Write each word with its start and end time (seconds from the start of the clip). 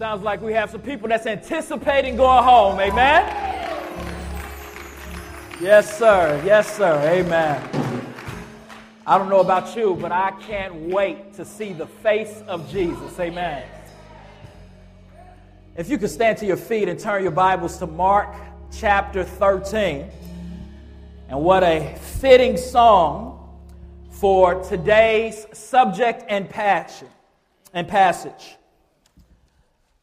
Sounds 0.00 0.22
like 0.22 0.40
we 0.40 0.54
have 0.54 0.70
some 0.70 0.80
people 0.80 1.10
that's 1.10 1.26
anticipating 1.26 2.16
going 2.16 2.42
home. 2.42 2.80
Amen? 2.80 3.22
Yes, 5.60 5.98
sir. 5.98 6.40
Yes, 6.42 6.74
sir. 6.74 6.98
Amen. 7.06 8.14
I 9.06 9.18
don't 9.18 9.28
know 9.28 9.40
about 9.40 9.76
you, 9.76 9.94
but 10.00 10.10
I 10.10 10.30
can't 10.40 10.74
wait 10.74 11.34
to 11.34 11.44
see 11.44 11.74
the 11.74 11.84
face 11.86 12.42
of 12.48 12.66
Jesus. 12.70 13.20
Amen. 13.20 13.68
If 15.76 15.90
you 15.90 15.98
could 15.98 16.08
stand 16.08 16.38
to 16.38 16.46
your 16.46 16.56
feet 16.56 16.88
and 16.88 16.98
turn 16.98 17.22
your 17.22 17.32
Bibles 17.32 17.76
to 17.76 17.86
Mark 17.86 18.34
chapter 18.74 19.22
13. 19.22 20.10
And 21.28 21.42
what 21.42 21.62
a 21.62 21.94
fitting 21.96 22.56
song 22.56 23.60
for 24.08 24.64
today's 24.64 25.46
subject 25.52 26.24
and 26.26 26.48
passion 26.48 27.08
and 27.74 27.86
passage. 27.86 28.56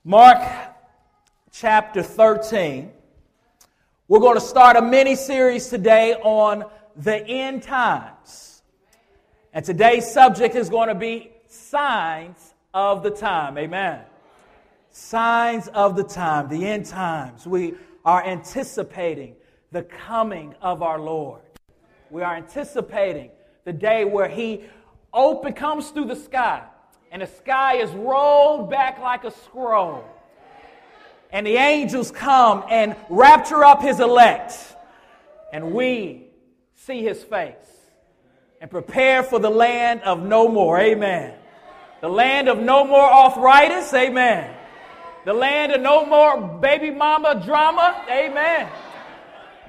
Mark 0.08 0.42
chapter 1.52 2.02
13. 2.02 2.94
We're 4.08 4.22
going 4.22 4.36
to 4.36 4.40
start 4.40 4.78
a 4.78 4.82
mini 4.82 5.16
series 5.18 5.68
today 5.68 6.14
on 6.14 6.64
the 6.96 7.28
end 7.28 7.64
times. 7.64 8.62
And 9.52 9.66
today's 9.66 10.10
subject 10.10 10.56
is 10.56 10.70
going 10.70 10.88
to 10.88 10.96
be 10.96 11.32
signs 11.50 12.54
of 12.74 13.04
the 13.04 13.10
time. 13.10 13.58
Amen. 13.58 14.00
Signs 14.92 15.68
of 15.68 15.98
the 15.98 16.06
time, 16.06 16.48
the 16.48 16.66
end 16.66 16.86
times. 16.86 17.46
We 17.46 17.74
are 18.06 18.26
anticipating 18.26 19.36
the 19.74 19.84
coming 19.84 20.56
of 20.62 20.82
our 20.84 21.02
Lord. 21.02 21.42
We 22.10 22.22
are 22.22 22.38
anticipating 22.38 23.32
the 23.66 23.74
day 23.74 24.06
where 24.06 24.30
He 24.30 24.64
open 25.14 25.52
comes 25.52 25.90
through 25.90 26.06
the 26.06 26.16
sky 26.16 26.64
and 27.12 27.22
the 27.22 27.28
sky 27.28 27.78
is 27.78 27.92
rolled 27.92 28.70
back 28.70 29.00
like 29.00 29.24
a 29.24 29.32
scroll. 29.32 30.04
And 31.32 31.46
the 31.46 31.56
angels 31.56 32.12
come 32.12 32.64
and 32.70 32.96
rapture 33.10 33.64
up 33.64 33.82
his 33.82 34.00
elect. 34.00 34.54
And 35.52 35.74
we 35.74 36.28
see 36.76 37.04
his 37.04 37.24
face 37.24 37.56
and 38.62 38.70
prepare 38.70 39.24
for 39.24 39.40
the 39.40 39.50
land 39.50 40.02
of 40.02 40.24
no 40.24 40.48
more. 40.48 40.80
Amen. 40.80 41.34
The 42.02 42.10
land 42.10 42.48
of 42.48 42.60
no 42.60 42.86
more 42.86 43.12
arthritis. 43.12 43.94
Amen. 43.94 44.54
The 45.26 45.34
land 45.34 45.74
of 45.74 45.82
no 45.82 46.06
more 46.06 46.40
baby 46.60 46.92
mama 46.92 47.42
drama. 47.44 48.06
Amen. 48.10 48.70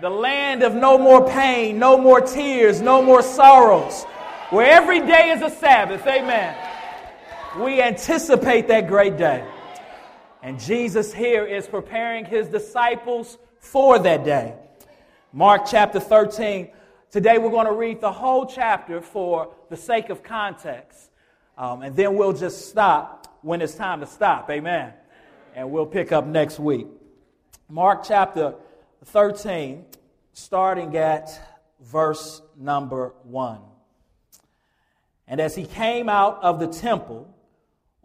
The 0.00 0.10
land 0.10 0.62
of 0.62 0.74
no 0.74 0.96
more 0.96 1.28
pain, 1.28 1.78
no 1.78 1.98
more 1.98 2.20
tears, 2.20 2.80
no 2.80 3.02
more 3.02 3.22
sorrows. 3.22 4.04
Where 4.50 4.70
every 4.70 5.00
day 5.00 5.30
is 5.30 5.42
a 5.42 5.50
Sabbath. 5.50 6.06
Amen. 6.06 6.56
We 7.56 7.80
anticipate 7.80 8.68
that 8.68 8.88
great 8.88 9.16
day. 9.16 9.42
And 10.42 10.60
Jesus 10.60 11.14
here 11.14 11.46
is 11.46 11.66
preparing 11.66 12.26
his 12.26 12.46
disciples 12.48 13.38
for 13.58 13.98
that 13.98 14.22
day. 14.22 14.54
Mark 15.32 15.62
chapter 15.66 15.98
13. 15.98 16.68
Today 17.10 17.38
we're 17.38 17.50
going 17.50 17.66
to 17.66 17.72
read 17.72 18.02
the 18.02 18.12
whole 18.12 18.44
chapter 18.44 19.00
for 19.00 19.54
the 19.70 19.78
sake 19.78 20.10
of 20.10 20.22
context. 20.22 21.10
Um, 21.56 21.80
and 21.80 21.96
then 21.96 22.16
we'll 22.16 22.34
just 22.34 22.68
stop 22.68 23.38
when 23.40 23.62
it's 23.62 23.74
time 23.74 24.00
to 24.00 24.06
stop. 24.06 24.50
Amen. 24.50 24.92
And 25.54 25.70
we'll 25.70 25.86
pick 25.86 26.12
up 26.12 26.26
next 26.26 26.60
week. 26.60 26.86
Mark 27.70 28.04
chapter 28.04 28.56
13, 29.06 29.86
starting 30.34 30.94
at 30.98 31.30
verse 31.80 32.42
number 32.58 33.14
1. 33.22 33.60
And 35.26 35.40
as 35.40 35.54
he 35.56 35.64
came 35.64 36.10
out 36.10 36.40
of 36.42 36.60
the 36.60 36.66
temple, 36.66 37.34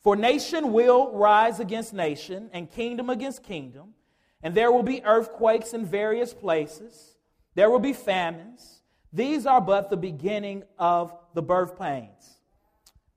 For 0.00 0.14
nation 0.16 0.72
will 0.72 1.12
rise 1.12 1.60
against 1.60 1.92
nation, 1.92 2.50
and 2.52 2.70
kingdom 2.70 3.10
against 3.10 3.42
kingdom, 3.42 3.94
and 4.42 4.54
there 4.54 4.70
will 4.70 4.82
be 4.84 5.04
earthquakes 5.04 5.74
in 5.74 5.84
various 5.84 6.32
places. 6.32 7.16
There 7.54 7.70
will 7.70 7.80
be 7.80 7.92
famines. 7.92 8.82
These 9.12 9.46
are 9.46 9.60
but 9.60 9.90
the 9.90 9.96
beginning 9.96 10.62
of 10.78 11.12
the 11.34 11.42
birth 11.42 11.78
pains. 11.78 12.38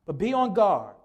But 0.06 0.18
be 0.18 0.34
on 0.34 0.54
guard, 0.54 0.96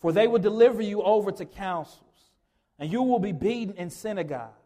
for 0.00 0.10
they 0.10 0.26
will 0.26 0.40
deliver 0.40 0.82
you 0.82 1.02
over 1.02 1.30
to 1.30 1.44
councils, 1.44 2.32
and 2.78 2.90
you 2.90 3.02
will 3.02 3.20
be 3.20 3.32
beaten 3.32 3.76
in 3.76 3.90
synagogues. 3.90 4.56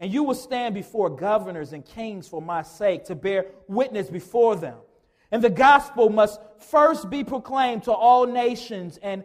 And 0.00 0.12
you 0.12 0.24
will 0.24 0.34
stand 0.34 0.74
before 0.74 1.10
governors 1.10 1.72
and 1.72 1.84
kings 1.84 2.26
for 2.26 2.42
my 2.42 2.62
sake 2.62 3.04
to 3.04 3.14
bear 3.14 3.46
witness 3.68 4.08
before 4.08 4.56
them. 4.56 4.78
And 5.30 5.42
the 5.42 5.50
gospel 5.50 6.10
must 6.10 6.40
first 6.58 7.10
be 7.10 7.24
proclaimed 7.24 7.84
to 7.84 7.92
all 7.92 8.26
nations, 8.26 8.98
and 9.02 9.24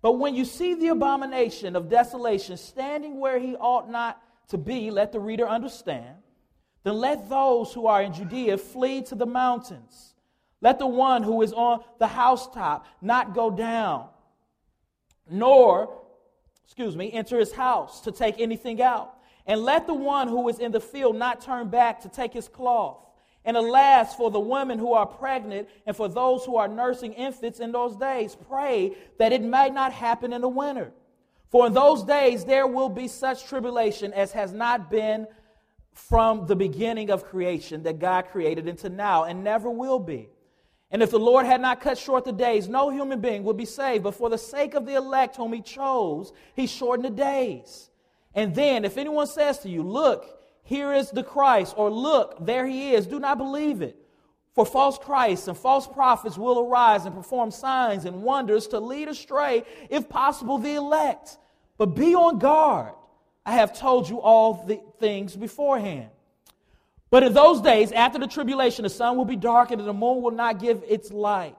But 0.00 0.12
when 0.12 0.34
you 0.34 0.44
see 0.44 0.74
the 0.74 0.88
abomination 0.88 1.74
of 1.74 1.88
desolation 1.88 2.56
standing 2.56 3.18
where 3.18 3.38
he 3.38 3.56
ought 3.56 3.90
not 3.90 4.22
to 4.48 4.58
be, 4.58 4.90
let 4.90 5.12
the 5.12 5.20
reader 5.20 5.48
understand. 5.48 6.16
Then 6.84 6.94
let 6.94 7.28
those 7.28 7.72
who 7.72 7.86
are 7.86 8.02
in 8.02 8.12
Judea 8.12 8.58
flee 8.58 9.02
to 9.02 9.14
the 9.14 9.26
mountains. 9.26 10.14
Let 10.60 10.78
the 10.78 10.86
one 10.86 11.22
who 11.22 11.42
is 11.42 11.52
on 11.52 11.82
the 11.98 12.06
housetop 12.06 12.86
not 13.00 13.34
go 13.34 13.50
down, 13.50 14.08
nor, 15.30 16.02
excuse 16.64 16.96
me, 16.96 17.12
enter 17.12 17.38
his 17.38 17.52
house 17.52 18.00
to 18.02 18.12
take 18.12 18.40
anything 18.40 18.80
out. 18.82 19.14
And 19.46 19.62
let 19.62 19.86
the 19.86 19.94
one 19.94 20.28
who 20.28 20.48
is 20.48 20.58
in 20.58 20.72
the 20.72 20.80
field 20.80 21.16
not 21.16 21.40
turn 21.40 21.68
back 21.68 22.00
to 22.02 22.08
take 22.08 22.32
his 22.32 22.48
cloth. 22.48 23.07
And 23.44 23.56
alas, 23.56 24.14
for 24.14 24.30
the 24.30 24.40
women 24.40 24.78
who 24.78 24.92
are 24.92 25.06
pregnant 25.06 25.68
and 25.86 25.96
for 25.96 26.08
those 26.08 26.44
who 26.44 26.56
are 26.56 26.68
nursing 26.68 27.12
infants 27.14 27.60
in 27.60 27.72
those 27.72 27.96
days, 27.96 28.36
pray 28.48 28.94
that 29.18 29.32
it 29.32 29.42
might 29.42 29.72
not 29.72 29.92
happen 29.92 30.32
in 30.32 30.42
the 30.42 30.48
winter. 30.48 30.92
For 31.50 31.66
in 31.66 31.72
those 31.72 32.04
days 32.04 32.44
there 32.44 32.66
will 32.66 32.90
be 32.90 33.08
such 33.08 33.46
tribulation 33.46 34.12
as 34.12 34.32
has 34.32 34.52
not 34.52 34.90
been 34.90 35.26
from 35.92 36.46
the 36.46 36.56
beginning 36.56 37.10
of 37.10 37.24
creation 37.24 37.82
that 37.84 37.98
God 37.98 38.26
created 38.26 38.68
into 38.68 38.88
now 38.88 39.24
and 39.24 39.42
never 39.42 39.70
will 39.70 39.98
be. 39.98 40.28
And 40.90 41.02
if 41.02 41.10
the 41.10 41.18
Lord 41.18 41.44
had 41.44 41.60
not 41.60 41.80
cut 41.80 41.98
short 41.98 42.24
the 42.24 42.32
days, 42.32 42.68
no 42.68 42.88
human 42.88 43.20
being 43.20 43.44
would 43.44 43.56
be 43.56 43.66
saved. 43.66 44.04
But 44.04 44.14
for 44.14 44.30
the 44.30 44.38
sake 44.38 44.74
of 44.74 44.86
the 44.86 44.94
elect 44.94 45.36
whom 45.36 45.52
he 45.52 45.60
chose, 45.60 46.32
he 46.54 46.66
shortened 46.66 47.04
the 47.04 47.10
days. 47.10 47.90
And 48.34 48.54
then, 48.54 48.84
if 48.84 48.96
anyone 48.96 49.26
says 49.26 49.58
to 49.60 49.68
you, 49.68 49.82
Look, 49.82 50.37
here 50.68 50.92
is 50.92 51.10
the 51.10 51.22
Christ, 51.22 51.72
or 51.78 51.90
look, 51.90 52.44
there 52.44 52.66
he 52.66 52.92
is. 52.92 53.06
Do 53.06 53.18
not 53.18 53.38
believe 53.38 53.80
it. 53.80 53.96
For 54.52 54.66
false 54.66 54.98
Christs 54.98 55.48
and 55.48 55.56
false 55.56 55.86
prophets 55.86 56.36
will 56.36 56.58
arise 56.58 57.06
and 57.06 57.14
perform 57.14 57.50
signs 57.50 58.04
and 58.04 58.22
wonders 58.22 58.66
to 58.66 58.78
lead 58.78 59.08
astray, 59.08 59.62
if 59.88 60.10
possible, 60.10 60.58
the 60.58 60.74
elect. 60.74 61.38
But 61.78 61.94
be 61.94 62.14
on 62.14 62.38
guard. 62.38 62.92
I 63.46 63.52
have 63.52 63.72
told 63.72 64.10
you 64.10 64.20
all 64.20 64.62
the 64.66 64.82
things 65.00 65.34
beforehand. 65.34 66.10
But 67.08 67.22
in 67.22 67.32
those 67.32 67.62
days, 67.62 67.90
after 67.90 68.18
the 68.18 68.26
tribulation, 68.26 68.82
the 68.82 68.90
sun 68.90 69.16
will 69.16 69.24
be 69.24 69.36
darkened 69.36 69.80
and 69.80 69.88
the 69.88 69.94
moon 69.94 70.20
will 70.20 70.32
not 70.32 70.60
give 70.60 70.84
its 70.86 71.10
light. 71.10 71.56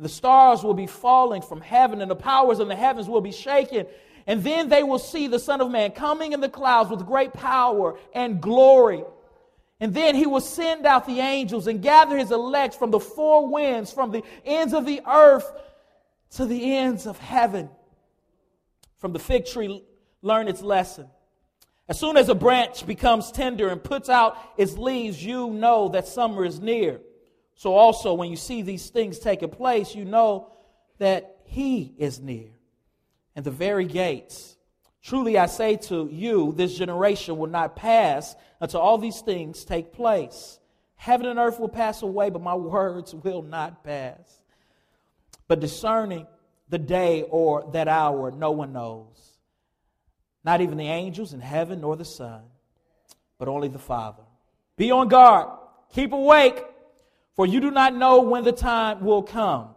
The 0.00 0.08
stars 0.08 0.64
will 0.64 0.74
be 0.74 0.88
falling 0.88 1.42
from 1.42 1.60
heaven 1.60 2.00
and 2.00 2.10
the 2.10 2.16
powers 2.16 2.58
in 2.58 2.66
the 2.66 2.74
heavens 2.74 3.08
will 3.08 3.20
be 3.20 3.30
shaken. 3.30 3.86
And 4.28 4.44
then 4.44 4.68
they 4.68 4.82
will 4.82 4.98
see 4.98 5.26
the 5.26 5.38
Son 5.38 5.62
of 5.62 5.70
Man 5.70 5.90
coming 5.90 6.34
in 6.34 6.40
the 6.40 6.50
clouds 6.50 6.90
with 6.90 7.06
great 7.06 7.32
power 7.32 7.98
and 8.12 8.42
glory. 8.42 9.02
And 9.80 9.94
then 9.94 10.14
he 10.14 10.26
will 10.26 10.42
send 10.42 10.84
out 10.84 11.06
the 11.06 11.20
angels 11.20 11.66
and 11.66 11.80
gather 11.80 12.18
his 12.18 12.30
elect 12.30 12.74
from 12.74 12.90
the 12.90 13.00
four 13.00 13.48
winds, 13.48 13.90
from 13.90 14.12
the 14.12 14.22
ends 14.44 14.74
of 14.74 14.84
the 14.84 15.00
earth 15.06 15.50
to 16.32 16.44
the 16.44 16.76
ends 16.76 17.06
of 17.06 17.18
heaven. 17.18 17.70
From 18.98 19.14
the 19.14 19.18
fig 19.18 19.46
tree, 19.46 19.82
learn 20.20 20.46
its 20.46 20.60
lesson. 20.60 21.08
As 21.88 21.98
soon 21.98 22.18
as 22.18 22.28
a 22.28 22.34
branch 22.34 22.86
becomes 22.86 23.32
tender 23.32 23.68
and 23.68 23.82
puts 23.82 24.10
out 24.10 24.36
its 24.58 24.76
leaves, 24.76 25.24
you 25.24 25.48
know 25.48 25.88
that 25.88 26.06
summer 26.06 26.44
is 26.44 26.60
near. 26.60 27.00
So 27.54 27.74
also, 27.74 28.12
when 28.12 28.28
you 28.28 28.36
see 28.36 28.60
these 28.60 28.90
things 28.90 29.18
taking 29.20 29.48
place, 29.48 29.94
you 29.94 30.04
know 30.04 30.52
that 30.98 31.38
he 31.44 31.94
is 31.96 32.20
near. 32.20 32.57
And 33.38 33.46
the 33.46 33.52
very 33.52 33.84
gates. 33.84 34.56
Truly 35.00 35.38
I 35.38 35.46
say 35.46 35.76
to 35.76 36.08
you, 36.10 36.52
this 36.56 36.76
generation 36.76 37.36
will 37.36 37.46
not 37.46 37.76
pass 37.76 38.34
until 38.60 38.80
all 38.80 38.98
these 38.98 39.20
things 39.20 39.64
take 39.64 39.92
place. 39.92 40.58
Heaven 40.96 41.24
and 41.24 41.38
earth 41.38 41.60
will 41.60 41.68
pass 41.68 42.02
away, 42.02 42.30
but 42.30 42.42
my 42.42 42.56
words 42.56 43.14
will 43.24 43.42
not 43.42 43.84
pass. 43.84 44.42
But 45.46 45.60
discerning 45.60 46.26
the 46.68 46.78
day 46.78 47.26
or 47.30 47.70
that 47.74 47.86
hour, 47.86 48.32
no 48.32 48.50
one 48.50 48.72
knows. 48.72 49.38
Not 50.42 50.60
even 50.60 50.76
the 50.76 50.88
angels 50.88 51.32
in 51.32 51.38
heaven 51.38 51.82
nor 51.82 51.94
the 51.94 52.04
Son, 52.04 52.42
but 53.38 53.46
only 53.46 53.68
the 53.68 53.78
Father. 53.78 54.24
Be 54.76 54.90
on 54.90 55.06
guard, 55.06 55.46
keep 55.92 56.12
awake, 56.12 56.60
for 57.36 57.46
you 57.46 57.60
do 57.60 57.70
not 57.70 57.94
know 57.94 58.20
when 58.20 58.42
the 58.42 58.50
time 58.50 59.04
will 59.04 59.22
come. 59.22 59.76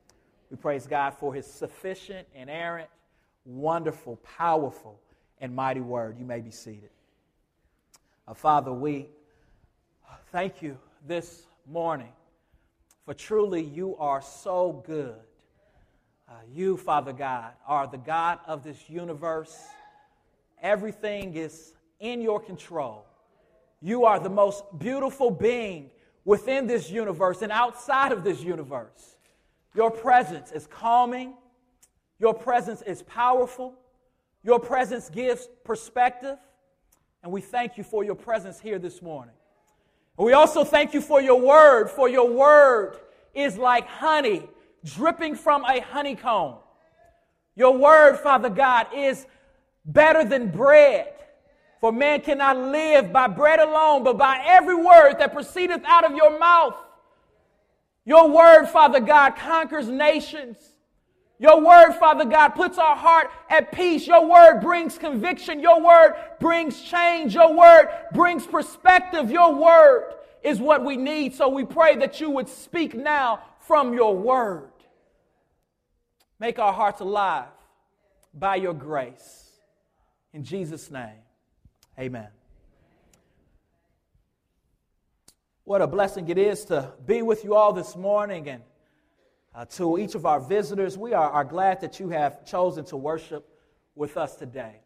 We 0.51 0.57
praise 0.57 0.85
God 0.85 1.11
for 1.11 1.33
his 1.33 1.47
sufficient, 1.47 2.27
inerrant, 2.35 2.89
wonderful, 3.45 4.17
powerful, 4.17 4.99
and 5.39 5.55
mighty 5.55 5.79
word. 5.79 6.19
You 6.19 6.25
may 6.25 6.41
be 6.41 6.51
seated. 6.51 6.89
Uh, 8.27 8.33
Father, 8.33 8.73
we 8.73 9.07
thank 10.33 10.61
you 10.61 10.77
this 11.07 11.43
morning 11.65 12.11
for 13.05 13.13
truly 13.13 13.63
you 13.63 13.95
are 13.95 14.21
so 14.21 14.83
good. 14.85 15.15
Uh, 16.27 16.33
you, 16.53 16.75
Father 16.75 17.13
God, 17.13 17.53
are 17.65 17.87
the 17.87 17.97
God 17.97 18.39
of 18.45 18.61
this 18.61 18.89
universe. 18.89 19.57
Everything 20.61 21.35
is 21.35 21.73
in 22.01 22.19
your 22.19 22.41
control. 22.41 23.05
You 23.81 24.03
are 24.03 24.19
the 24.19 24.29
most 24.29 24.65
beautiful 24.77 25.31
being 25.31 25.91
within 26.25 26.67
this 26.67 26.91
universe 26.91 27.41
and 27.41 27.53
outside 27.53 28.11
of 28.11 28.25
this 28.25 28.41
universe. 28.41 29.15
Your 29.73 29.91
presence 29.91 30.51
is 30.51 30.67
calming. 30.67 31.33
Your 32.19 32.33
presence 32.33 32.81
is 32.81 33.03
powerful. 33.03 33.73
Your 34.43 34.59
presence 34.59 35.09
gives 35.09 35.47
perspective. 35.63 36.37
And 37.23 37.31
we 37.31 37.41
thank 37.41 37.77
you 37.77 37.83
for 37.83 38.03
your 38.03 38.15
presence 38.15 38.59
here 38.59 38.79
this 38.79 39.01
morning. 39.01 39.35
And 40.17 40.25
we 40.25 40.33
also 40.33 40.63
thank 40.63 40.93
you 40.93 41.01
for 41.01 41.21
your 41.21 41.39
word, 41.39 41.89
for 41.89 42.09
your 42.09 42.29
word 42.29 42.97
is 43.33 43.57
like 43.57 43.87
honey 43.87 44.47
dripping 44.83 45.35
from 45.35 45.63
a 45.65 45.79
honeycomb. 45.79 46.55
Your 47.55 47.77
word, 47.77 48.17
Father 48.17 48.49
God, 48.49 48.87
is 48.95 49.25
better 49.85 50.23
than 50.23 50.49
bread. 50.49 51.13
For 51.79 51.91
man 51.91 52.21
cannot 52.21 52.57
live 52.57 53.11
by 53.11 53.27
bread 53.27 53.59
alone, 53.59 54.03
but 54.03 54.17
by 54.17 54.43
every 54.45 54.75
word 54.75 55.15
that 55.19 55.33
proceedeth 55.33 55.81
out 55.85 56.05
of 56.05 56.15
your 56.15 56.37
mouth. 56.37 56.75
Your 58.05 58.29
word, 58.29 58.65
Father 58.67 58.99
God, 58.99 59.35
conquers 59.35 59.87
nations. 59.87 60.57
Your 61.39 61.59
word, 61.59 61.93
Father 61.93 62.25
God, 62.25 62.49
puts 62.49 62.77
our 62.77 62.95
heart 62.95 63.31
at 63.49 63.71
peace. 63.71 64.05
Your 64.05 64.27
word 64.27 64.61
brings 64.61 64.97
conviction. 64.97 65.59
Your 65.59 65.81
word 65.81 66.13
brings 66.39 66.81
change. 66.81 67.33
Your 67.33 67.53
word 67.53 67.87
brings 68.13 68.45
perspective. 68.45 69.31
Your 69.31 69.53
word 69.55 70.13
is 70.43 70.59
what 70.59 70.85
we 70.85 70.97
need. 70.97 71.33
So 71.33 71.49
we 71.49 71.65
pray 71.65 71.95
that 71.97 72.19
you 72.19 72.29
would 72.29 72.47
speak 72.47 72.93
now 72.93 73.41
from 73.59 73.93
your 73.93 74.15
word. 74.15 74.71
Make 76.39 76.59
our 76.59 76.73
hearts 76.73 77.01
alive 77.01 77.49
by 78.33 78.55
your 78.55 78.73
grace. 78.73 79.49
In 80.33 80.43
Jesus' 80.43 80.89
name. 80.89 81.21
Amen. 81.99 82.27
What 85.63 85.81
a 85.81 85.87
blessing 85.87 86.27
it 86.27 86.39
is 86.39 86.65
to 86.65 86.91
be 87.05 87.21
with 87.21 87.43
you 87.43 87.53
all 87.53 87.71
this 87.71 87.95
morning 87.95 88.49
and 88.49 88.63
uh, 89.53 89.65
to 89.65 89.99
each 89.99 90.15
of 90.15 90.25
our 90.25 90.39
visitors. 90.39 90.97
We 90.97 91.13
are, 91.13 91.29
are 91.29 91.45
glad 91.45 91.81
that 91.81 91.99
you 91.99 92.09
have 92.09 92.43
chosen 92.45 92.83
to 92.85 92.97
worship 92.97 93.47
with 93.93 94.17
us 94.17 94.35
today. 94.35 94.77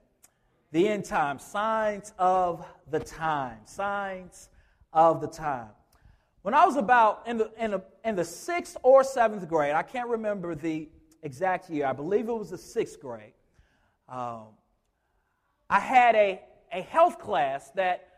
The 0.73 0.89
end 0.89 1.05
time, 1.05 1.39
signs 1.39 2.13
of 2.19 2.65
the 2.91 2.99
time, 2.99 3.59
signs 3.63 4.49
of 4.91 5.21
the 5.21 5.27
time. 5.27 5.69
When 6.41 6.53
I 6.53 6.65
was 6.65 6.75
about 6.75 7.23
in 7.25 7.37
the, 7.37 7.51
in 7.57 7.71
the, 7.71 7.81
in 8.03 8.15
the 8.15 8.25
sixth 8.25 8.75
or 8.83 9.03
seventh 9.05 9.47
grade, 9.47 9.73
I 9.73 9.83
can't 9.83 10.09
remember 10.09 10.55
the 10.55 10.89
exact 11.23 11.69
year, 11.69 11.85
I 11.85 11.93
believe 11.93 12.27
it 12.27 12.33
was 12.33 12.49
the 12.49 12.57
sixth 12.57 12.99
grade, 12.99 13.33
um, 14.09 14.47
I 15.69 15.79
had 15.79 16.15
a 16.15 16.41
a 16.71 16.81
health 16.81 17.19
class 17.19 17.71
that 17.71 18.09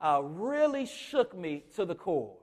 uh, 0.00 0.20
really 0.22 0.86
shook 0.86 1.36
me 1.36 1.64
to 1.76 1.84
the 1.84 1.94
core. 1.94 2.34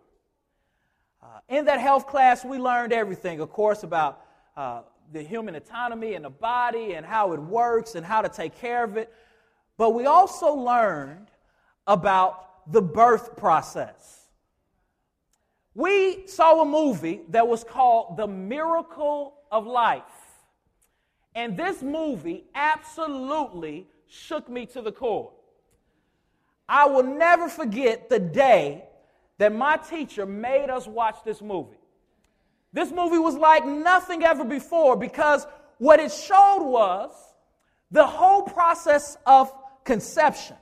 Uh, 1.22 1.28
in 1.50 1.66
that 1.66 1.80
health 1.80 2.08
class, 2.08 2.46
we 2.46 2.58
learned 2.58 2.94
everything, 2.94 3.40
of 3.40 3.50
course, 3.52 3.84
about 3.84 4.22
uh, 4.56 4.82
the 5.12 5.22
human 5.22 5.56
anatomy 5.56 6.14
and 6.14 6.26
the 6.26 6.30
body 6.30 6.94
and 6.94 7.06
how 7.06 7.34
it 7.34 7.40
works 7.40 7.96
and 7.96 8.06
how 8.06 8.22
to 8.22 8.30
take 8.30 8.56
care 8.60 8.84
of 8.84 8.98
it. 8.98 9.12
But 9.78 9.92
we 9.92 10.06
also 10.06 10.54
learned 10.54 11.28
about 11.88 12.72
the 12.72 12.82
birth 12.82 13.36
process. 13.38 14.28
We 15.74 16.28
saw 16.28 16.62
a 16.62 16.66
movie 16.66 17.22
that 17.30 17.48
was 17.48 17.64
called 17.64 18.18
The 18.18 18.28
Miracle 18.28 19.34
of 19.52 19.68
Life. 19.68 20.04
And 21.36 21.58
this 21.58 21.82
movie 21.82 22.46
absolutely 22.56 23.88
shook 24.08 24.48
me 24.48 24.66
to 24.68 24.82
the 24.82 24.92
core. 24.92 25.34
I 26.68 26.88
will 26.88 27.04
never 27.04 27.48
forget 27.48 28.10
the 28.10 28.20
day 28.20 28.84
that 29.38 29.54
my 29.54 29.78
teacher 29.78 30.26
made 30.26 30.70
us 30.70 30.88
watch 30.88 31.18
this 31.24 31.42
movie. 31.42 31.78
This 32.74 32.92
movie 32.92 33.20
was 33.20 33.36
like 33.36 33.66
nothing 33.66 34.24
ever 34.24 34.44
before 34.44 34.96
because 34.96 35.46
what 35.78 36.00
it 36.00 36.12
showed 36.12 36.64
was 36.64 37.12
the 37.92 38.06
whole 38.06 38.42
process 38.42 39.18
of 39.26 39.54
conception. 39.84 40.58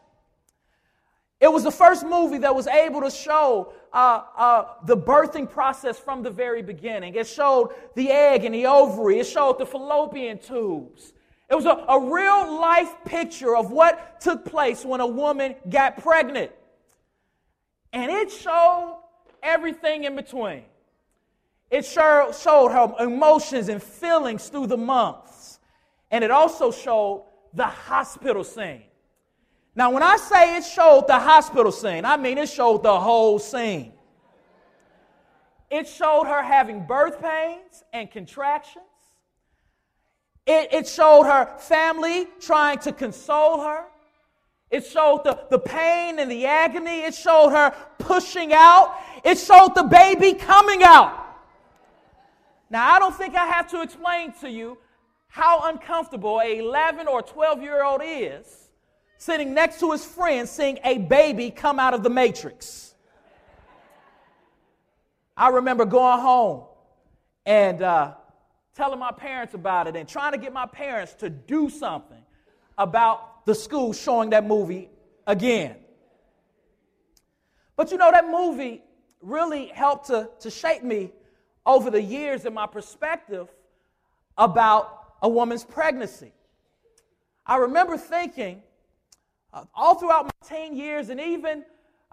It 1.40 1.52
was 1.52 1.64
the 1.64 1.72
first 1.72 2.06
movie 2.06 2.38
that 2.38 2.56
was 2.56 2.68
able 2.68 3.02
to 3.02 3.10
show 3.10 3.74
uh, 3.92 4.22
uh, 4.38 4.66
the 4.86 4.96
birthing 4.96 5.50
process 5.50 6.00
from 6.00 6.24
the 6.24 6.30
very 6.30 6.62
beginning. 6.62 7.16
It 7.16 7.28
showed 7.28 7.74
the 7.96 8.12
egg 8.12 8.46
and 8.46 8.56
the 8.56 8.66
ovary, 8.66 9.20
it 9.20 9.28
showed 9.28 9.60
the 9.60 9.66
fallopian 9.66 10.38
tubes, 10.38 11.14
it 11.54 11.56
was 11.56 11.66
a, 11.66 11.86
a 11.88 12.00
real 12.00 12.60
life 12.60 12.96
picture 13.06 13.56
of 13.56 13.70
what 13.70 14.20
took 14.20 14.44
place 14.44 14.84
when 14.84 15.02
a 15.02 15.06
woman 15.06 15.54
got 15.70 16.02
pregnant. 16.02 16.52
And 17.94 18.12
it 18.12 18.32
showed 18.32 18.98
everything 19.44 20.06
in 20.06 20.16
between. 20.16 20.64
It 21.70 21.86
showed 21.86 22.72
her 22.72 22.96
emotions 23.00 23.70
and 23.70 23.84
feelings 23.84 24.50
through 24.50 24.66
the 24.66 24.78
months. 24.78 25.60
And 26.10 26.24
it 26.24 26.32
also 26.32 26.72
showed 26.72 27.28
the 27.54 27.68
hospital 27.68 28.44
scene. 28.44 28.86
Now, 29.76 29.92
when 29.92 30.02
I 30.02 30.18
say 30.18 30.58
it 30.58 30.64
showed 30.64 31.06
the 31.08 31.20
hospital 31.20 31.72
scene, 31.72 32.04
I 32.04 32.18
mean 32.18 32.40
it 32.40 32.50
showed 32.50 32.82
the 32.82 33.00
whole 33.00 33.38
scene. 33.38 33.94
It 35.70 35.88
showed 35.88 36.24
her 36.24 36.42
having 36.42 36.88
birth 36.88 37.22
pains 37.22 37.84
and 37.94 38.10
contractions. 38.10 38.86
It, 40.46 40.74
it 40.74 40.88
showed 40.88 41.24
her 41.24 41.58
family 41.58 42.28
trying 42.40 42.80
to 42.80 42.92
console 42.92 43.62
her. 43.62 43.86
It 44.70 44.86
showed 44.86 45.24
the, 45.24 45.40
the 45.50 45.60
pain 45.60 46.20
and 46.20 46.30
the 46.30 46.46
agony. 46.46 47.02
It 47.02 47.14
showed 47.14 47.50
her 47.50 47.74
pushing 48.00 48.54
out. 48.54 48.96
It 49.24 49.38
showed 49.38 49.76
the 49.76 49.84
baby 49.84 50.34
coming 50.34 50.84
out. 50.84 51.20
Now, 52.70 52.92
I 52.92 53.00
don't 53.00 53.16
think 53.16 53.36
I 53.36 53.46
have 53.46 53.70
to 53.70 53.82
explain 53.82 54.34
to 54.42 54.50
you 54.50 54.78
how 55.28 55.70
uncomfortable 55.70 56.42
a 56.44 56.58
11 56.58 57.08
or 57.08 57.22
12 57.22 57.62
year 57.62 57.84
old 57.84 58.02
is 58.04 58.64
sitting 59.18 59.54
next 59.54 59.80
to 59.80 59.92
his 59.92 60.04
friend 60.04 60.50
seeing 60.50 60.78
a 60.84 60.98
baby 60.98 61.50
come 61.50 61.80
out 61.80 61.94
of 61.94 62.04
the 62.04 62.10
matrix. 62.10 62.94
I 65.38 65.50
remember 65.50 65.86
going 65.86 66.20
home 66.20 66.64
and 67.46 67.82
uh, 67.82 68.14
telling 68.75 69.00
my 69.00 69.12
parents 69.12 69.53
about 69.53 69.88
it 69.88 69.96
and 69.96 70.08
trying 70.08 70.32
to 70.32 70.38
get 70.38 70.53
my 70.53 70.65
parents 70.65 71.13
to 71.15 71.30
do 71.30 71.70
something 71.70 72.24
about 72.77 73.46
the 73.46 73.53
school 73.53 73.94
showing 73.94 74.32
that 74.32 74.46
movie 74.46 74.89
again. 75.27 75.75
But 77.75 77.92
you 77.92 77.98
know, 77.98 78.12
that 78.12 78.30
movie 78.30 78.82
really 79.22 79.68
helped 79.68 80.08
to, 80.08 80.30
to 80.39 80.50
shape 80.50 80.84
me 80.84 81.12
over 81.65 81.89
the 81.89 82.01
years 82.01 82.46
in 82.46 82.53
my 82.53 82.68
perspective 82.68 83.48
about 84.38 85.15
a 85.22 85.30
woman's 85.30 85.63
pregnancy. 85.63 86.34
I 87.46 87.58
remember 87.58 87.98
thinking 87.98 88.62
uh, 89.53 89.65
all 89.75 89.96
throughout 89.96 90.25
my 90.25 90.48
teen 90.48 90.75
years 90.75 91.10
and 91.10 91.20
even 91.20 91.63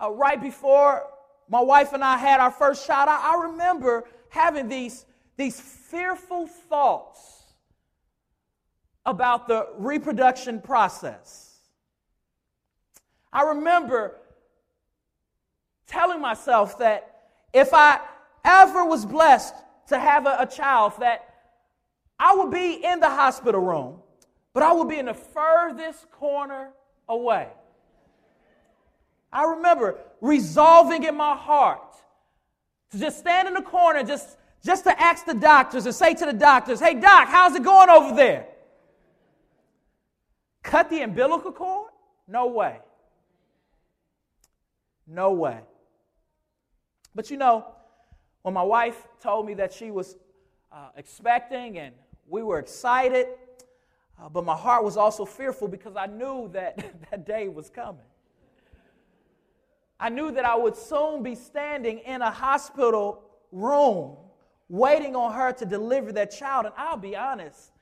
uh, 0.01 0.11
right 0.11 0.41
before 0.41 1.05
my 1.49 1.61
wife 1.61 1.93
and 1.93 2.05
I 2.05 2.17
had 2.17 2.41
our 2.41 2.51
first 2.51 2.87
child, 2.87 3.09
I, 3.09 3.35
I 3.35 3.47
remember 3.49 4.05
having 4.29 4.69
these, 4.69 5.05
these 5.37 5.61
fearful 5.61 6.47
thoughts 6.47 7.45
about 9.07 9.49
the 9.49 9.69
reproduction 9.77 10.61
process. 10.61 11.59
I 13.33 13.43
remember 13.43 14.17
telling 15.87 16.21
myself 16.21 16.79
that 16.79 17.23
if 17.53 17.71
I 17.73 18.01
ever 18.45 18.85
was 18.85 19.05
blessed 19.05 19.55
to 19.89 19.99
have 19.99 20.27
a, 20.27 20.37
a 20.41 20.47
child 20.47 20.93
that 21.01 21.35
I 22.19 22.35
would 22.35 22.51
be 22.51 22.85
in 22.85 23.01
the 23.01 23.09
hospital 23.09 23.61
room, 23.61 23.99
but 24.53 24.63
I 24.63 24.73
would 24.73 24.89
be 24.89 24.99
in 24.99 25.07
the 25.07 25.15
furthest 25.15 26.11
corner 26.11 26.71
away. 27.09 27.49
I 29.33 29.45
remember 29.45 29.99
resolving 30.21 31.05
in 31.05 31.17
my 31.17 31.37
heart 31.37 31.95
to 32.91 32.99
just 32.99 33.19
stand 33.19 33.49
in 33.49 33.55
the 33.55 33.63
corner, 33.63 34.03
just, 34.03 34.37
just 34.65 34.85
to 34.85 35.01
ask 35.01 35.25
the 35.25 35.35
doctors 35.35 35.87
and 35.87 35.95
say 35.95 36.15
to 36.15 36.27
the 36.27 36.33
doctors, 36.33 36.81
hey, 36.81 36.95
doc, 36.95 37.29
how's 37.29 37.55
it 37.55 37.63
going 37.63 37.89
over 37.89 38.15
there? 38.15 38.47
Cut 40.63 40.91
the 40.91 41.01
umbilical 41.03 41.53
cord? 41.53 41.91
No 42.29 42.47
way. 42.47 42.81
No 45.07 45.33
way. 45.33 45.61
But 47.15 47.31
you 47.31 47.37
know, 47.37 47.67
when 48.43 48.55
my 48.55 48.63
wife 48.63 49.09
told 49.21 49.47
me 49.47 49.55
that 49.55 49.73
she 49.73 49.91
was 49.91 50.17
uh, 50.71 50.89
expecting 50.97 51.79
and 51.79 51.95
we 52.29 52.43
were 52.43 52.59
excited, 52.59 53.27
uh, 54.21 54.29
but 54.29 54.45
my 54.45 54.55
heart 54.55 54.85
was 54.85 54.97
also 54.97 55.25
fearful 55.25 55.69
because 55.69 55.97
I 55.97 56.07
knew 56.07 56.49
that 56.53 56.85
that 57.11 57.27
day 57.27 57.49
was 57.49 57.71
coming. 57.71 58.05
I 59.99 60.09
knew 60.09 60.31
that 60.33 60.45
I 60.45 60.55
would 60.55 60.77
soon 60.77 61.23
be 61.23 61.35
standing 61.35 61.99
in 61.99 62.23
a 62.23 62.31
hospital 62.31 63.23
room 63.53 64.17
waiting 64.71 65.15
on 65.15 65.35
her 65.35 65.53
to 65.53 65.67
deliver 65.67 66.13
that 66.13 66.31
child. 66.31 66.65
And 66.65 66.75
I'll 66.79 66.97
be 66.97 67.15
honest, 67.15 67.73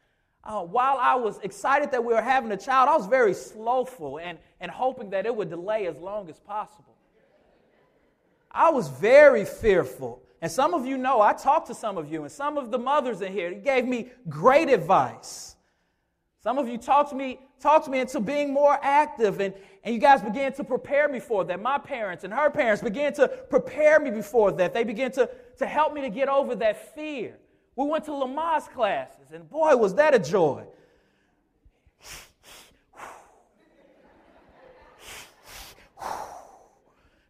uh, 0.43 0.63
while 0.63 0.99
I 0.99 1.15
was 1.15 1.39
excited 1.45 1.93
that 1.93 2.05
we 2.05 2.13
were 2.13 2.23
having 2.23 2.51
a 2.51 2.57
child, 2.57 2.89
I 2.89 2.97
was 2.97 3.07
very 3.07 3.35
slothful 3.35 4.19
and, 4.19 4.39
and 4.61 4.71
hoping 4.71 5.11
that 5.11 5.27
it 5.27 5.37
would 5.37 5.51
delay 5.51 5.87
as 5.87 5.97
long 5.99 6.29
as 6.29 6.41
possible. 6.41 6.97
I 8.51 8.71
was 8.71 8.89
very 8.89 9.45
fearful 9.45 10.23
and 10.41 10.51
some 10.51 10.75
of 10.75 10.87
you 10.87 10.97
know, 10.97 11.21
I 11.21 11.33
talked 11.33 11.67
to 11.67 11.75
some 11.75 11.99
of 11.99 12.11
you, 12.11 12.23
and 12.23 12.31
some 12.31 12.57
of 12.57 12.71
the 12.71 12.79
mothers 12.79 13.21
in 13.21 13.33
here, 13.33 13.53
gave 13.53 13.87
me 13.87 14.11
great 14.29 14.69
advice. 14.69 15.57
Some 16.43 16.59
of 16.59 16.69
you 16.69 16.79
talked 16.79 17.13
me, 17.13 17.41
talked 17.61 17.89
me 17.89 18.01
into 18.01 18.21
being 18.21 18.53
more 18.53 18.79
active, 18.81 19.41
and, 19.41 19.53
and 19.89 19.95
you 19.95 20.01
guys 20.03 20.21
began 20.21 20.53
to 20.53 20.65
prepare 20.65 21.09
me 21.09 21.19
for 21.19 21.45
that. 21.45 21.63
My 21.63 21.79
parents 21.79 22.23
and 22.23 22.35
her 22.35 22.51
parents 22.51 22.83
began 22.83 23.15
to 23.15 23.27
prepare 23.27 23.99
me 23.99 24.11
before 24.11 24.53
that. 24.53 24.75
They 24.75 24.85
began 24.85 25.11
to, 25.13 25.31
to 25.57 25.67
help 25.67 25.95
me 25.95 26.03
to 26.03 26.11
get 26.11 26.29
over 26.29 26.55
that 26.57 26.95
fear. 26.95 27.39
We 27.75 27.87
went 27.87 28.05
to 28.05 28.11
Lamaze 28.11 28.71
classes, 28.71 29.33
and 29.33 29.49
boy, 29.49 29.75
was 29.77 29.95
that 29.95 30.15
a 30.15 30.19
joy. 30.19 30.63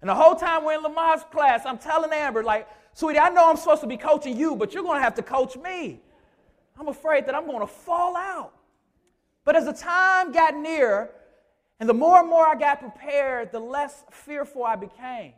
And 0.01 0.11
the 0.11 0.17
whole 0.17 0.35
time 0.35 0.65
we're 0.65 0.75
in 0.75 0.83
Lamaze 0.83 1.31
class, 1.31 1.63
I'm 1.65 1.79
telling 1.79 2.11
Amber, 2.13 2.43
like, 2.43 2.67
Sweetie, 2.93 3.21
I 3.21 3.29
know 3.29 3.49
I'm 3.49 3.57
supposed 3.57 3.83
to 3.83 3.87
be 3.87 3.97
coaching 3.97 4.37
you, 4.37 4.57
but 4.57 4.75
you're 4.75 4.83
going 4.83 4.99
to 4.99 5.05
have 5.05 5.15
to 5.15 5.23
coach 5.23 5.57
me. 5.57 6.01
I'm 6.77 6.89
afraid 6.89 7.27
that 7.27 7.37
I'm 7.37 7.47
going 7.47 7.61
to 7.61 7.69
fall 7.69 8.17
out. 8.17 8.53
But 9.45 9.55
as 9.55 9.67
the 9.67 9.73
time 9.73 10.33
got 10.33 10.57
near, 10.57 11.13
and 11.81 11.89
the 11.89 11.95
more 11.95 12.19
and 12.21 12.29
more 12.29 12.47
I 12.47 12.57
got 12.57 12.81
prepared, 12.81 13.53
the 13.53 13.61
less 13.61 14.05
fearful 14.11 14.65
I 14.65 14.77
became. 14.77 15.33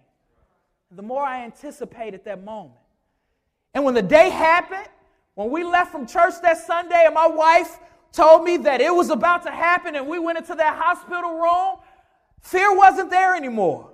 The 0.90 1.02
more 1.02 1.22
I 1.22 1.44
anticipated 1.44 2.24
that 2.24 2.42
moment. 2.42 2.80
And 3.74 3.84
when 3.84 3.94
the 3.94 4.02
day 4.02 4.30
happened, 4.30 4.88
when 5.34 5.50
we 5.50 5.62
left 5.62 5.92
from 5.92 6.06
church 6.06 6.34
that 6.42 6.58
Sunday, 6.58 7.02
and 7.04 7.14
my 7.14 7.26
wife 7.26 7.78
told 8.12 8.42
me 8.42 8.56
that 8.58 8.80
it 8.80 8.92
was 8.92 9.10
about 9.10 9.44
to 9.44 9.50
happen, 9.50 9.94
and 9.94 10.08
we 10.08 10.18
went 10.18 10.38
into 10.38 10.54
that 10.54 10.76
hospital 10.76 11.38
room, 11.38 11.76
fear 12.40 12.76
wasn't 12.76 13.10
there 13.10 13.36
anymore. 13.36 13.90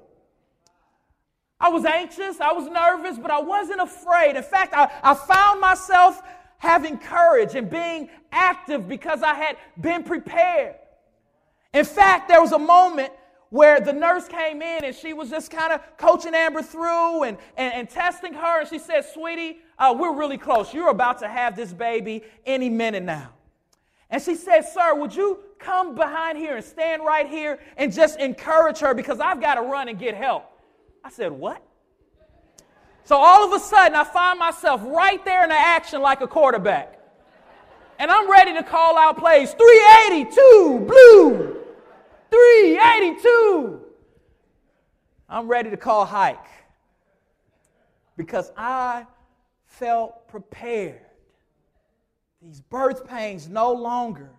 I 1.59 1.69
was 1.69 1.85
anxious, 1.85 2.41
I 2.41 2.53
was 2.53 2.69
nervous, 2.69 3.19
but 3.19 3.31
I 3.31 3.41
wasn't 3.41 3.81
afraid. 3.81 4.37
In 4.37 4.43
fact, 4.43 4.73
I, 4.75 4.91
I 5.03 5.15
found 5.15 5.61
myself 5.61 6.23
having 6.59 6.99
courage 6.99 7.55
and 7.55 7.69
being 7.69 8.09
active 8.31 8.89
because 8.89 9.23
I 9.23 9.35
had 9.35 9.57
been 9.81 10.03
prepared. 10.05 10.77
In 11.77 11.85
fact, 11.85 12.29
there 12.29 12.41
was 12.41 12.53
a 12.53 12.59
moment 12.59 13.13
where 13.51 13.81
the 13.81 13.93
nurse 13.93 14.27
came 14.29 14.63
in 14.63 14.83
and 14.87 14.97
she 14.97 15.13
was 15.13 15.29
just 15.29 15.51
kind 15.51 15.75
of 15.75 15.83
coaching 15.99 16.35
Amber 16.35 16.63
through 16.63 17.25
and, 17.25 17.37
and, 17.59 17.75
and, 17.75 17.91
testing 17.91 18.33
her. 18.33 18.61
And 18.61 18.69
she 18.69 18.79
said, 18.79 19.05
Sweetie, 19.05 19.59
uh, 19.79 19.95
we're 19.97 20.15
really 20.15 20.39
close. 20.39 20.73
You're 20.73 20.89
about 20.89 21.19
to 21.19 21.29
have 21.29 21.55
this 21.55 21.75
baby 21.75 22.23
any 22.47 22.71
minute 22.71 23.03
now. 23.03 23.35
And 24.09 24.23
she 24.23 24.37
said, 24.37 24.63
Sir, 24.63 24.95
would 24.95 25.15
you 25.15 25.39
come 25.59 25.95
behind 25.95 26.39
here 26.39 26.57
and 26.57 26.65
stand 26.65 27.05
right 27.05 27.29
here 27.29 27.59
and 27.77 27.93
just 27.93 28.19
encourage 28.21 28.79
her 28.79 28.95
because 28.95 29.21
I've 29.21 29.43
got 29.43 29.57
to 29.57 29.61
run 29.61 29.89
and 29.89 29.99
get 29.99 30.15
help? 30.15 30.47
I 31.05 31.11
said, 31.11 31.31
What? 31.31 31.63
So 33.05 33.17
all 33.17 33.45
of 33.45 33.53
a 33.53 33.63
sudden, 33.63 33.95
I 33.95 34.05
find 34.05 34.39
myself 34.39 34.81
right 34.83 35.23
there 35.27 35.45
in 35.45 35.51
the 35.51 35.59
action 35.59 36.01
like 36.01 36.23
a 36.23 36.27
quarterback. 36.27 36.99
And 37.99 38.11
I'm 38.11 38.31
ready 38.31 38.55
to 38.55 38.63
call 38.63 38.97
out 38.97 39.19
plays 39.19 39.53
382, 39.53 40.85
blue, 40.87 41.56
382. 42.31 43.81
I'm 45.29 45.49
ready 45.49 45.71
to 45.71 45.77
call 45.77 46.05
hike 46.05 46.47
because 48.17 48.53
I 48.57 49.07
felt 49.67 50.29
prepared. 50.29 51.01
These 52.41 52.61
birth 52.61 53.07
pains 53.07 53.49
no 53.49 53.73
longer 53.73 54.31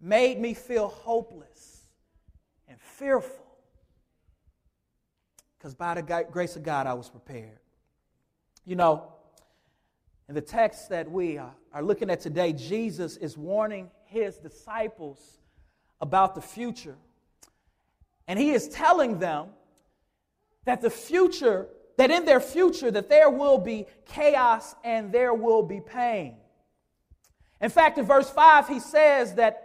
made 0.00 0.40
me 0.40 0.54
feel 0.54 0.88
hopeless 0.88 1.82
and 2.68 2.80
fearful 2.80 3.46
because 5.58 5.74
by 5.74 5.94
the 5.94 6.26
grace 6.30 6.56
of 6.56 6.62
God, 6.62 6.86
I 6.86 6.94
was 6.94 7.08
prepared. 7.08 7.58
You 8.64 8.76
know, 8.76 9.12
in 10.28 10.34
the 10.34 10.40
text 10.40 10.90
that 10.90 11.10
we 11.10 11.38
are 11.38 11.82
looking 11.82 12.10
at 12.10 12.20
today, 12.20 12.52
Jesus 12.52 13.16
is 13.16 13.36
warning 13.36 13.90
his 14.04 14.38
disciples 14.38 15.38
about 16.00 16.34
the 16.34 16.40
future. 16.40 16.96
And 18.28 18.38
he 18.38 18.50
is 18.50 18.68
telling 18.68 19.18
them 19.18 19.48
that 20.64 20.80
the 20.80 20.90
future, 20.90 21.68
that 21.96 22.10
in 22.10 22.24
their 22.24 22.40
future, 22.40 22.90
that 22.90 23.08
there 23.08 23.30
will 23.30 23.58
be 23.58 23.86
chaos 24.06 24.74
and 24.84 25.12
there 25.12 25.32
will 25.32 25.62
be 25.62 25.80
pain. 25.80 26.36
In 27.60 27.70
fact, 27.70 27.98
in 27.98 28.04
verse 28.04 28.28
5, 28.28 28.68
he 28.68 28.80
says 28.80 29.34
that 29.34 29.62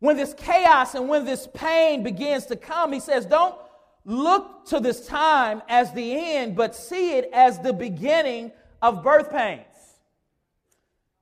when 0.00 0.16
this 0.16 0.34
chaos 0.34 0.94
and 0.94 1.08
when 1.08 1.24
this 1.24 1.48
pain 1.54 2.02
begins 2.02 2.46
to 2.46 2.56
come, 2.56 2.92
he 2.92 3.00
says, 3.00 3.26
Don't 3.26 3.54
look 4.04 4.66
to 4.66 4.80
this 4.80 5.06
time 5.06 5.62
as 5.68 5.92
the 5.92 6.36
end, 6.36 6.56
but 6.56 6.74
see 6.74 7.16
it 7.16 7.30
as 7.32 7.58
the 7.60 7.72
beginning 7.72 8.50
of 8.82 9.02
birth 9.02 9.30
pains. 9.30 9.64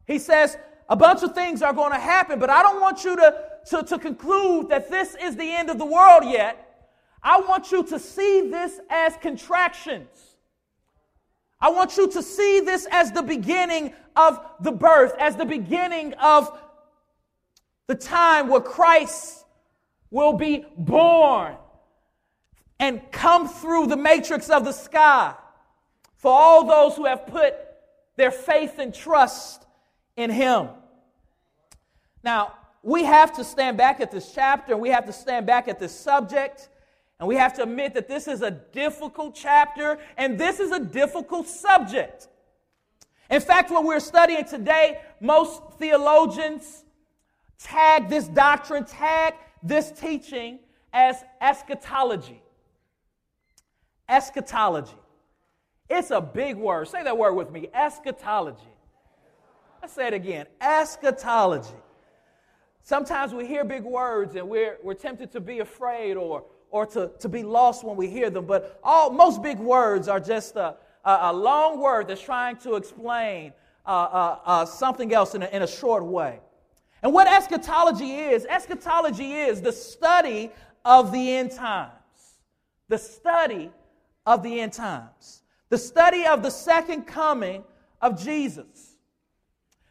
He 0.06 0.18
says, 0.18 0.56
a 0.88 0.96
bunch 0.96 1.22
of 1.22 1.34
things 1.34 1.60
are 1.60 1.72
going 1.72 1.92
to 1.92 1.98
happen, 1.98 2.38
but 2.38 2.48
I 2.48 2.62
don't 2.62 2.80
want 2.80 3.04
you 3.04 3.14
to, 3.16 3.47
to, 3.66 3.82
to 3.82 3.98
conclude 3.98 4.68
that 4.68 4.90
this 4.90 5.16
is 5.20 5.36
the 5.36 5.54
end 5.54 5.70
of 5.70 5.78
the 5.78 5.84
world 5.84 6.24
yet. 6.24 6.64
I 7.22 7.40
want 7.40 7.72
you 7.72 7.82
to 7.84 7.98
see 7.98 8.48
this 8.50 8.80
as 8.88 9.16
contractions. 9.16 10.36
I 11.60 11.70
want 11.70 11.96
you 11.96 12.08
to 12.08 12.22
see 12.22 12.60
this 12.60 12.86
as 12.90 13.10
the 13.10 13.22
beginning 13.22 13.92
of 14.14 14.40
the 14.60 14.70
birth, 14.70 15.14
as 15.18 15.36
the 15.36 15.44
beginning 15.44 16.14
of 16.14 16.56
the 17.88 17.96
time 17.96 18.48
where 18.48 18.60
Christ 18.60 19.44
will 20.10 20.34
be 20.34 20.64
born 20.76 21.56
and 22.78 23.00
come 23.10 23.48
through 23.48 23.88
the 23.88 23.96
matrix 23.96 24.50
of 24.50 24.64
the 24.64 24.72
sky 24.72 25.34
for 26.16 26.32
all 26.32 26.64
those 26.64 26.96
who 26.96 27.06
have 27.06 27.26
put 27.26 27.54
their 28.16 28.30
faith 28.30 28.78
and 28.78 28.94
trust 28.94 29.66
in 30.16 30.30
Him. 30.30 30.68
Now, 32.22 32.54
we 32.82 33.04
have 33.04 33.32
to 33.34 33.44
stand 33.44 33.76
back 33.76 34.00
at 34.00 34.10
this 34.10 34.32
chapter 34.32 34.72
and 34.72 34.80
we 34.80 34.90
have 34.90 35.06
to 35.06 35.12
stand 35.12 35.46
back 35.46 35.68
at 35.68 35.78
this 35.78 35.92
subject 35.98 36.68
and 37.18 37.28
we 37.28 37.34
have 37.34 37.54
to 37.54 37.64
admit 37.64 37.94
that 37.94 38.08
this 38.08 38.28
is 38.28 38.42
a 38.42 38.50
difficult 38.50 39.34
chapter 39.34 39.98
and 40.16 40.38
this 40.38 40.60
is 40.60 40.70
a 40.70 40.78
difficult 40.78 41.48
subject. 41.48 42.28
In 43.30 43.40
fact, 43.40 43.70
what 43.70 43.84
we're 43.84 44.00
studying 44.00 44.44
today, 44.44 45.00
most 45.20 45.60
theologians 45.78 46.84
tag 47.58 48.08
this 48.08 48.28
doctrine, 48.28 48.84
tag 48.84 49.34
this 49.62 49.90
teaching 49.90 50.60
as 50.92 51.16
eschatology. 51.40 52.40
Eschatology. 54.08 54.96
It's 55.90 56.10
a 56.10 56.20
big 56.20 56.56
word. 56.56 56.88
Say 56.88 57.02
that 57.02 57.18
word 57.18 57.34
with 57.34 57.50
me 57.50 57.68
eschatology. 57.74 58.62
Let's 59.82 59.92
say 59.94 60.06
it 60.06 60.14
again 60.14 60.46
eschatology. 60.60 61.74
Sometimes 62.88 63.34
we 63.34 63.46
hear 63.46 63.64
big 63.64 63.84
words 63.84 64.34
and 64.34 64.48
we're, 64.48 64.78
we're 64.82 64.94
tempted 64.94 65.30
to 65.32 65.40
be 65.40 65.58
afraid 65.58 66.16
or, 66.16 66.44
or 66.70 66.86
to, 66.86 67.10
to 67.20 67.28
be 67.28 67.42
lost 67.42 67.84
when 67.84 67.98
we 67.98 68.08
hear 68.08 68.30
them, 68.30 68.46
but 68.46 68.80
all, 68.82 69.10
most 69.10 69.42
big 69.42 69.58
words 69.58 70.08
are 70.08 70.18
just 70.18 70.56
a, 70.56 70.74
a, 71.04 71.18
a 71.24 71.32
long 71.34 71.80
word 71.80 72.08
that's 72.08 72.22
trying 72.22 72.56
to 72.56 72.76
explain 72.76 73.52
uh, 73.84 73.90
uh, 73.90 74.38
uh, 74.42 74.64
something 74.64 75.12
else 75.12 75.34
in 75.34 75.42
a, 75.42 75.46
in 75.48 75.60
a 75.60 75.66
short 75.66 76.02
way. 76.02 76.40
And 77.02 77.12
what 77.12 77.28
eschatology 77.28 78.20
is, 78.20 78.46
eschatology 78.46 79.34
is 79.34 79.60
the 79.60 79.72
study 79.72 80.50
of 80.82 81.12
the 81.12 81.34
end 81.36 81.50
times. 81.50 81.92
The 82.88 82.96
study 82.96 83.70
of 84.24 84.42
the 84.42 84.62
end 84.62 84.72
times. 84.72 85.42
The 85.68 85.76
study 85.76 86.24
of 86.24 86.42
the 86.42 86.50
second 86.50 87.02
coming 87.02 87.64
of 88.00 88.18
Jesus. 88.18 88.87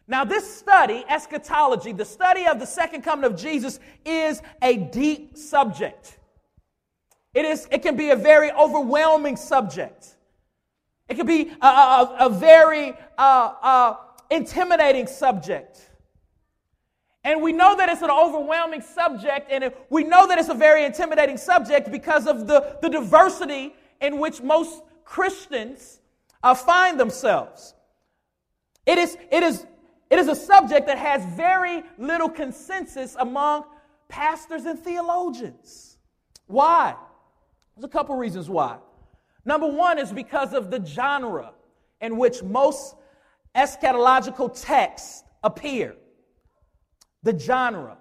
Now, 0.07 0.23
this 0.23 0.57
study, 0.57 1.03
eschatology, 1.09 1.91
the 1.91 2.05
study 2.05 2.45
of 2.47 2.59
the 2.59 2.65
second 2.65 3.01
coming 3.01 3.25
of 3.25 3.37
Jesus, 3.37 3.79
is 4.05 4.41
a 4.61 4.77
deep 4.77 5.37
subject. 5.37 6.17
It, 7.33 7.43
is, 7.43 7.67
it 7.71 7.81
can 7.81 7.97
be 7.97 8.11
a 8.11 8.15
very 8.15 8.51
overwhelming 8.51 9.35
subject. 9.35 10.15
It 11.09 11.15
can 11.15 11.27
be 11.27 11.51
a, 11.61 11.67
a, 11.67 12.17
a 12.21 12.29
very 12.29 12.93
uh, 13.17 13.53
uh, 13.61 13.95
intimidating 14.31 15.07
subject. 15.07 15.89
And 17.25 17.41
we 17.41 17.51
know 17.51 17.75
that 17.75 17.89
it's 17.89 18.01
an 18.01 18.09
overwhelming 18.09 18.81
subject, 18.81 19.51
and 19.51 19.73
we 19.89 20.05
know 20.05 20.25
that 20.27 20.39
it's 20.39 20.47
a 20.47 20.53
very 20.53 20.85
intimidating 20.85 21.35
subject 21.35 21.91
because 21.91 22.27
of 22.27 22.47
the, 22.47 22.77
the 22.81 22.87
diversity 22.87 23.75
in 23.99 24.19
which 24.19 24.41
most 24.41 24.81
Christians 25.03 25.99
uh, 26.41 26.53
find 26.53 26.97
themselves. 26.97 27.73
It 28.85 28.97
is, 28.97 29.17
it, 29.29 29.43
is, 29.43 29.65
it 30.09 30.19
is 30.19 30.27
a 30.27 30.35
subject 30.35 30.87
that 30.87 30.97
has 30.97 31.25
very 31.35 31.83
little 31.97 32.29
consensus 32.29 33.15
among 33.19 33.65
pastors 34.07 34.65
and 34.65 34.79
theologians. 34.79 35.97
Why? 36.47 36.95
There's 37.75 37.85
a 37.85 37.89
couple 37.89 38.15
reasons 38.15 38.49
why. 38.49 38.77
Number 39.45 39.67
one 39.67 39.99
is 39.99 40.11
because 40.11 40.53
of 40.53 40.71
the 40.71 40.83
genre 40.85 41.53
in 42.01 42.17
which 42.17 42.43
most 42.43 42.95
eschatological 43.55 44.59
texts 44.59 45.23
appear 45.43 45.95
the 47.23 47.37
genre. 47.37 47.97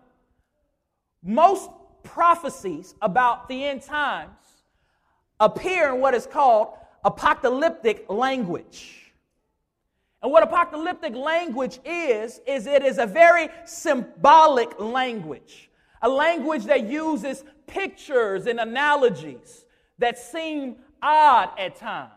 Most 1.22 1.70
prophecies 2.02 2.94
about 3.02 3.48
the 3.48 3.64
end 3.64 3.82
times 3.82 4.30
appear 5.40 5.94
in 5.94 6.00
what 6.00 6.14
is 6.14 6.26
called 6.26 6.68
apocalyptic 7.04 8.06
language. 8.08 9.05
And 10.26 10.32
what 10.32 10.42
apocalyptic 10.42 11.14
language 11.14 11.78
is, 11.84 12.40
is 12.48 12.66
it 12.66 12.84
is 12.84 12.98
a 12.98 13.06
very 13.06 13.48
symbolic 13.64 14.80
language, 14.80 15.70
a 16.02 16.08
language 16.08 16.64
that 16.64 16.84
uses 16.84 17.44
pictures 17.68 18.46
and 18.46 18.58
analogies 18.58 19.64
that 19.98 20.18
seem 20.18 20.78
odd 21.00 21.50
at 21.56 21.76
times. 21.76 22.10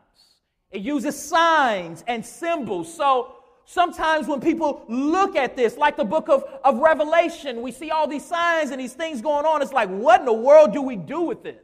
It 0.72 0.82
uses 0.82 1.24
signs 1.24 2.04
and 2.08 2.26
symbols. 2.26 2.92
So 2.92 3.36
Sometimes 3.66 4.28
when 4.28 4.42
people 4.42 4.84
look 4.88 5.36
at 5.36 5.56
this, 5.56 5.78
like 5.78 5.96
the 5.96 6.04
book 6.04 6.30
of, 6.30 6.44
of 6.64 6.80
Revelation, 6.80 7.62
we 7.62 7.72
see 7.72 7.92
all 7.92 8.08
these 8.08 8.26
signs 8.26 8.72
and 8.72 8.82
these 8.82 8.94
things 8.94 9.22
going 9.22 9.46
on. 9.46 9.62
It's 9.62 9.72
like, 9.72 9.90
what 9.90 10.22
in 10.22 10.26
the 10.26 10.34
world 10.34 10.74
do 10.74 10.82
we 10.82 10.96
do 10.96 11.22
with 11.22 11.44
this? 11.44 11.62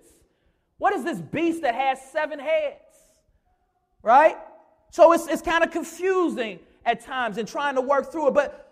What 0.77 0.93
is 0.93 1.03
this 1.03 1.19
beast 1.19 1.63
that 1.63 1.73
has 1.73 1.99
seven 2.12 2.38
heads? 2.38 2.77
Right? 4.03 4.38
So 4.95 5.12
it's, 5.12 5.27
it's 5.27 5.41
kind 5.41 5.62
of 5.62 5.71
confusing 5.71 6.58
at 6.86 7.01
times 7.01 7.38
and 7.38 7.45
trying 7.45 7.75
to 7.75 7.81
work 7.81 8.13
through 8.13 8.29
it. 8.29 8.34
But 8.34 8.71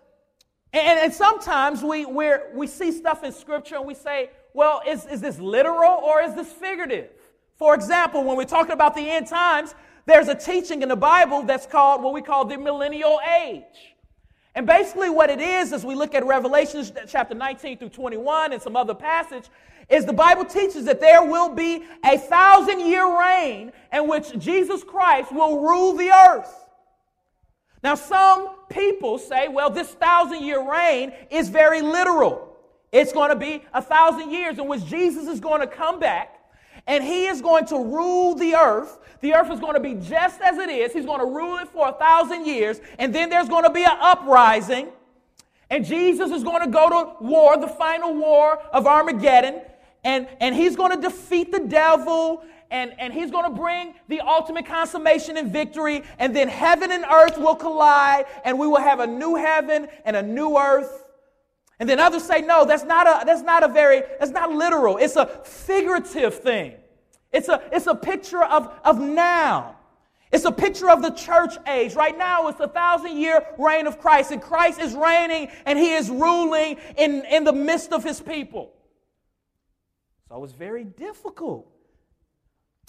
and, 0.71 0.97
and 0.97 1.13
sometimes 1.13 1.83
we 1.83 2.05
we 2.05 2.31
we 2.53 2.65
see 2.65 2.93
stuff 2.93 3.25
in 3.25 3.33
scripture 3.33 3.75
and 3.75 3.85
we 3.85 3.93
say, 3.93 4.29
well, 4.53 4.81
is, 4.87 5.05
is 5.07 5.19
this 5.19 5.37
literal 5.37 5.91
or 6.01 6.21
is 6.21 6.33
this 6.33 6.49
figurative? 6.49 7.09
For 7.57 7.75
example, 7.75 8.23
when 8.23 8.37
we're 8.37 8.45
talking 8.45 8.71
about 8.71 8.95
the 8.95 9.01
end 9.01 9.27
times, 9.27 9.75
there's 10.05 10.29
a 10.29 10.35
teaching 10.35 10.81
in 10.81 10.87
the 10.87 10.95
Bible 10.95 11.43
that's 11.43 11.65
called 11.65 12.01
what 12.01 12.13
we 12.13 12.21
call 12.21 12.45
the 12.45 12.57
millennial 12.57 13.19
age. 13.41 13.93
And 14.55 14.65
basically, 14.65 15.09
what 15.09 15.29
it 15.29 15.41
is, 15.41 15.73
as 15.73 15.83
we 15.83 15.93
look 15.93 16.15
at 16.15 16.25
Revelation 16.25 16.85
chapter 17.05 17.35
19 17.35 17.79
through 17.79 17.89
21 17.89 18.53
and 18.53 18.61
some 18.61 18.77
other 18.77 18.95
passage, 18.95 19.49
is 19.89 20.05
the 20.05 20.13
Bible 20.13 20.45
teaches 20.45 20.85
that 20.85 20.99
there 20.99 21.23
will 21.23 21.49
be 21.49 21.83
a 22.05 22.17
thousand 22.17 22.81
year 22.81 23.19
reign 23.19 23.71
in 23.91 24.07
which 24.07 24.37
Jesus 24.37 24.83
Christ 24.83 25.31
will 25.31 25.59
rule 25.59 25.93
the 25.93 26.09
earth. 26.09 26.53
Now, 27.83 27.95
some 27.95 28.55
people 28.69 29.17
say, 29.17 29.49
well, 29.49 29.69
this 29.69 29.89
thousand 29.89 30.43
year 30.43 30.69
reign 30.69 31.11
is 31.29 31.49
very 31.49 31.81
literal. 31.81 32.57
It's 32.91 33.11
going 33.11 33.29
to 33.29 33.35
be 33.35 33.63
a 33.73 33.81
thousand 33.81 34.31
years 34.31 34.57
in 34.57 34.67
which 34.67 34.85
Jesus 34.85 35.27
is 35.27 35.39
going 35.39 35.61
to 35.61 35.67
come 35.67 35.99
back 35.99 36.39
and 36.87 37.03
he 37.03 37.27
is 37.27 37.41
going 37.41 37.65
to 37.67 37.75
rule 37.75 38.35
the 38.35 38.55
earth. 38.55 38.99
The 39.21 39.33
earth 39.33 39.51
is 39.51 39.59
going 39.59 39.75
to 39.75 39.79
be 39.79 39.95
just 39.95 40.41
as 40.41 40.57
it 40.57 40.69
is. 40.69 40.91
He's 40.91 41.05
going 41.05 41.19
to 41.19 41.25
rule 41.25 41.57
it 41.57 41.69
for 41.69 41.89
a 41.89 41.93
thousand 41.93 42.45
years, 42.45 42.81
and 42.99 43.15
then 43.15 43.29
there's 43.29 43.47
going 43.47 43.63
to 43.63 43.69
be 43.69 43.83
an 43.83 43.97
uprising. 43.99 44.89
And 45.69 45.85
Jesus 45.85 46.31
is 46.31 46.43
going 46.43 46.63
to 46.63 46.69
go 46.69 46.89
to 46.89 47.23
war, 47.23 47.57
the 47.57 47.67
final 47.67 48.13
war 48.13 48.59
of 48.73 48.85
Armageddon, 48.85 49.61
and, 50.03 50.27
and 50.39 50.55
he's 50.55 50.75
going 50.75 50.91
to 50.91 51.01
defeat 51.01 51.51
the 51.51 51.59
devil, 51.59 52.43
and, 52.71 52.93
and 52.99 53.13
he's 53.13 53.31
going 53.31 53.49
to 53.49 53.55
bring 53.55 53.93
the 54.07 54.19
ultimate 54.21 54.65
consummation 54.65 55.37
and 55.37 55.51
victory, 55.51 56.03
and 56.19 56.35
then 56.35 56.47
heaven 56.47 56.91
and 56.91 57.05
earth 57.05 57.37
will 57.37 57.55
collide, 57.55 58.25
and 58.43 58.57
we 58.57 58.67
will 58.67 58.81
have 58.81 58.99
a 58.99 59.07
new 59.07 59.35
heaven 59.35 59.87
and 60.05 60.15
a 60.15 60.21
new 60.21 60.57
earth. 60.57 61.05
And 61.79 61.87
then 61.89 61.99
others 61.99 62.23
say, 62.23 62.41
no, 62.41 62.65
that's 62.65 62.83
not 62.83 63.07
a, 63.07 63.25
that's 63.25 63.41
not 63.41 63.63
a 63.63 63.67
very, 63.67 64.03
that's 64.19 64.31
not 64.31 64.51
literal. 64.51 64.97
It's 64.97 65.15
a 65.15 65.25
figurative 65.25 66.35
thing. 66.35 66.73
It's 67.31 67.49
a, 67.49 67.61
it's 67.71 67.87
a 67.87 67.95
picture 67.95 68.43
of, 68.43 68.71
of 68.83 68.99
now. 68.99 69.77
It's 70.31 70.45
a 70.45 70.51
picture 70.51 70.89
of 70.89 71.01
the 71.01 71.11
church 71.11 71.55
age. 71.67 71.93
Right 71.93 72.17
now, 72.17 72.47
it's 72.47 72.59
a 72.59 72.67
thousand 72.67 73.17
year 73.17 73.45
reign 73.59 73.85
of 73.85 73.99
Christ, 73.99 74.31
and 74.31 74.41
Christ 74.41 74.79
is 74.79 74.95
reigning 74.95 75.49
and 75.65 75.77
he 75.77 75.93
is 75.93 76.09
ruling 76.09 76.77
in, 76.97 77.23
in 77.25 77.43
the 77.43 77.53
midst 77.53 77.93
of 77.93 78.03
his 78.03 78.19
people. 78.19 78.71
So 80.33 80.43
it's 80.43 80.53
very 80.53 80.83
difficult 80.83 81.67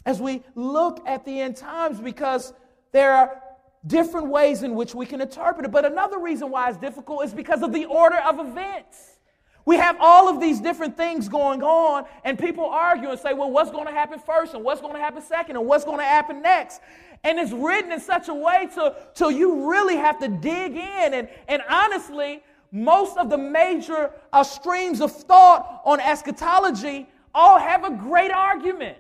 as 0.07 0.19
we 0.19 0.43
look 0.55 1.07
at 1.07 1.27
the 1.27 1.43
end 1.43 1.59
times 1.59 2.01
because 2.01 2.55
there 2.91 3.13
are 3.13 3.43
different 3.87 4.29
ways 4.29 4.63
in 4.63 4.75
which 4.75 4.95
we 4.95 5.05
can 5.05 5.21
interpret 5.21 5.67
it. 5.67 5.71
But 5.71 5.85
another 5.85 6.19
reason 6.19 6.51
why 6.51 6.71
it's 6.71 6.79
difficult 6.79 7.23
is 7.23 7.35
because 7.35 7.61
of 7.61 7.71
the 7.75 7.85
order 7.85 8.17
of 8.17 8.41
events. 8.41 9.19
We 9.67 9.77
have 9.77 9.99
all 10.01 10.31
of 10.31 10.41
these 10.41 10.59
different 10.59 10.97
things 10.97 11.29
going 11.29 11.63
on, 11.63 12.07
and 12.25 12.39
people 12.39 12.65
argue 12.65 13.11
and 13.11 13.21
say, 13.21 13.35
well, 13.35 13.51
what's 13.51 13.71
going 13.71 13.89
to 13.89 13.93
happen 13.93 14.19
first, 14.21 14.55
and 14.55 14.65
what's 14.65 14.81
going 14.81 14.95
to 14.95 15.01
happen 15.01 15.21
second, 15.21 15.57
and 15.57 15.67
what's 15.67 15.85
going 15.85 15.99
to 15.99 16.05
happen 16.05 16.41
next? 16.41 16.81
And 17.25 17.39
it's 17.39 17.53
written 17.53 17.93
in 17.93 18.01
such 18.01 18.29
a 18.29 18.35
way 18.35 18.71
to, 18.75 18.97
to 19.17 19.29
you 19.29 19.71
really 19.71 19.97
have 19.97 20.19
to 20.21 20.29
dig 20.29 20.77
in. 20.77 21.13
And, 21.13 21.29
and 21.49 21.63
honestly, 21.69 22.43
most 22.73 23.19
of 23.19 23.29
the 23.29 23.39
major 23.39 24.13
uh, 24.33 24.43
streams 24.43 25.03
of 25.03 25.13
thought 25.13 25.83
on 25.85 26.01
eschatology 26.01 27.07
all 27.35 27.59
have 27.59 27.85
a 27.85 27.91
great 27.91 28.31
argument. 28.31 28.99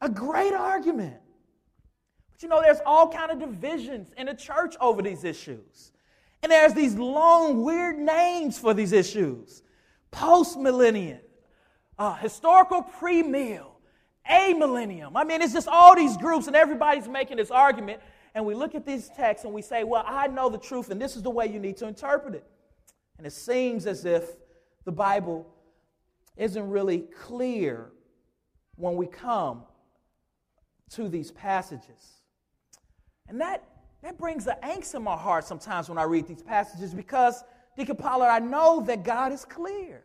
A 0.00 0.08
great 0.08 0.52
argument 0.52 1.16
But 2.32 2.42
you 2.42 2.48
know, 2.48 2.60
there's 2.60 2.80
all 2.84 3.08
kind 3.08 3.30
of 3.30 3.38
divisions 3.38 4.12
in 4.16 4.26
the 4.26 4.34
church 4.34 4.74
over 4.80 5.00
these 5.00 5.22
issues. 5.24 5.92
And 6.42 6.50
there's 6.50 6.74
these 6.74 6.96
long, 6.96 7.62
weird 7.62 7.98
names 7.98 8.58
for 8.58 8.74
these 8.74 8.92
issues. 8.92 9.62
Post-millennium, 10.10 11.20
uh, 11.98 12.16
historical 12.16 12.82
pre-mill, 12.82 13.72
amillennium. 14.28 15.12
I 15.14 15.24
mean, 15.24 15.40
it's 15.40 15.52
just 15.52 15.68
all 15.68 15.94
these 15.94 16.16
groups 16.16 16.48
and 16.48 16.56
everybody's 16.56 17.08
making 17.08 17.36
this 17.36 17.50
argument. 17.52 18.00
And 18.34 18.44
we 18.44 18.54
look 18.54 18.74
at 18.74 18.84
these 18.84 19.08
texts 19.16 19.44
and 19.44 19.54
we 19.54 19.62
say, 19.62 19.84
well, 19.84 20.04
I 20.06 20.26
know 20.26 20.48
the 20.48 20.58
truth 20.58 20.90
and 20.90 21.00
this 21.00 21.16
is 21.16 21.22
the 21.22 21.30
way 21.30 21.46
you 21.46 21.60
need 21.60 21.76
to 21.76 21.86
interpret 21.86 22.34
it. 22.34 22.44
And 23.18 23.26
it 23.26 23.32
seems 23.32 23.86
as 23.86 24.04
if 24.04 24.24
the 24.84 24.92
Bible 24.92 25.46
isn't 26.36 26.68
really 26.68 27.04
clear 27.20 27.90
when 28.76 28.96
we 28.96 29.06
come 29.06 29.64
to 30.90 31.08
these 31.08 31.30
passages. 31.30 32.22
And 33.28 33.40
that, 33.40 33.64
that 34.02 34.18
brings 34.18 34.44
the 34.44 34.56
angst 34.62 34.94
in 34.94 35.02
my 35.02 35.16
heart 35.16 35.44
sometimes 35.44 35.88
when 35.88 35.98
I 35.98 36.04
read 36.04 36.26
these 36.26 36.42
passages 36.42 36.92
because, 36.92 37.44
Deacon 37.76 37.96
Pollard, 37.96 38.28
I 38.28 38.38
know 38.38 38.82
that 38.86 39.04
God 39.04 39.32
is 39.32 39.44
clear. 39.44 40.04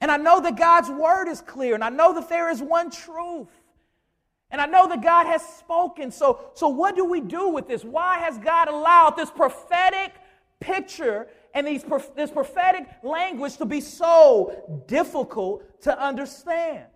And 0.00 0.10
I 0.10 0.16
know 0.16 0.40
that 0.40 0.56
God's 0.56 0.90
word 0.90 1.28
is 1.28 1.40
clear. 1.40 1.74
And 1.74 1.84
I 1.84 1.88
know 1.88 2.14
that 2.14 2.28
there 2.28 2.50
is 2.50 2.60
one 2.60 2.90
truth. 2.90 3.48
And 4.50 4.60
I 4.60 4.66
know 4.66 4.88
that 4.88 5.02
God 5.02 5.26
has 5.26 5.42
spoken. 5.42 6.10
So, 6.10 6.50
so 6.54 6.68
what 6.68 6.94
do 6.94 7.04
we 7.04 7.20
do 7.20 7.48
with 7.48 7.66
this? 7.66 7.84
Why 7.84 8.18
has 8.18 8.38
God 8.38 8.68
allowed 8.68 9.16
this 9.16 9.30
prophetic 9.30 10.12
picture 10.60 11.28
and 11.54 11.66
these, 11.66 11.84
this 12.16 12.30
prophetic 12.30 12.86
language 13.02 13.56
to 13.58 13.64
be 13.64 13.80
so 13.80 14.82
difficult 14.86 15.80
to 15.82 15.98
understand? 15.98 16.86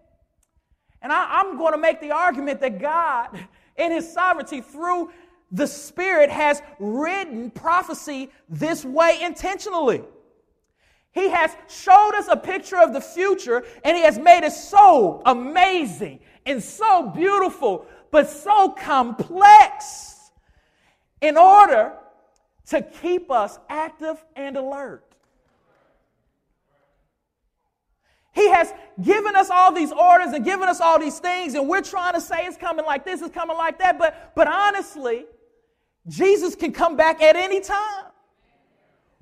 And 1.01 1.13
I, 1.13 1.41
I'm 1.41 1.57
going 1.57 1.73
to 1.73 1.79
make 1.79 2.01
the 2.01 2.11
argument 2.11 2.61
that 2.61 2.81
God, 2.81 3.39
in 3.77 3.93
His 3.93 4.13
sovereignty, 4.13 4.61
through 4.61 5.11
the 5.53 5.67
Spirit, 5.67 6.29
has 6.31 6.61
written 6.79 7.51
prophecy 7.51 8.31
this 8.49 8.85
way 8.85 9.21
intentionally. 9.23 10.03
He 11.13 11.29
has 11.31 11.57
showed 11.69 12.13
us 12.17 12.29
a 12.29 12.37
picture 12.37 12.77
of 12.77 12.93
the 12.93 13.01
future 13.01 13.65
and 13.85 13.97
He 13.97 14.03
has 14.03 14.19
made 14.19 14.45
it 14.45 14.53
so 14.53 15.23
amazing 15.25 16.21
and 16.45 16.63
so 16.63 17.09
beautiful, 17.11 17.87
but 18.11 18.29
so 18.29 18.71
complex 18.71 20.31
in 21.21 21.37
order 21.37 21.95
to 22.69 22.83
keep 22.83 23.31
us 23.31 23.59
active 23.69 24.23
and 24.37 24.57
alert. 24.57 25.05
He 28.33 28.49
has 28.51 28.73
given 29.03 29.35
us 29.35 29.51
all 29.51 29.73
these 29.73 29.91
orders 29.91 30.33
and 30.33 30.45
given 30.45 30.69
us 30.69 30.81
all 30.81 30.99
these 30.99 31.19
things, 31.19 31.55
and 31.55 31.69
we're 31.69 31.83
trying 31.83 32.15
to 32.15 32.21
say 32.21 32.47
it's 32.47 32.57
coming 32.57 32.85
like 32.85 33.05
this, 33.05 33.21
it's 33.21 33.35
coming 33.35 33.57
like 33.57 33.79
that. 33.81 33.99
But, 33.99 34.33
but 34.37 34.47
honestly, 34.47 35.25
Jesus 36.07 36.55
can 36.55 36.73
come 36.73 36.97
back 36.97 37.21
at 37.21 37.37
any 37.37 37.61
time. 37.61 38.05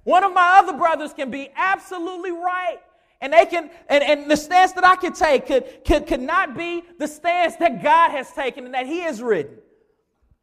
One 0.04 0.22
of 0.22 0.32
my 0.32 0.59
other 0.59 0.76
brothers 0.76 1.12
can 1.12 1.30
be 1.30 1.50
absolutely 1.56 2.30
right. 2.30 2.78
And 3.20 3.32
they 3.32 3.46
can, 3.46 3.70
and, 3.88 4.04
and 4.04 4.30
the 4.30 4.37
stance 4.37 4.72
that 4.72 4.85
I 4.85 4.96
could 4.96 5.14
take 5.14 5.46
could, 5.46 5.85
could, 5.85 6.06
could 6.06 6.20
not 6.20 6.56
be 6.56 6.85
the 6.98 7.09
stance 7.09 7.56
that 7.56 7.82
God 7.82 8.11
has 8.11 8.30
taken 8.32 8.66
and 8.66 8.74
that 8.74 8.87
He 8.87 9.00
has 9.00 9.22
written. 9.22 9.56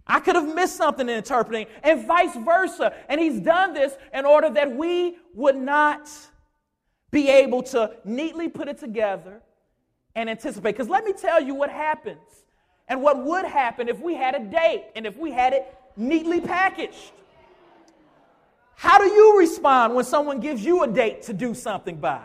I 0.05 0.19
could 0.19 0.35
have 0.35 0.53
missed 0.53 0.75
something 0.75 1.07
in 1.07 1.15
interpreting, 1.15 1.67
and 1.81 2.05
vice 2.05 2.35
versa. 2.35 2.93
And 3.07 3.19
He's 3.21 3.39
done 3.39 3.73
this 3.73 3.93
in 4.13 4.25
order 4.25 4.49
that 4.49 4.75
we 4.75 5.17
would 5.33 5.55
not 5.55 6.09
be 7.11 7.29
able 7.29 7.63
to 7.63 7.91
neatly 8.03 8.49
put 8.49 8.67
it 8.67 8.77
together 8.77 9.41
and 10.15 10.29
anticipate. 10.29 10.71
Because 10.71 10.89
let 10.89 11.05
me 11.05 11.13
tell 11.13 11.41
you 11.41 11.53
what 11.53 11.69
happens 11.69 12.17
and 12.87 13.01
what 13.01 13.23
would 13.23 13.45
happen 13.45 13.87
if 13.87 13.99
we 13.99 14.15
had 14.15 14.35
a 14.35 14.39
date 14.39 14.85
and 14.95 15.05
if 15.05 15.17
we 15.17 15.31
had 15.31 15.53
it 15.53 15.73
neatly 15.95 16.41
packaged. 16.41 17.11
How 18.75 18.97
do 18.97 19.05
you 19.05 19.39
respond 19.39 19.95
when 19.95 20.03
someone 20.03 20.39
gives 20.39 20.65
you 20.65 20.83
a 20.83 20.87
date 20.87 21.21
to 21.23 21.33
do 21.33 21.53
something 21.53 21.95
by? 21.95 22.23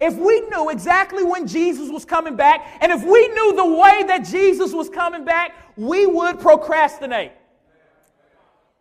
If 0.00 0.14
we 0.16 0.40
knew 0.48 0.68
exactly 0.68 1.24
when 1.24 1.46
Jesus 1.46 1.90
was 1.90 2.04
coming 2.04 2.36
back, 2.36 2.78
and 2.80 2.92
if 2.92 3.02
we 3.02 3.28
knew 3.28 3.56
the 3.56 3.64
way 3.64 4.04
that 4.06 4.26
Jesus 4.26 4.72
was 4.72 4.90
coming 4.90 5.24
back, 5.24 5.54
we 5.76 6.06
would 6.06 6.38
procrastinate. 6.38 7.32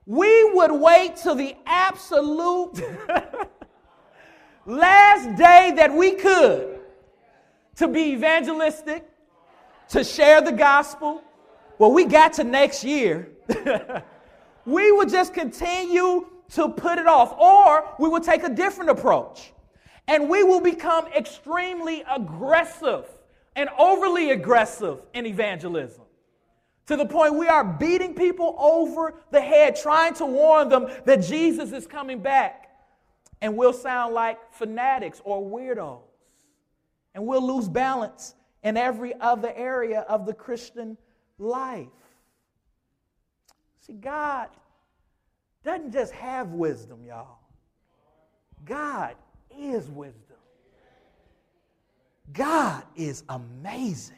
We 0.06 0.52
would 0.54 0.72
wait 0.72 1.16
till 1.16 1.36
the 1.36 1.56
absolute 1.66 2.82
last 4.66 5.38
day 5.38 5.74
that 5.76 5.94
we 5.94 6.12
could 6.12 6.80
to 7.78 7.88
be 7.88 8.12
evangelistic, 8.14 9.10
to 9.90 10.04
share 10.04 10.42
the 10.42 10.52
gospel. 10.52 11.24
Well, 11.80 11.92
we 11.92 12.06
got 12.06 12.34
to 12.34 12.44
next 12.44 12.84
year. 12.84 13.30
we 14.66 14.92
would 14.92 15.10
just 15.10 15.34
continue 15.34 16.28
to 16.50 16.70
put 16.70 17.00
it 17.00 17.08
off, 17.08 17.38
or 17.40 17.90
we 18.00 18.08
would 18.08 18.24
take 18.24 18.44
a 18.44 18.50
different 18.50 18.90
approach. 18.92 19.52
And 20.08 20.30
we 20.30 20.44
will 20.44 20.62
become 20.62 21.08
extremely 21.08 22.04
aggressive 22.10 23.06
and 23.56 23.70
overly 23.78 24.32
aggressive 24.32 25.00
in 25.14 25.26
evangelism 25.26 26.04
to 26.88 26.96
the 26.96 27.06
point 27.06 27.36
we 27.36 27.48
are 27.48 27.64
beating 27.64 28.14
people 28.14 28.56
over 28.60 29.16
the 29.32 29.42
head, 29.42 29.76
trying 29.76 30.14
to 30.16 30.26
warn 30.26 30.70
them 30.70 30.88
that 31.06 31.24
Jesus 31.24 31.72
is 31.72 31.88
coming 31.88 32.20
back 32.20 32.70
and 33.42 33.56
we'll 33.58 33.74
sound 33.74 34.14
like 34.14 34.54
fanatics 34.54 35.22
or 35.24 35.42
weirdos. 35.42 36.02
And 37.14 37.26
we'll 37.26 37.46
lose 37.46 37.68
balance 37.68 38.36
in 38.64 38.78
every 38.78 39.14
other 39.20 39.52
area 39.56 40.02
of 40.02 40.26
the 40.26 40.34
Christian 40.34 40.98
life. 41.38 41.88
See, 43.82 43.94
God 43.94 44.50
doesn't 45.64 45.92
just 45.92 46.12
have 46.14 46.50
wisdom, 46.50 47.06
y'all. 47.06 47.40
God 48.66 49.16
is 49.60 49.90
wisdom. 49.90 50.38
God 52.34 52.84
is 52.96 53.24
amazing. 53.30 54.16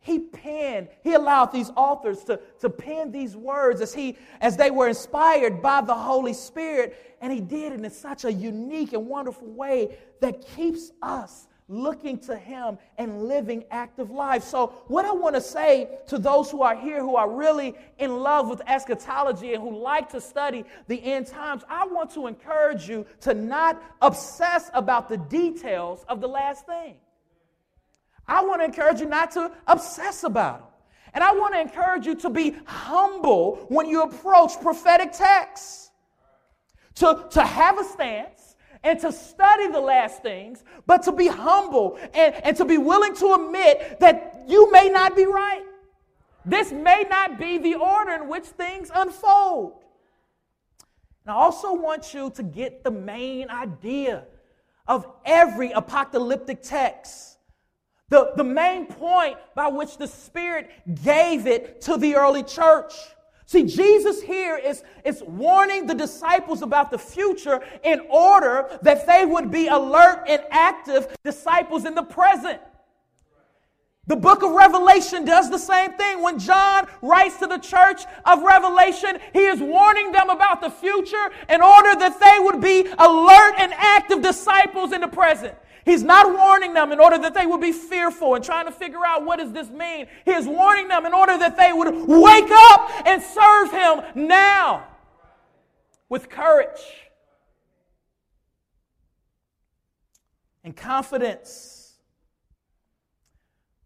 He 0.00 0.18
penned, 0.18 0.88
he 1.02 1.14
allowed 1.14 1.46
these 1.46 1.70
authors 1.76 2.24
to, 2.24 2.38
to 2.60 2.68
pen 2.68 3.10
these 3.10 3.36
words 3.36 3.80
as, 3.80 3.94
he, 3.94 4.18
as 4.42 4.54
they 4.54 4.70
were 4.70 4.88
inspired 4.88 5.62
by 5.62 5.80
the 5.80 5.94
Holy 5.94 6.34
Spirit. 6.34 7.16
And 7.22 7.32
he 7.32 7.40
did 7.40 7.72
it 7.72 7.82
in 7.82 7.90
such 7.90 8.26
a 8.26 8.32
unique 8.32 8.92
and 8.92 9.06
wonderful 9.06 9.48
way 9.48 9.96
that 10.20 10.46
keeps 10.46 10.92
us 11.00 11.48
looking 11.68 12.18
to 12.18 12.36
him 12.36 12.78
and 12.98 13.24
living 13.24 13.64
active 13.70 14.10
lives. 14.10 14.46
So, 14.46 14.66
what 14.88 15.04
I 15.04 15.12
want 15.12 15.34
to 15.34 15.40
say 15.40 15.98
to 16.08 16.18
those 16.18 16.50
who 16.50 16.62
are 16.62 16.76
here 16.76 17.00
who 17.00 17.16
are 17.16 17.30
really 17.30 17.74
in 17.98 18.18
love 18.18 18.48
with 18.48 18.60
eschatology 18.66 19.54
and 19.54 19.62
who 19.62 19.76
like 19.76 20.10
to 20.10 20.20
study 20.20 20.64
the 20.88 21.02
end 21.02 21.26
times, 21.26 21.62
I 21.68 21.86
want 21.86 22.12
to 22.14 22.26
encourage 22.26 22.88
you 22.88 23.06
to 23.22 23.34
not 23.34 23.82
obsess 24.02 24.70
about 24.74 25.08
the 25.08 25.16
details 25.16 26.04
of 26.08 26.20
the 26.20 26.28
last 26.28 26.66
thing. 26.66 26.96
I 28.26 28.44
want 28.44 28.60
to 28.60 28.64
encourage 28.64 29.00
you 29.00 29.06
not 29.06 29.30
to 29.32 29.50
obsess 29.66 30.24
about 30.24 30.60
them. 30.60 30.68
And 31.14 31.22
I 31.22 31.32
want 31.32 31.54
to 31.54 31.60
encourage 31.60 32.06
you 32.06 32.16
to 32.16 32.30
be 32.30 32.56
humble 32.66 33.66
when 33.68 33.86
you 33.86 34.02
approach 34.02 34.60
prophetic 34.60 35.12
texts. 35.12 35.90
To, 36.96 37.26
to 37.30 37.42
have 37.42 37.78
a 37.80 37.84
stance 37.84 38.43
and 38.84 39.00
to 39.00 39.10
study 39.10 39.68
the 39.68 39.80
last 39.80 40.22
things, 40.22 40.62
but 40.86 41.02
to 41.04 41.12
be 41.12 41.26
humble 41.26 41.98
and, 42.14 42.34
and 42.44 42.56
to 42.58 42.64
be 42.64 42.78
willing 42.78 43.16
to 43.16 43.34
admit 43.34 43.98
that 44.00 44.44
you 44.46 44.70
may 44.70 44.90
not 44.90 45.16
be 45.16 45.24
right. 45.24 45.64
This 46.44 46.70
may 46.70 47.06
not 47.08 47.38
be 47.38 47.56
the 47.58 47.74
order 47.74 48.12
in 48.12 48.28
which 48.28 48.44
things 48.44 48.90
unfold. 48.94 49.72
And 51.24 51.32
I 51.32 51.34
also 51.34 51.72
want 51.72 52.12
you 52.12 52.30
to 52.34 52.42
get 52.42 52.84
the 52.84 52.90
main 52.90 53.48
idea 53.48 54.24
of 54.86 55.06
every 55.24 55.72
apocalyptic 55.72 56.62
text. 56.62 57.38
The, 58.10 58.32
the 58.36 58.44
main 58.44 58.86
point 58.86 59.38
by 59.54 59.68
which 59.68 59.96
the 59.96 60.06
Spirit 60.06 60.70
gave 61.02 61.46
it 61.46 61.80
to 61.82 61.96
the 61.96 62.16
early 62.16 62.42
church. 62.42 62.92
See, 63.46 63.64
Jesus 63.64 64.22
here 64.22 64.56
is, 64.56 64.82
is 65.04 65.22
warning 65.22 65.86
the 65.86 65.94
disciples 65.94 66.62
about 66.62 66.90
the 66.90 66.98
future 66.98 67.60
in 67.82 68.00
order 68.10 68.78
that 68.82 69.06
they 69.06 69.26
would 69.26 69.50
be 69.50 69.68
alert 69.68 70.24
and 70.26 70.42
active 70.50 71.14
disciples 71.22 71.84
in 71.84 71.94
the 71.94 72.02
present. 72.02 72.60
The 74.06 74.16
book 74.16 74.42
of 74.42 74.50
Revelation 74.50 75.24
does 75.24 75.50
the 75.50 75.58
same 75.58 75.92
thing. 75.92 76.22
When 76.22 76.38
John 76.38 76.86
writes 77.00 77.38
to 77.38 77.46
the 77.46 77.58
church 77.58 78.02
of 78.26 78.42
Revelation, 78.42 79.18
he 79.32 79.46
is 79.46 79.60
warning 79.60 80.12
them 80.12 80.28
about 80.28 80.60
the 80.60 80.70
future 80.70 81.30
in 81.48 81.62
order 81.62 81.94
that 81.98 82.20
they 82.20 82.44
would 82.44 82.60
be 82.60 82.86
alert 82.98 83.54
and 83.58 83.72
active 83.74 84.20
disciples 84.20 84.92
in 84.92 85.00
the 85.00 85.08
present. 85.08 85.54
He's 85.84 86.02
not 86.02 86.32
warning 86.32 86.72
them 86.72 86.92
in 86.92 87.00
order 87.00 87.18
that 87.18 87.34
they 87.34 87.44
would 87.44 87.60
be 87.60 87.72
fearful 87.72 88.34
and 88.34 88.44
trying 88.44 88.66
to 88.66 88.72
figure 88.72 89.04
out 89.04 89.24
what 89.24 89.38
does 89.38 89.52
this 89.52 89.68
mean. 89.68 90.06
He 90.24 90.30
is 90.30 90.46
warning 90.46 90.88
them 90.88 91.04
in 91.04 91.12
order 91.12 91.36
that 91.36 91.56
they 91.56 91.72
would 91.72 91.94
wake 92.08 92.50
up 92.50 93.06
and 93.06 93.22
serve 93.22 93.70
him 93.70 94.26
now 94.26 94.86
with 96.08 96.30
courage 96.30 96.80
and 100.62 100.74
confidence. 100.74 101.92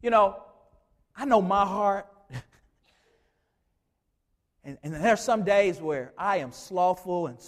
You 0.01 0.11
know, 0.11 0.41
I 1.17 1.25
know 1.25 1.43
my 1.43 1.67
heart. 1.67 2.07
and, 4.65 4.79
and 4.85 4.95
there 4.95 5.15
are 5.15 5.17
some 5.17 5.43
days 5.43 5.81
where 5.81 6.13
I 6.17 6.37
am 6.37 6.53
slothful 6.53 7.27
and 7.27 7.39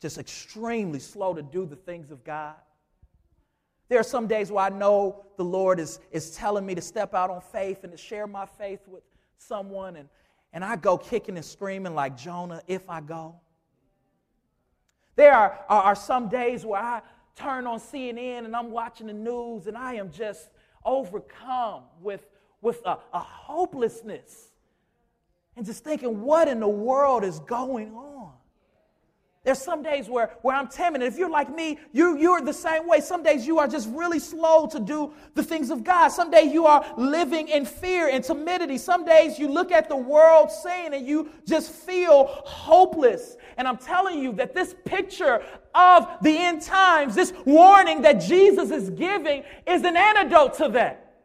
just 0.00 0.16
extremely 0.16 0.98
slow 0.98 1.34
to 1.34 1.42
do 1.42 1.66
the 1.66 1.76
things 1.76 2.10
of 2.10 2.24
God. 2.24 2.54
There 3.88 3.98
are 3.98 4.04
some 4.04 4.26
days 4.26 4.52
where 4.52 4.64
I 4.64 4.68
know 4.68 5.24
the 5.36 5.44
Lord 5.44 5.80
is, 5.80 6.00
is 6.10 6.32
telling 6.32 6.66
me 6.66 6.74
to 6.74 6.80
step 6.80 7.14
out 7.14 7.30
on 7.30 7.40
faith 7.40 7.84
and 7.84 7.92
to 7.92 7.98
share 7.98 8.26
my 8.26 8.44
faith 8.44 8.80
with 8.86 9.02
someone, 9.38 9.96
and, 9.96 10.08
and 10.52 10.64
I 10.64 10.76
go 10.76 10.98
kicking 10.98 11.36
and 11.36 11.44
screaming 11.44 11.94
like 11.94 12.16
Jonah 12.16 12.60
if 12.66 12.88
I 12.90 13.00
go. 13.00 13.36
There 15.16 15.32
are, 15.32 15.58
are, 15.68 15.82
are 15.82 15.94
some 15.94 16.28
days 16.28 16.64
where 16.64 16.80
I 16.80 17.02
turn 17.34 17.66
on 17.66 17.80
CNN 17.80 18.44
and 18.44 18.54
I'm 18.54 18.70
watching 18.70 19.06
the 19.06 19.12
news 19.12 19.66
and 19.66 19.76
I 19.76 19.94
am 19.94 20.10
just 20.10 20.48
overcome 20.84 21.82
with, 22.00 22.26
with 22.60 22.80
a, 22.84 22.98
a 23.12 23.18
hopelessness 23.18 24.50
and 25.56 25.66
just 25.66 25.82
thinking, 25.82 26.22
what 26.22 26.46
in 26.46 26.60
the 26.60 26.68
world 26.68 27.24
is 27.24 27.40
going 27.40 27.94
on? 27.94 28.32
There's 29.48 29.62
some 29.62 29.82
days 29.82 30.10
where, 30.10 30.32
where 30.42 30.54
I'm 30.54 30.68
timid. 30.68 31.00
And 31.00 31.10
if 31.10 31.18
you're 31.18 31.30
like 31.30 31.48
me, 31.48 31.78
you, 31.90 32.18
you're 32.18 32.42
the 32.42 32.52
same 32.52 32.86
way. 32.86 33.00
Some 33.00 33.22
days 33.22 33.46
you 33.46 33.58
are 33.58 33.66
just 33.66 33.88
really 33.88 34.18
slow 34.18 34.66
to 34.66 34.78
do 34.78 35.14
the 35.36 35.42
things 35.42 35.70
of 35.70 35.84
God. 35.84 36.08
Some 36.08 36.30
days 36.30 36.52
you 36.52 36.66
are 36.66 36.84
living 36.98 37.48
in 37.48 37.64
fear 37.64 38.10
and 38.10 38.22
timidity. 38.22 38.76
Some 38.76 39.06
days 39.06 39.38
you 39.38 39.48
look 39.48 39.72
at 39.72 39.88
the 39.88 39.96
world 39.96 40.50
scene 40.50 40.92
and 40.92 41.08
you 41.08 41.30
just 41.46 41.70
feel 41.70 42.26
hopeless. 42.44 43.38
And 43.56 43.66
I'm 43.66 43.78
telling 43.78 44.22
you 44.22 44.32
that 44.32 44.52
this 44.52 44.74
picture 44.84 45.42
of 45.74 46.06
the 46.20 46.36
end 46.36 46.60
times, 46.60 47.14
this 47.14 47.32
warning 47.46 48.02
that 48.02 48.20
Jesus 48.20 48.70
is 48.70 48.90
giving, 48.90 49.44
is 49.66 49.82
an 49.82 49.96
antidote 49.96 50.58
to 50.58 50.68
that. 50.72 51.22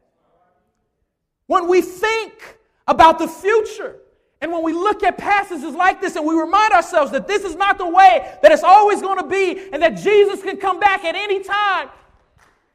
When 1.47 1.67
we 1.67 1.81
think 1.81 2.57
about 2.87 3.19
the 3.19 3.27
future, 3.27 3.97
and 4.43 4.51
when 4.51 4.61
we 4.61 4.73
look 4.73 5.03
at 5.03 5.17
passages 5.17 5.73
like 5.73 6.01
this 6.01 6.17
and 6.17 6.25
we 6.25 6.35
remind 6.35 6.73
ourselves 6.73 7.13
that 7.13 7.29
this 7.29 7.45
is 7.45 7.55
not 7.55 7.77
the 7.77 7.87
way 7.87 8.29
that 8.41 8.51
it's 8.51 8.61
always 8.61 9.01
going 9.01 9.17
to 9.17 9.25
be 9.25 9.69
and 9.71 9.81
that 9.81 9.95
Jesus 9.95 10.43
can 10.43 10.57
come 10.57 10.81
back 10.81 11.05
at 11.05 11.15
any 11.15 11.41
time, 11.41 11.87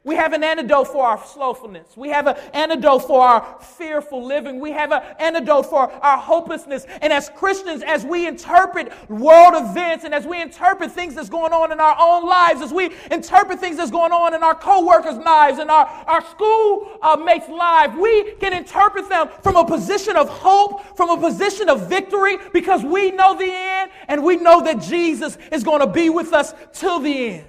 we 0.05 0.15
have 0.15 0.31
an 0.31 0.45
antidote 0.45 0.87
for 0.87 1.05
our 1.05 1.21
slothfulness. 1.25 1.97
We 1.97 2.07
have 2.07 2.27
an 2.27 2.37
antidote 2.53 3.05
for 3.05 3.21
our 3.21 3.59
fearful 3.59 4.25
living. 4.25 4.61
We 4.61 4.71
have 4.71 4.93
an 4.93 5.03
antidote 5.19 5.65
for 5.65 5.91
our 5.91 6.17
hopelessness. 6.17 6.85
And 7.01 7.11
as 7.11 7.29
Christians, 7.35 7.83
as 7.83 8.05
we 8.05 8.25
interpret 8.25 8.93
world 9.09 9.55
events 9.55 10.05
and 10.05 10.15
as 10.15 10.25
we 10.25 10.41
interpret 10.41 10.93
things 10.93 11.15
that's 11.15 11.27
going 11.27 11.51
on 11.51 11.73
in 11.73 11.81
our 11.81 11.97
own 11.99 12.25
lives, 12.25 12.61
as 12.61 12.71
we 12.71 12.91
interpret 13.11 13.59
things 13.59 13.75
that's 13.75 13.91
going 13.91 14.13
on 14.13 14.33
in 14.33 14.41
our 14.41 14.55
co-workers' 14.55 15.17
lives 15.17 15.59
and 15.59 15.69
our, 15.69 15.85
our 15.85 16.21
school 16.27 16.97
uh, 17.01 17.17
mates' 17.17 17.49
lives, 17.49 17.93
we 17.97 18.31
can 18.35 18.53
interpret 18.53 19.09
them 19.09 19.27
from 19.43 19.57
a 19.57 19.65
position 19.65 20.15
of 20.15 20.29
hope, 20.29 20.95
from 20.95 21.09
a 21.09 21.17
position 21.17 21.67
of 21.67 21.89
victory, 21.89 22.37
because 22.53 22.85
we 22.85 23.11
know 23.11 23.37
the 23.37 23.51
end 23.51 23.91
and 24.07 24.23
we 24.23 24.37
know 24.37 24.63
that 24.63 24.81
Jesus 24.81 25.37
is 25.51 25.65
going 25.65 25.81
to 25.81 25.87
be 25.87 26.09
with 26.09 26.31
us 26.31 26.53
till 26.71 26.99
the 26.99 27.31
end. 27.31 27.45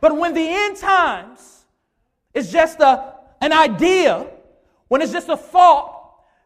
But 0.00 0.16
when 0.16 0.32
the 0.32 0.48
end 0.48 0.78
times 0.78 1.57
it's 2.34 2.52
just 2.52 2.80
a, 2.80 3.14
an 3.40 3.52
idea, 3.52 4.26
when 4.88 5.02
it's 5.02 5.12
just 5.12 5.28
a 5.28 5.36
thought 5.36 5.94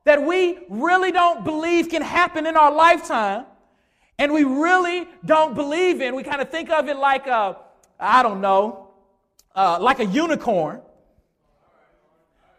that 0.05 0.23
we 0.23 0.59
really 0.68 1.12
don't 1.12 1.45
believe 1.45 1.88
can 1.88 2.03
happen 2.03 2.47
in 2.47 2.57
our 2.57 2.73
lifetime, 2.73 3.47
and 4.18 4.33
we 4.33 4.45
really 4.45 5.09
don't 5.25 5.55
believe 5.55 6.01
in, 6.01 6.14
we 6.14 6.23
kind 6.23 6.40
of 6.40 6.51
think 6.51 6.71
of 6.71 6.88
it 6.88 6.97
like 6.97 7.27
a, 7.27 7.57
I 7.99 8.23
don't 8.23 8.40
know, 8.40 8.90
uh, 9.55 9.79
like 9.81 10.01
a 10.01 10.05
unicorn. 10.05 10.81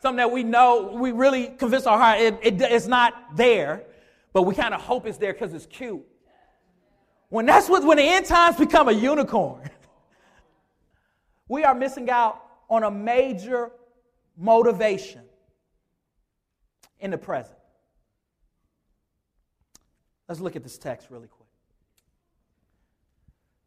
Something 0.02 0.18
that 0.18 0.32
we 0.32 0.44
know, 0.44 0.92
we 0.94 1.12
really 1.12 1.48
convince 1.48 1.86
our 1.86 1.98
heart 1.98 2.20
it, 2.20 2.38
it, 2.42 2.62
it's 2.62 2.88
not 2.88 3.36
there, 3.36 3.84
but 4.34 4.42
we 4.42 4.56
kind 4.56 4.74
of 4.74 4.82
hope 4.82 5.06
it's 5.06 5.18
there 5.18 5.32
because 5.32 5.54
it's 5.54 5.66
cute. 5.66 6.04
When 7.30 7.46
that's 7.46 7.70
what, 7.70 7.84
when 7.84 7.98
the 7.98 8.04
end 8.04 8.26
times 8.26 8.58
become 8.58 8.90
a 8.90 8.92
unicorn, 8.92 9.70
we 11.48 11.64
are 11.64 11.74
missing 11.74 12.10
out 12.10 12.42
on 12.70 12.84
a 12.84 12.92
major 12.92 13.72
motivation 14.38 15.22
in 17.00 17.12
the 17.12 17.18
present. 17.18 17.58
Let's 20.28 20.40
look 20.40 20.56
at 20.56 20.64
this 20.64 20.78
text 20.78 21.10
really 21.10 21.28
quick. 21.28 21.50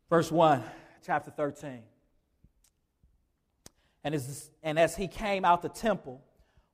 Verse 0.09 0.31
1, 0.31 0.63
chapter 1.05 1.31
13. 1.31 1.83
And 4.05 4.15
as, 4.15 4.51
and 4.63 4.79
as 4.79 4.97
he 4.97 5.09
came 5.09 5.45
out 5.45 5.63
the 5.63 5.69
temple, 5.69 6.23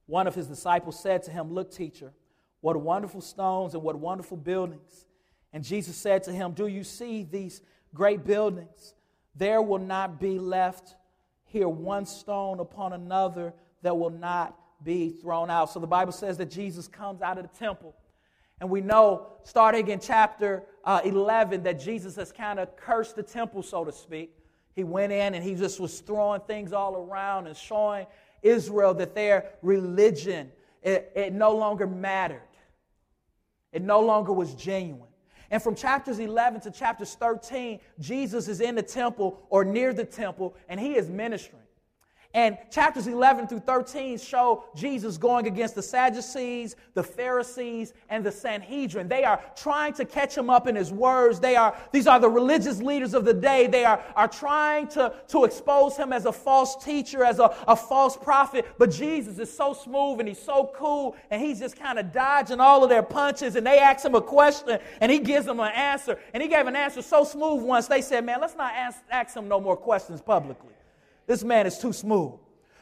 one 0.07 0.27
of 0.27 0.35
his 0.35 0.47
disciples 0.47 1.01
said 1.01 1.23
to 1.25 1.31
him, 1.31 1.53
Look, 1.53 1.73
teacher, 1.73 2.13
what 2.61 2.77
wonderful 2.77 3.21
stones 3.21 3.75
and 3.75 3.83
what 3.83 3.97
wonderful 3.97 4.37
buildings. 4.37 5.07
And 5.53 5.65
Jesus 5.65 5.97
said 5.97 6.23
to 6.25 6.33
him, 6.33 6.53
Do 6.53 6.67
you 6.67 6.85
see 6.85 7.25
these 7.25 7.63
great 7.95 8.25
buildings? 8.25 8.95
There 9.35 9.63
will 9.63 9.79
not 9.79 10.21
be 10.21 10.39
left 10.39 10.95
here 11.53 11.69
one 11.69 12.07
stone 12.07 12.61
upon 12.61 12.95
another 12.95 13.53
that 13.83 13.97
will 13.97 14.11
not 14.11 14.59
be 14.83 15.11
thrown 15.11 15.51
out. 15.51 15.71
So 15.71 15.79
the 15.79 15.87
Bible 15.87 16.12
says 16.12 16.38
that 16.38 16.51
Jesus 16.51 16.88
comes 16.88 17.23
out 17.23 17.38
of 17.38 17.51
the 17.51 17.59
temple. 17.59 17.95
And 18.61 18.71
we 18.71 18.81
know, 18.81 19.27
starting 19.43 19.88
in 19.88 20.01
chapter 20.01 20.62
uh, 20.85 21.01
11, 21.05 21.65
that 21.65 21.81
Jesus 21.81 22.17
has 22.17 22.33
kind 22.33 22.59
of 22.59 22.75
cursed 22.77 23.17
the 23.17 23.23
temple, 23.23 23.62
so 23.62 23.85
to 23.85 23.93
speak. 23.93 24.35
He 24.75 24.85
went 24.85 25.12
in 25.12 25.35
and 25.35 25.45
he 25.45 25.55
just 25.55 25.79
was 25.79 26.01
throwing 26.01 26.41
things 26.43 26.73
all 26.73 26.97
around 26.97 27.47
and 27.47 27.57
showing 27.57 28.07
Israel 28.43 28.95
that 28.95 29.15
their 29.15 29.51
religion, 29.62 30.51
it, 30.83 31.12
it 31.15 31.33
no 31.33 31.55
longer 31.55 31.87
mattered. 31.87 32.41
It 33.73 33.83
no 33.83 34.01
longer 34.01 34.33
was 34.33 34.55
genuine. 34.55 35.12
And 35.53 35.62
from 35.62 35.75
chapters 35.75 36.19
11 36.19 36.62
to 36.62 36.71
chapters 36.71 37.15
13, 37.15 37.79
Jesus 38.01 38.49
is 38.49 38.62
in 38.62 38.75
the 38.75 38.83
temple 38.83 39.38
or 39.51 39.65
near 39.65 39.93
the 39.93 40.05
temple, 40.05 40.57
and 40.67 40.81
he 40.81 40.97
is 40.97 41.11
ministering. 41.11 41.62
And 42.35 42.57
chapters 42.71 43.07
11 43.07 43.47
through 43.47 43.61
13 43.61 44.16
show 44.16 44.64
Jesus 44.75 45.18
going 45.18 45.47
against 45.47 45.75
the 45.75 45.83
Sadducees, 45.83 46.77
the 46.95 47.03
Pharisees, 47.03 47.92
and 48.09 48.25
the 48.25 48.33
Sanhedrin. 48.33 49.07
They 49.07 49.25
are 49.25 49.38
trying 49.55 49.92
to 49.95 50.07
catch 50.07 50.37
him 50.37 50.49
up 50.49 50.66
in 50.66 50.75
his 50.75 50.90
words. 50.90 51.40
They 51.40 51.57
are, 51.57 51.77
these 51.92 52.07
are 52.07 52.18
the 52.18 52.31
religious 52.31 52.81
leaders 52.81 53.12
of 53.12 53.27
the 53.27 53.35
day. 53.35 53.66
They 53.66 53.85
are, 53.85 54.03
are 54.16 54.29
trying 54.29 54.88
to, 54.88 55.12
to 55.29 55.45
expose 55.45 55.99
him 55.99 56.11
as 56.11 56.25
a 56.25 56.33
false 56.33 56.83
teacher, 56.83 57.23
as 57.23 57.38
a, 57.38 57.55
a 57.68 57.77
false 57.77 58.16
prophet. 58.16 58.66
But 58.79 58.90
Jesus 58.90 59.38
is 59.38 59.55
so 59.55 59.75
smooth 59.75 60.21
and 60.21 60.27
he's 60.27 60.40
so 60.40 60.73
cool, 60.75 61.16
and 61.31 61.42
he's 61.42 61.59
just 61.59 61.79
kind 61.79 61.99
of 61.99 62.12
dodging 62.12 62.61
all 62.61 62.83
of 62.83 62.88
their 62.88 63.03
punches. 63.03 63.57
And 63.57 63.66
they 63.66 63.79
ask 63.79 64.07
him 64.07 64.14
a 64.14 64.23
question, 64.23 64.79
and 65.03 65.12
he 65.12 65.18
gives 65.18 65.45
them 65.45 65.61
an 65.61 65.73
answer. 65.73 66.18
And 66.33 66.42
he 66.42 66.49
gave 66.49 66.66
an 66.66 66.77
answer 66.77 67.03
so 67.03 67.25
smooth 67.25 67.62
once, 67.62 67.88
they 67.88 68.01
said, 68.01 68.25
Man, 68.25 68.40
let's 68.40 68.57
not 68.57 68.73
ask, 68.73 69.01
ask 69.11 69.37
him 69.37 69.49
no 69.49 69.61
more 69.61 69.77
questions 69.77 70.23
publicly. 70.23 70.71
This 71.27 71.45
man 71.45 71.67
is 71.67 71.79
too 71.79 71.93
smooth. 71.93 72.33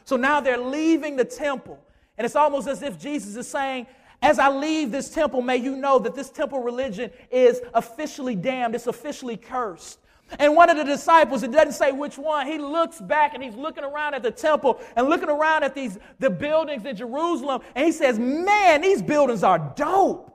So 0.05 0.17
now 0.17 0.41
they're 0.41 0.57
leaving 0.57 1.15
the 1.15 1.25
temple. 1.25 1.79
And 2.17 2.25
it's 2.25 2.35
almost 2.35 2.67
as 2.67 2.81
if 2.81 2.99
Jesus 2.99 3.35
is 3.35 3.47
saying, 3.47 3.87
as 4.21 4.37
I 4.37 4.49
leave 4.49 4.91
this 4.91 5.09
temple, 5.09 5.41
may 5.41 5.57
you 5.57 5.75
know 5.75 5.97
that 5.99 6.13
this 6.13 6.29
temple 6.29 6.61
religion 6.61 7.11
is 7.31 7.61
officially 7.73 8.35
damned, 8.35 8.75
it's 8.75 8.87
officially 8.87 9.37
cursed. 9.37 9.99
And 10.39 10.55
one 10.55 10.69
of 10.69 10.77
the 10.77 10.83
disciples, 10.83 11.43
it 11.43 11.51
doesn't 11.51 11.73
say 11.73 11.91
which 11.91 12.17
one, 12.17 12.47
he 12.47 12.57
looks 12.57 13.01
back 13.01 13.33
and 13.33 13.43
he's 13.43 13.55
looking 13.55 13.83
around 13.83 14.13
at 14.13 14.23
the 14.23 14.31
temple 14.31 14.79
and 14.95 15.09
looking 15.09 15.29
around 15.29 15.63
at 15.63 15.75
these 15.75 15.97
the 16.19 16.29
buildings 16.29 16.85
in 16.85 16.95
Jerusalem, 16.95 17.61
and 17.75 17.85
he 17.85 17.91
says, 17.91 18.17
Man, 18.17 18.81
these 18.81 19.01
buildings 19.01 19.43
are 19.43 19.73
dope. 19.75 20.31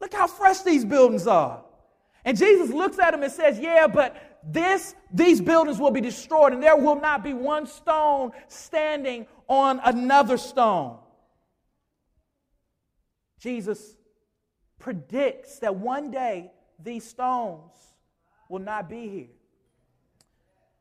Look 0.00 0.12
how 0.12 0.26
fresh 0.26 0.60
these 0.60 0.84
buildings 0.84 1.26
are. 1.26 1.62
And 2.24 2.36
Jesus 2.36 2.70
looks 2.70 2.98
at 2.98 3.14
him 3.14 3.22
and 3.22 3.32
says, 3.32 3.58
Yeah, 3.58 3.86
but 3.86 4.29
this, 4.44 4.94
these 5.12 5.40
buildings 5.40 5.78
will 5.78 5.90
be 5.90 6.00
destroyed, 6.00 6.52
and 6.52 6.62
there 6.62 6.76
will 6.76 7.00
not 7.00 7.22
be 7.22 7.34
one 7.34 7.66
stone 7.66 8.32
standing 8.48 9.26
on 9.48 9.80
another 9.84 10.38
stone. 10.38 10.98
Jesus 13.38 13.96
predicts 14.78 15.58
that 15.58 15.74
one 15.74 16.10
day 16.10 16.52
these 16.82 17.04
stones 17.04 17.72
will 18.48 18.60
not 18.60 18.88
be 18.88 19.08
here. 19.08 19.28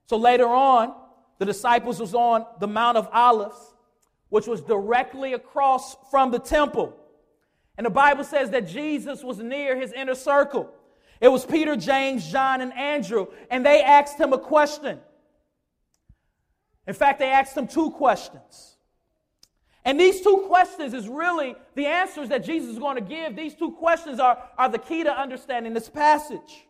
So 0.08 0.17
later 0.17 0.48
on, 0.48 0.93
the 1.38 1.45
disciples 1.45 2.00
was 2.00 2.13
on 2.13 2.45
the 2.60 2.67
Mount 2.67 2.98
of 2.98 3.08
Olives, 3.12 3.74
which 4.30 4.48
was 4.48 4.62
directly 4.62 5.34
across 5.34 5.95
from 6.10 6.32
the 6.32 6.39
temple. 6.39 6.95
And 7.78 7.86
the 7.86 7.91
Bible 7.91 8.24
says 8.24 8.50
that 8.52 8.67
Jesus 8.67 9.24
was 9.24 9.39
near 9.39 9.80
his 9.80 9.93
inner 9.93 10.15
circle. 10.15 10.69
It 11.21 11.27
was 11.27 11.45
Peter, 11.45 11.75
James, 11.75 12.29
John, 12.29 12.62
and 12.62 12.73
Andrew, 12.73 13.27
and 13.51 13.65
they 13.65 13.82
asked 13.82 14.17
him 14.17 14.34
a 14.34 14.39
question. 14.39 14.99
In 16.88 16.93
fact, 16.93 17.19
they 17.19 17.29
asked 17.29 17.55
him 17.55 17.67
two 17.67 17.91
questions. 17.91 18.77
And 19.86 19.99
these 19.99 20.21
two 20.21 20.45
questions 20.47 20.93
is 20.93 21.08
really 21.08 21.55
the 21.75 21.86
answers 21.86 22.29
that 22.29 22.43
Jesus 22.43 22.71
is 22.71 22.79
going 22.79 22.95
to 22.95 23.01
give. 23.01 23.36
These 23.36 23.55
two 23.55 23.71
questions 23.71 24.19
are, 24.19 24.38
are 24.58 24.69
the 24.69 24.77
key 24.77 25.03
to 25.03 25.12
understanding 25.12 25.73
this 25.73 25.89
passage. 25.89 26.65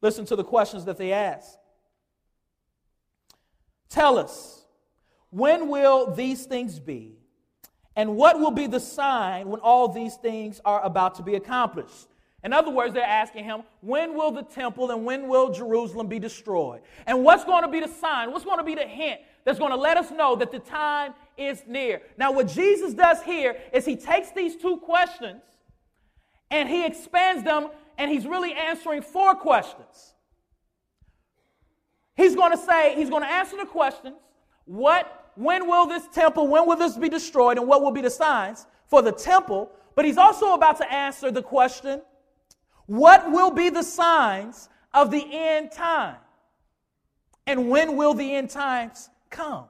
Listen 0.00 0.24
to 0.26 0.36
the 0.36 0.44
questions 0.44 0.84
that 0.84 0.96
they 0.96 1.12
ask. 1.12 1.58
Tell 3.88 4.18
us, 4.18 4.64
when 5.30 5.68
will 5.68 6.14
these 6.14 6.44
things 6.44 6.78
be? 6.78 7.18
And 7.96 8.16
what 8.16 8.38
will 8.38 8.52
be 8.52 8.66
the 8.66 8.80
sign 8.80 9.48
when 9.48 9.60
all 9.60 9.88
these 9.88 10.14
things 10.16 10.60
are 10.64 10.82
about 10.82 11.16
to 11.16 11.22
be 11.22 11.34
accomplished? 11.34 12.06
In 12.44 12.52
other 12.52 12.70
words, 12.70 12.94
they're 12.94 13.02
asking 13.02 13.44
him, 13.44 13.62
when 13.80 14.14
will 14.16 14.30
the 14.30 14.42
temple 14.42 14.90
and 14.90 15.04
when 15.04 15.26
will 15.26 15.50
Jerusalem 15.50 16.06
be 16.06 16.20
destroyed? 16.20 16.82
And 17.06 17.24
what's 17.24 17.44
going 17.44 17.62
to 17.62 17.68
be 17.68 17.80
the 17.80 17.88
sign? 17.88 18.30
What's 18.30 18.44
going 18.44 18.58
to 18.58 18.64
be 18.64 18.76
the 18.76 18.86
hint 18.86 19.20
that's 19.44 19.58
going 19.58 19.72
to 19.72 19.76
let 19.76 19.96
us 19.96 20.10
know 20.12 20.36
that 20.36 20.52
the 20.52 20.60
time 20.60 21.14
is 21.36 21.64
near? 21.66 22.00
Now, 22.16 22.30
what 22.30 22.46
Jesus 22.46 22.94
does 22.94 23.22
here 23.22 23.56
is 23.72 23.84
he 23.84 23.96
takes 23.96 24.30
these 24.30 24.54
two 24.54 24.76
questions 24.76 25.42
and 26.50 26.68
he 26.68 26.86
expands 26.86 27.42
them 27.42 27.70
and 27.98 28.10
he's 28.10 28.24
really 28.24 28.52
answering 28.52 29.02
four 29.02 29.34
questions. 29.34 30.14
He's 32.16 32.36
going 32.36 32.52
to 32.52 32.58
say, 32.58 32.94
he's 32.94 33.10
going 33.10 33.22
to 33.22 33.28
answer 33.28 33.56
the 33.56 33.66
questions 33.66 34.16
what, 34.64 35.30
when 35.34 35.66
will 35.66 35.86
this 35.86 36.06
temple, 36.12 36.46
when 36.46 36.66
will 36.66 36.76
this 36.76 36.96
be 36.96 37.08
destroyed, 37.08 37.56
and 37.56 37.66
what 37.66 37.80
will 37.80 37.90
be 37.90 38.02
the 38.02 38.10
signs 38.10 38.66
for 38.86 39.00
the 39.00 39.12
temple? 39.12 39.70
But 39.94 40.04
he's 40.04 40.18
also 40.18 40.52
about 40.52 40.76
to 40.78 40.92
answer 40.92 41.30
the 41.30 41.42
question 41.42 42.02
what 42.88 43.30
will 43.30 43.50
be 43.50 43.68
the 43.68 43.82
signs 43.82 44.70
of 44.94 45.10
the 45.10 45.24
end 45.30 45.70
time? 45.70 46.16
And 47.46 47.68
when 47.68 47.96
will 47.96 48.14
the 48.14 48.34
end 48.34 48.48
times 48.50 49.10
come? 49.30 49.66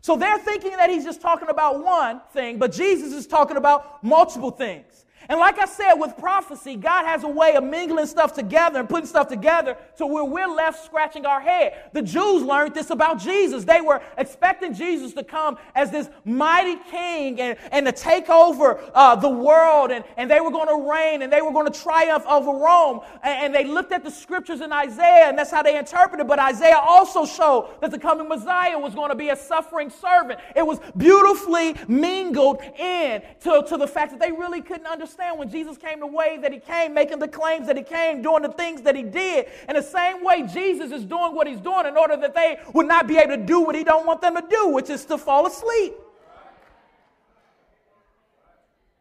So 0.00 0.16
they're 0.16 0.38
thinking 0.38 0.72
that 0.72 0.90
he's 0.90 1.04
just 1.04 1.20
talking 1.20 1.48
about 1.48 1.84
one 1.84 2.22
thing, 2.32 2.58
but 2.58 2.72
Jesus 2.72 3.12
is 3.12 3.26
talking 3.26 3.58
about 3.58 4.02
multiple 4.02 4.50
things. 4.50 5.01
And 5.28 5.38
like 5.38 5.58
I 5.58 5.66
said, 5.66 5.94
with 5.94 6.16
prophecy, 6.16 6.76
God 6.76 7.04
has 7.04 7.24
a 7.24 7.28
way 7.28 7.54
of 7.54 7.64
mingling 7.64 8.06
stuff 8.06 8.34
together 8.34 8.80
and 8.80 8.88
putting 8.88 9.06
stuff 9.06 9.28
together 9.28 9.76
to 9.96 10.06
where 10.06 10.24
we're 10.24 10.48
left 10.48 10.84
scratching 10.84 11.26
our 11.26 11.40
head. 11.40 11.90
The 11.92 12.02
Jews 12.02 12.42
learned 12.42 12.74
this 12.74 12.90
about 12.90 13.20
Jesus. 13.20 13.64
They 13.64 13.80
were 13.80 14.02
expecting 14.18 14.74
Jesus 14.74 15.12
to 15.14 15.24
come 15.24 15.58
as 15.74 15.90
this 15.90 16.08
mighty 16.24 16.76
king 16.90 17.40
and, 17.40 17.56
and 17.70 17.86
to 17.86 17.92
take 17.92 18.28
over 18.28 18.80
uh, 18.94 19.16
the 19.16 19.28
world, 19.28 19.90
and, 19.90 20.04
and 20.16 20.30
they 20.30 20.40
were 20.40 20.50
going 20.50 20.68
to 20.68 20.90
reign 20.90 21.22
and 21.22 21.32
they 21.32 21.42
were 21.42 21.52
going 21.52 21.70
to 21.70 21.80
triumph 21.80 22.24
over 22.26 22.52
Rome. 22.52 23.00
And, 23.22 23.46
and 23.46 23.54
they 23.54 23.64
looked 23.64 23.92
at 23.92 24.04
the 24.04 24.10
scriptures 24.10 24.60
in 24.60 24.72
Isaiah, 24.72 25.28
and 25.28 25.38
that's 25.38 25.50
how 25.50 25.62
they 25.62 25.78
interpreted. 25.78 26.26
But 26.26 26.38
Isaiah 26.38 26.78
also 26.78 27.24
showed 27.24 27.76
that 27.80 27.90
the 27.90 27.98
coming 27.98 28.28
Messiah 28.28 28.78
was 28.78 28.94
going 28.94 29.10
to 29.10 29.16
be 29.16 29.28
a 29.28 29.36
suffering 29.36 29.90
servant. 29.90 30.40
It 30.56 30.66
was 30.66 30.80
beautifully 30.96 31.76
mingled 31.88 32.60
in 32.78 33.22
to, 33.42 33.64
to 33.68 33.76
the 33.76 33.86
fact 33.86 34.10
that 34.12 34.20
they 34.20 34.32
really 34.32 34.60
couldn't 34.60 34.86
understand 34.86 35.11
understand 35.12 35.38
when 35.38 35.50
Jesus 35.50 35.76
came 35.76 36.00
the 36.00 36.06
way 36.06 36.38
that 36.40 36.52
he 36.52 36.58
came, 36.58 36.94
making 36.94 37.18
the 37.18 37.28
claims 37.28 37.66
that 37.66 37.76
he 37.76 37.82
came, 37.82 38.22
doing 38.22 38.42
the 38.42 38.52
things 38.52 38.82
that 38.82 38.96
he 38.96 39.02
did. 39.02 39.46
In 39.68 39.76
the 39.76 39.82
same 39.82 40.24
way, 40.24 40.42
Jesus 40.42 40.90
is 40.90 41.04
doing 41.04 41.34
what 41.34 41.46
he's 41.46 41.60
doing 41.60 41.86
in 41.86 41.96
order 41.96 42.16
that 42.16 42.34
they 42.34 42.58
would 42.72 42.86
not 42.86 43.06
be 43.06 43.18
able 43.18 43.36
to 43.36 43.44
do 43.44 43.60
what 43.60 43.74
he 43.74 43.84
don't 43.84 44.06
want 44.06 44.20
them 44.20 44.36
to 44.36 44.44
do, 44.48 44.68
which 44.68 44.90
is 44.90 45.04
to 45.06 45.18
fall 45.18 45.46
asleep. 45.46 45.94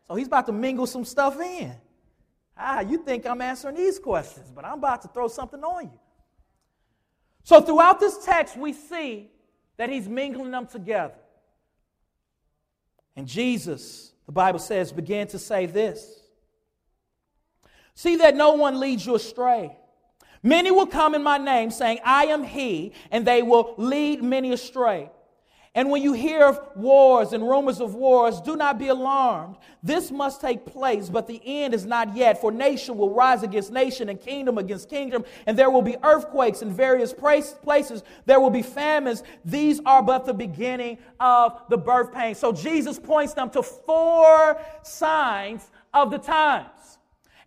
So 0.08 0.16
he's 0.16 0.28
about 0.28 0.46
to 0.48 0.52
mingle 0.52 0.86
some 0.86 1.06
stuff 1.06 1.40
in. 1.40 1.74
Ah, 2.58 2.82
you 2.82 2.98
think 2.98 3.26
I'm 3.26 3.42
answering 3.42 3.76
these 3.76 3.98
questions, 3.98 4.52
but 4.54 4.66
I'm 4.66 4.80
about 4.80 5.02
to 5.04 5.08
throw 5.08 5.30
something 5.30 5.64
on 5.64 5.86
you. 5.86 6.00
So 7.44 7.62
throughout 7.62 8.00
this 8.00 8.24
text, 8.24 8.58
we 8.58 8.74
see 8.74 9.32
that 9.78 9.90
he's 9.90 10.08
mingling 10.08 10.52
them 10.52 10.68
together. 10.68 11.16
And 13.16 13.28
Jesus 13.28 14.12
the 14.32 14.36
Bible 14.36 14.60
says, 14.60 14.94
began 14.94 15.28
to 15.28 15.38
say 15.38 15.66
this 15.66 16.22
See 17.96 18.16
that 18.16 18.34
no 18.34 18.54
one 18.54 18.80
leads 18.80 19.06
you 19.06 19.14
astray. 19.14 19.76
Many 20.42 20.72
will 20.72 20.88
come 20.88 21.16
in 21.16 21.22
my 21.22 21.38
name, 21.38 21.70
saying, 21.70 22.00
I 22.06 22.28
am 22.28 22.46
he, 22.46 22.94
and 23.12 23.28
they 23.28 23.42
will 23.42 23.76
lead 23.78 24.24
many 24.24 24.54
astray. 24.54 25.12
And 25.74 25.90
when 25.90 26.04
you 26.04 26.12
hear 26.12 26.48
of 26.48 26.60
wars 26.76 27.32
and 27.32 27.48
rumors 27.48 27.80
of 27.80 27.96
wars, 27.96 28.42
do 28.42 28.58
not 28.58 28.78
be 28.78 28.90
alarmed. 28.90 29.56
This 29.82 30.12
must 30.12 30.42
take 30.42 30.66
place, 30.66 31.10
but 31.10 31.28
the 31.28 31.42
end 31.46 31.74
is 31.74 31.86
not 31.86 32.14
yet. 32.14 32.42
For 32.42 32.52
nation 32.52 32.98
will 32.98 33.14
rise 33.14 33.42
against 33.42 33.72
nation 33.72 34.10
and 34.10 34.20
kingdom 34.20 34.58
against 34.58 34.90
kingdom, 34.90 35.24
and 35.48 35.58
there 35.58 35.70
will 35.70 35.82
be 35.82 35.96
earthquakes 36.04 36.62
in 36.62 36.74
various 36.74 37.14
places. 37.14 38.04
There 38.26 38.42
will 38.42 38.50
be 38.50 38.62
famines. 38.62 39.24
These 39.46 39.80
are 39.86 40.04
but 40.04 40.26
the 40.26 40.34
beginning 40.34 40.98
of 41.22 41.62
the 41.70 41.78
birth 41.78 42.12
pain. 42.12 42.36
So 42.36 42.52
Jesus 42.52 43.00
points 43.00 43.34
them 43.34 43.50
to 43.52 43.64
four 43.64 44.60
signs 44.84 45.72
of 45.94 46.12
the 46.12 46.18
times. 46.18 46.98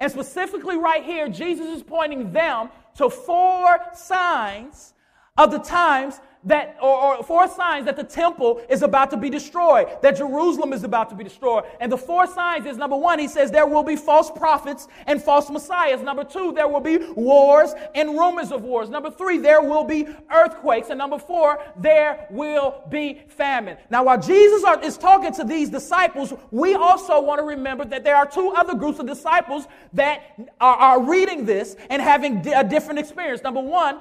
And 0.00 0.10
specifically, 0.10 0.78
right 0.78 1.04
here, 1.04 1.28
Jesus 1.28 1.66
is 1.66 1.82
pointing 1.82 2.32
them 2.32 2.70
to 2.96 3.10
four 3.10 3.80
signs 3.92 4.94
of 5.36 5.50
the 5.50 5.58
times 5.58 6.20
that, 6.44 6.76
or, 6.80 7.16
or, 7.16 7.22
four 7.24 7.48
signs 7.48 7.86
that 7.86 7.96
the 7.96 8.04
temple 8.04 8.60
is 8.68 8.82
about 8.82 9.10
to 9.10 9.16
be 9.16 9.30
destroyed, 9.30 9.88
that 10.02 10.16
Jerusalem 10.16 10.72
is 10.72 10.84
about 10.84 11.08
to 11.10 11.16
be 11.16 11.24
destroyed. 11.24 11.64
And 11.80 11.90
the 11.90 11.96
four 11.96 12.26
signs 12.26 12.66
is 12.66 12.76
number 12.76 12.96
one, 12.96 13.18
he 13.18 13.28
says 13.28 13.50
there 13.50 13.66
will 13.66 13.82
be 13.82 13.96
false 13.96 14.30
prophets 14.30 14.86
and 15.06 15.22
false 15.22 15.48
messiahs. 15.50 16.02
Number 16.02 16.24
two, 16.24 16.52
there 16.52 16.68
will 16.68 16.80
be 16.80 16.98
wars 17.14 17.72
and 17.94 18.10
rumors 18.10 18.52
of 18.52 18.62
wars. 18.62 18.90
Number 18.90 19.10
three, 19.10 19.38
there 19.38 19.62
will 19.62 19.84
be 19.84 20.06
earthquakes. 20.30 20.90
And 20.90 20.98
number 20.98 21.18
four, 21.18 21.62
there 21.78 22.26
will 22.30 22.82
be 22.90 23.22
famine. 23.28 23.78
Now, 23.90 24.04
while 24.04 24.20
Jesus 24.20 24.64
are, 24.64 24.82
is 24.82 24.98
talking 24.98 25.32
to 25.34 25.44
these 25.44 25.70
disciples, 25.70 26.34
we 26.50 26.74
also 26.74 27.20
want 27.22 27.38
to 27.38 27.44
remember 27.44 27.84
that 27.86 28.04
there 28.04 28.16
are 28.16 28.26
two 28.26 28.50
other 28.50 28.74
groups 28.74 28.98
of 28.98 29.06
disciples 29.06 29.66
that 29.94 30.38
are, 30.60 30.76
are 30.76 31.02
reading 31.02 31.46
this 31.46 31.74
and 31.88 32.02
having 32.02 32.46
a 32.48 32.64
different 32.64 32.98
experience. 32.98 33.42
Number 33.42 33.60
one, 33.60 34.00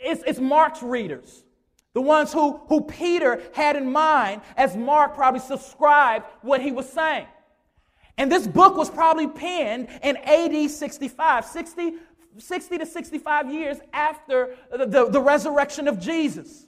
it's, 0.00 0.22
it's 0.26 0.40
Mark's 0.40 0.82
readers. 0.82 1.43
The 1.94 2.00
ones 2.00 2.32
who, 2.32 2.60
who 2.68 2.82
Peter 2.82 3.40
had 3.54 3.76
in 3.76 3.90
mind 3.90 4.42
as 4.56 4.76
Mark 4.76 5.14
probably 5.14 5.40
subscribed 5.40 6.26
what 6.42 6.60
he 6.60 6.72
was 6.72 6.88
saying. 6.88 7.26
And 8.18 8.30
this 8.30 8.46
book 8.46 8.76
was 8.76 8.90
probably 8.90 9.28
penned 9.28 9.88
in 10.02 10.16
AD 10.16 10.70
65, 10.70 11.44
60, 11.46 11.94
60 12.38 12.78
to 12.78 12.86
65 12.86 13.52
years 13.52 13.78
after 13.92 14.56
the, 14.70 14.86
the, 14.86 15.10
the 15.10 15.20
resurrection 15.20 15.88
of 15.88 16.00
Jesus. 16.00 16.66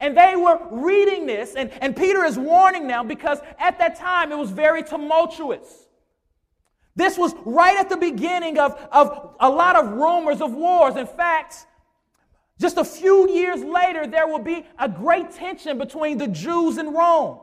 And 0.00 0.16
they 0.16 0.34
were 0.34 0.60
reading 0.70 1.26
this, 1.26 1.54
and, 1.54 1.70
and 1.80 1.96
Peter 1.96 2.24
is 2.24 2.36
warning 2.36 2.88
them 2.88 3.06
because 3.06 3.38
at 3.58 3.78
that 3.78 3.96
time 3.96 4.32
it 4.32 4.38
was 4.38 4.50
very 4.50 4.82
tumultuous. 4.82 5.86
This 6.96 7.16
was 7.16 7.34
right 7.44 7.76
at 7.76 7.88
the 7.88 7.96
beginning 7.96 8.58
of, 8.58 8.72
of 8.92 9.36
a 9.40 9.48
lot 9.48 9.76
of 9.76 9.92
rumors 9.92 10.40
of 10.40 10.52
wars. 10.52 10.96
In 10.96 11.06
fact, 11.06 11.66
just 12.60 12.76
a 12.76 12.84
few 12.84 13.28
years 13.30 13.62
later, 13.62 14.06
there 14.06 14.26
will 14.26 14.38
be 14.38 14.64
a 14.78 14.88
great 14.88 15.32
tension 15.32 15.76
between 15.76 16.18
the 16.18 16.28
Jews 16.28 16.76
and 16.76 16.94
Rome. 16.94 17.40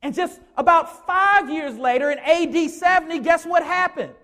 And 0.00 0.14
just 0.14 0.40
about 0.56 1.06
five 1.06 1.50
years 1.50 1.76
later, 1.76 2.10
in 2.10 2.18
AD 2.18 2.70
70, 2.70 3.18
guess 3.20 3.44
what 3.44 3.62
happened? 3.62 4.14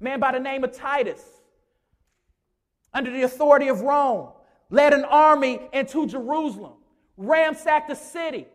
A 0.00 0.04
man 0.04 0.20
by 0.20 0.32
the 0.32 0.38
name 0.38 0.62
of 0.62 0.72
Titus, 0.72 1.22
under 2.92 3.10
the 3.10 3.22
authority 3.22 3.68
of 3.68 3.80
Rome, 3.80 4.28
led 4.70 4.92
an 4.92 5.04
army 5.04 5.60
into 5.72 6.06
Jerusalem, 6.06 6.74
ransacked 7.16 7.88
the 7.88 7.96
city, 7.96 8.46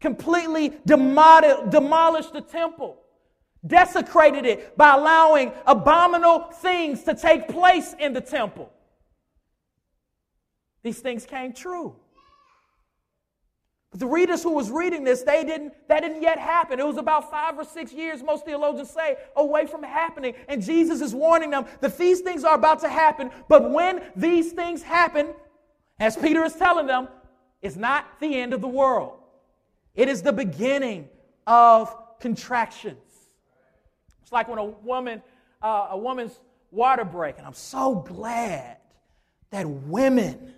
completely 0.00 0.72
demolished 0.86 2.32
the 2.32 2.44
temple 2.48 2.98
desecrated 3.64 4.44
it 4.44 4.76
by 4.76 4.94
allowing 4.94 5.52
abominable 5.66 6.50
things 6.52 7.02
to 7.04 7.14
take 7.14 7.48
place 7.48 7.94
in 7.98 8.12
the 8.12 8.20
temple. 8.20 8.72
These 10.82 11.00
things 11.00 11.26
came 11.26 11.52
true. 11.52 11.96
But 13.90 14.00
the 14.00 14.06
readers 14.06 14.42
who 14.42 14.52
was 14.52 14.70
reading 14.70 15.04
this, 15.04 15.22
they 15.22 15.44
didn't, 15.44 15.72
that 15.88 16.02
didn't 16.02 16.22
yet 16.22 16.38
happen. 16.38 16.78
It 16.78 16.86
was 16.86 16.96
about 16.96 17.30
five 17.30 17.58
or 17.58 17.64
six 17.64 17.92
years, 17.92 18.22
most 18.22 18.44
theologians 18.44 18.90
say, 18.90 19.16
away 19.36 19.66
from 19.66 19.82
happening. 19.82 20.34
And 20.48 20.62
Jesus 20.62 21.00
is 21.00 21.14
warning 21.14 21.50
them 21.50 21.66
that 21.80 21.96
these 21.96 22.20
things 22.20 22.44
are 22.44 22.54
about 22.54 22.80
to 22.80 22.88
happen. 22.88 23.30
But 23.48 23.70
when 23.70 24.02
these 24.14 24.52
things 24.52 24.82
happen, 24.82 25.34
as 25.98 26.16
Peter 26.16 26.44
is 26.44 26.54
telling 26.54 26.86
them, 26.86 27.08
it's 27.62 27.76
not 27.76 28.20
the 28.20 28.34
end 28.36 28.52
of 28.52 28.60
the 28.60 28.68
world. 28.68 29.14
It 29.94 30.08
is 30.08 30.22
the 30.22 30.32
beginning 30.32 31.08
of 31.46 31.94
contraction. 32.20 32.96
It's 34.26 34.32
like 34.32 34.48
when 34.48 34.58
a 34.58 34.64
woman, 34.64 35.22
uh, 35.62 35.86
a 35.90 35.96
woman's 35.96 36.40
water 36.72 37.04
break, 37.04 37.38
and 37.38 37.46
I'm 37.46 37.54
so 37.54 37.94
glad 37.94 38.78
that 39.50 39.70
women 39.70 40.52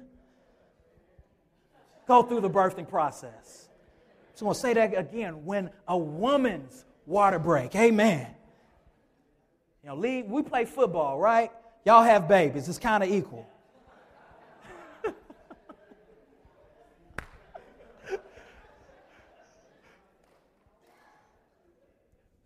go 2.07 2.23
through 2.23 2.41
the 2.41 2.49
birthing 2.49 2.89
process. 2.89 3.69
So 4.33 4.47
I'm 4.47 4.47
going 4.47 4.55
to 4.55 4.61
say 4.61 4.73
that 4.73 4.97
again. 4.97 5.45
When 5.45 5.69
a 5.87 5.99
woman's 5.99 6.87
water 7.05 7.39
break, 7.39 7.77
amen. 7.77 8.27
You 9.83 9.91
know, 9.91 9.97
leave, 9.97 10.25
we 10.25 10.41
play 10.41 10.65
football, 10.65 11.19
right? 11.19 11.53
Y'all 11.85 12.03
have 12.03 12.27
babies. 12.27 12.71
It's 12.71 12.79
kind 12.79 13.05
of 13.05 13.11
equal. 13.11 13.47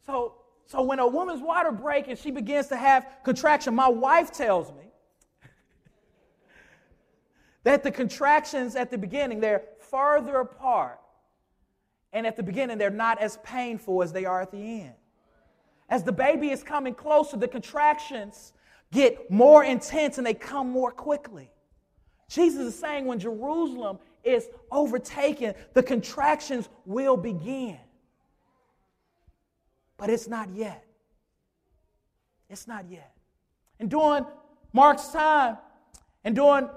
so 0.04 0.41
so 0.72 0.80
when 0.80 1.00
a 1.00 1.06
woman's 1.06 1.42
water 1.42 1.70
breaks 1.70 2.08
and 2.08 2.18
she 2.18 2.30
begins 2.30 2.68
to 2.68 2.78
have 2.78 3.06
contraction, 3.24 3.74
my 3.74 3.90
wife 3.90 4.32
tells 4.32 4.72
me 4.72 4.90
that 7.62 7.82
the 7.82 7.90
contractions 7.90 8.74
at 8.74 8.90
the 8.90 8.96
beginning, 8.96 9.38
they're 9.38 9.64
farther 9.80 10.36
apart. 10.36 10.98
And 12.14 12.26
at 12.26 12.36
the 12.36 12.42
beginning, 12.42 12.78
they're 12.78 12.88
not 12.88 13.20
as 13.20 13.36
painful 13.44 14.02
as 14.02 14.14
they 14.14 14.24
are 14.24 14.40
at 14.40 14.50
the 14.50 14.80
end. 14.80 14.94
As 15.90 16.04
the 16.04 16.12
baby 16.12 16.48
is 16.48 16.62
coming 16.62 16.94
closer, 16.94 17.36
the 17.36 17.48
contractions 17.48 18.54
get 18.90 19.30
more 19.30 19.64
intense 19.64 20.16
and 20.16 20.26
they 20.26 20.32
come 20.32 20.70
more 20.70 20.90
quickly. 20.90 21.50
Jesus 22.30 22.72
is 22.72 22.80
saying 22.80 23.04
when 23.04 23.18
Jerusalem 23.18 23.98
is 24.24 24.48
overtaken, 24.70 25.52
the 25.74 25.82
contractions 25.82 26.70
will 26.86 27.18
begin. 27.18 27.76
But 30.02 30.10
it's 30.10 30.26
not 30.26 30.50
yet. 30.52 30.84
It's 32.50 32.66
not 32.66 32.90
yet. 32.90 33.14
And 33.78 33.88
during 33.88 34.26
Mark's 34.72 35.06
time, 35.10 35.58
And 36.24 36.34
during 36.34 36.68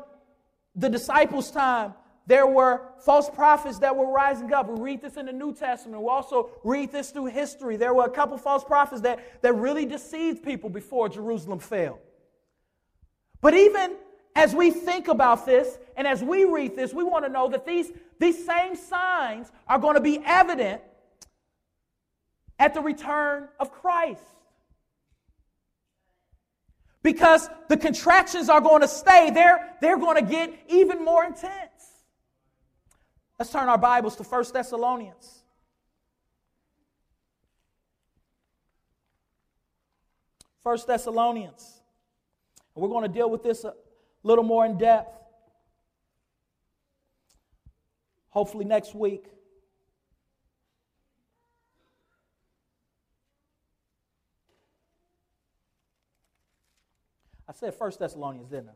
the 0.75 0.89
disciples' 0.89 1.49
time, 1.49 1.95
there 2.27 2.45
were 2.45 2.83
false 2.99 3.27
prophets 3.27 3.79
that 3.79 3.95
were 3.95 4.11
rising 4.11 4.53
up. 4.53 4.69
We 4.69 4.79
read 4.79 5.01
this 5.01 5.17
in 5.17 5.25
the 5.25 5.33
New 5.33 5.55
Testament. 5.55 6.03
We 6.03 6.07
also 6.07 6.51
read 6.63 6.91
this 6.91 7.09
through 7.09 7.27
history. 7.27 7.77
There 7.77 7.95
were 7.95 8.05
a 8.05 8.11
couple 8.11 8.37
false 8.37 8.63
prophets 8.63 9.01
that, 9.01 9.41
that 9.41 9.53
really 9.53 9.87
deceived 9.87 10.43
people 10.43 10.69
before 10.69 11.09
Jerusalem 11.09 11.57
fell. 11.57 11.97
But 13.41 13.55
even 13.55 13.95
as 14.35 14.53
we 14.53 14.69
think 14.69 15.07
about 15.07 15.47
this 15.47 15.79
and 15.97 16.05
as 16.05 16.23
we 16.23 16.45
read 16.45 16.75
this, 16.75 16.93
we 16.93 17.03
want 17.03 17.25
to 17.25 17.31
know 17.31 17.49
that 17.49 17.65
these, 17.65 17.91
these 18.19 18.45
same 18.45 18.75
signs 18.75 19.51
are 19.67 19.79
going 19.79 19.95
to 19.95 20.01
be 20.01 20.21
evident 20.23 20.83
at 22.59 22.73
the 22.73 22.81
return 22.81 23.47
of 23.59 23.71
Christ. 23.71 24.21
Because 27.03 27.49
the 27.69 27.77
contractions 27.77 28.49
are 28.49 28.61
going 28.61 28.81
to 28.81 28.87
stay, 28.87 29.29
they're, 29.29 29.75
they're 29.79 29.97
going 29.97 30.23
to 30.23 30.31
get 30.31 30.51
even 30.69 31.03
more 31.05 31.23
intense. 31.23 32.03
Let's 33.37 33.51
turn 33.51 33.69
our 33.69 33.77
Bibles 33.77 34.15
to 34.15 34.23
1 34.23 34.45
Thessalonians. 34.53 35.43
First 40.63 40.87
Thessalonians. 40.87 41.81
We're 42.73 42.89
going 42.89 43.03
to 43.03 43.13
deal 43.13 43.29
with 43.29 43.43
this 43.43 43.63
a 43.63 43.73
little 44.23 44.43
more 44.43 44.65
in 44.65 44.77
depth. 44.77 45.15
Hopefully 48.29 48.65
next 48.65 48.95
week. 48.95 49.27
I 57.44 57.44
said 57.55 57.73
First 57.73 57.99
Thessalonians, 57.99 58.49
didn't 58.49 58.69
I? 58.69 58.73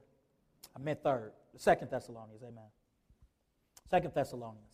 I 0.76 0.82
meant 0.82 1.04
third. 1.04 1.34
Second 1.58 1.92
Thessalonians, 1.92 2.42
amen. 2.42 2.64
Second 3.90 4.14
Thessalonians. 4.14 4.66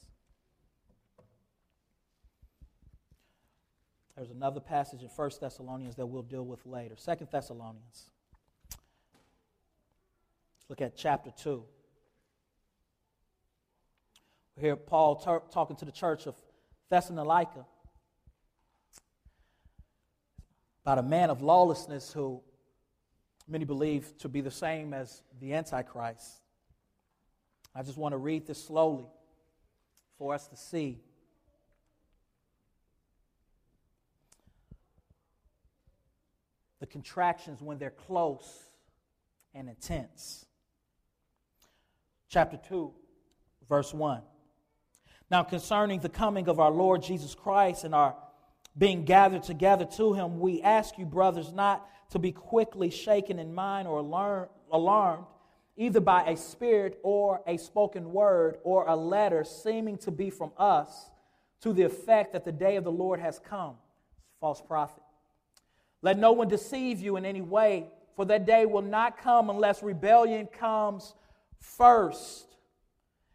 There's 4.16 4.30
another 4.30 4.62
passage 4.62 5.02
in 5.02 5.10
First 5.10 5.42
Thessalonians 5.42 5.96
that 5.96 6.06
we'll 6.06 6.22
deal 6.22 6.46
with 6.46 6.66
later. 6.66 6.96
Second 6.98 7.28
Thessalonians. 7.32 8.12
Let's 8.70 10.70
look 10.70 10.82
at 10.82 10.96
chapter 10.96 11.32
2. 11.42 11.64
We 14.56 14.64
hear 14.64 14.78
Paul 14.78 15.18
ter- 15.18 15.42
talking 15.52 15.76
to 15.78 15.86
the 15.86 15.92
church 15.92 16.28
of 16.28 16.36
Thessalonica 16.90 17.66
about 20.84 21.00
a 21.00 21.04
man 21.04 21.30
of 21.30 21.42
lawlessness 21.42 22.14
who 22.14 22.42
many 23.48 23.66
believe 23.66 24.18
to 24.20 24.30
be 24.30 24.42
the 24.42 24.52
same 24.52 24.94
as 24.94 25.22
the 25.40 25.54
Antichrist. 25.54 26.42
I 27.74 27.84
just 27.84 27.98
want 27.98 28.14
to 28.14 28.18
read 28.18 28.48
this 28.48 28.64
slowly 28.64 29.06
for 30.18 30.34
us 30.34 30.48
to 30.48 30.56
see. 30.56 31.02
The 36.80 36.88
contractions 36.88 37.62
when 37.62 37.78
they're 37.78 37.90
close 37.90 38.64
and 39.54 39.70
intense. 39.70 40.46
Chapter 42.30 42.58
2, 42.68 42.94
verse 43.68 43.94
1. 43.94 44.22
Now, 45.32 45.44
concerning 45.44 46.02
the 46.02 46.10
coming 46.10 46.48
of 46.48 46.60
our 46.60 46.72
Lord 46.72 47.02
Jesus 47.02 47.34
Christ 47.34 47.84
and 47.84 47.96
our 47.96 48.16
being 48.78 49.06
gathered 49.06 49.44
together 49.44 49.86
to 49.86 50.14
him, 50.14 50.40
we 50.40 50.62
ask 50.62 50.98
you, 50.98 51.06
brothers, 51.06 51.54
not 51.54 51.88
to 52.12 52.20
be 52.20 52.32
quickly 52.32 52.90
shaken 52.90 53.40
in 53.40 53.54
mind 53.54 53.88
or 53.88 54.00
alarmed, 54.72 55.26
either 55.78 56.00
by 56.00 56.24
a 56.24 56.38
spirit 56.38 57.00
or 57.04 57.42
a 57.48 57.58
spoken 57.58 58.12
word 58.12 58.58
or 58.64 58.88
a 58.88 58.96
letter 58.96 59.44
seeming 59.44 59.98
to 59.98 60.12
be 60.12 60.30
from 60.30 60.52
us, 60.58 61.10
to 61.62 61.74
the 61.74 61.84
effect 61.84 62.34
that 62.34 62.46
the 62.46 62.52
day 62.52 62.76
of 62.76 62.84
the 62.84 62.92
Lord 62.92 63.20
has 63.20 63.40
come. 63.40 63.76
False 64.40 64.62
prophet. 64.62 65.02
Let 66.02 66.20
no 66.20 66.34
one 66.34 66.48
deceive 66.48 67.00
you 67.00 67.16
in 67.16 67.26
any 67.26 67.42
way, 67.42 67.88
for 68.16 68.26
that 68.26 68.46
day 68.46 68.66
will 68.66 68.82
not 68.82 69.18
come 69.18 69.50
unless 69.50 69.82
rebellion 69.82 70.48
comes 70.48 71.16
first. 71.60 72.55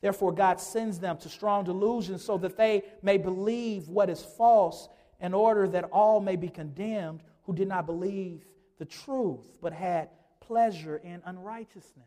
Therefore, 0.00 0.32
God 0.32 0.60
sends 0.60 0.98
them 0.98 1.16
to 1.18 1.28
strong 1.28 1.64
delusions 1.64 2.24
so 2.24 2.36
that 2.38 2.56
they 2.56 2.82
may 3.02 3.16
believe 3.16 3.88
what 3.88 4.10
is 4.10 4.22
false, 4.22 4.88
in 5.20 5.32
order 5.32 5.66
that 5.68 5.84
all 5.84 6.20
may 6.20 6.36
be 6.36 6.48
condemned 6.48 7.22
who 7.44 7.54
did 7.54 7.68
not 7.68 7.86
believe 7.86 8.44
the 8.78 8.84
truth, 8.84 9.58
but 9.62 9.72
had 9.72 10.10
pleasure 10.40 10.98
in 10.98 11.22
unrighteousness. 11.24 12.06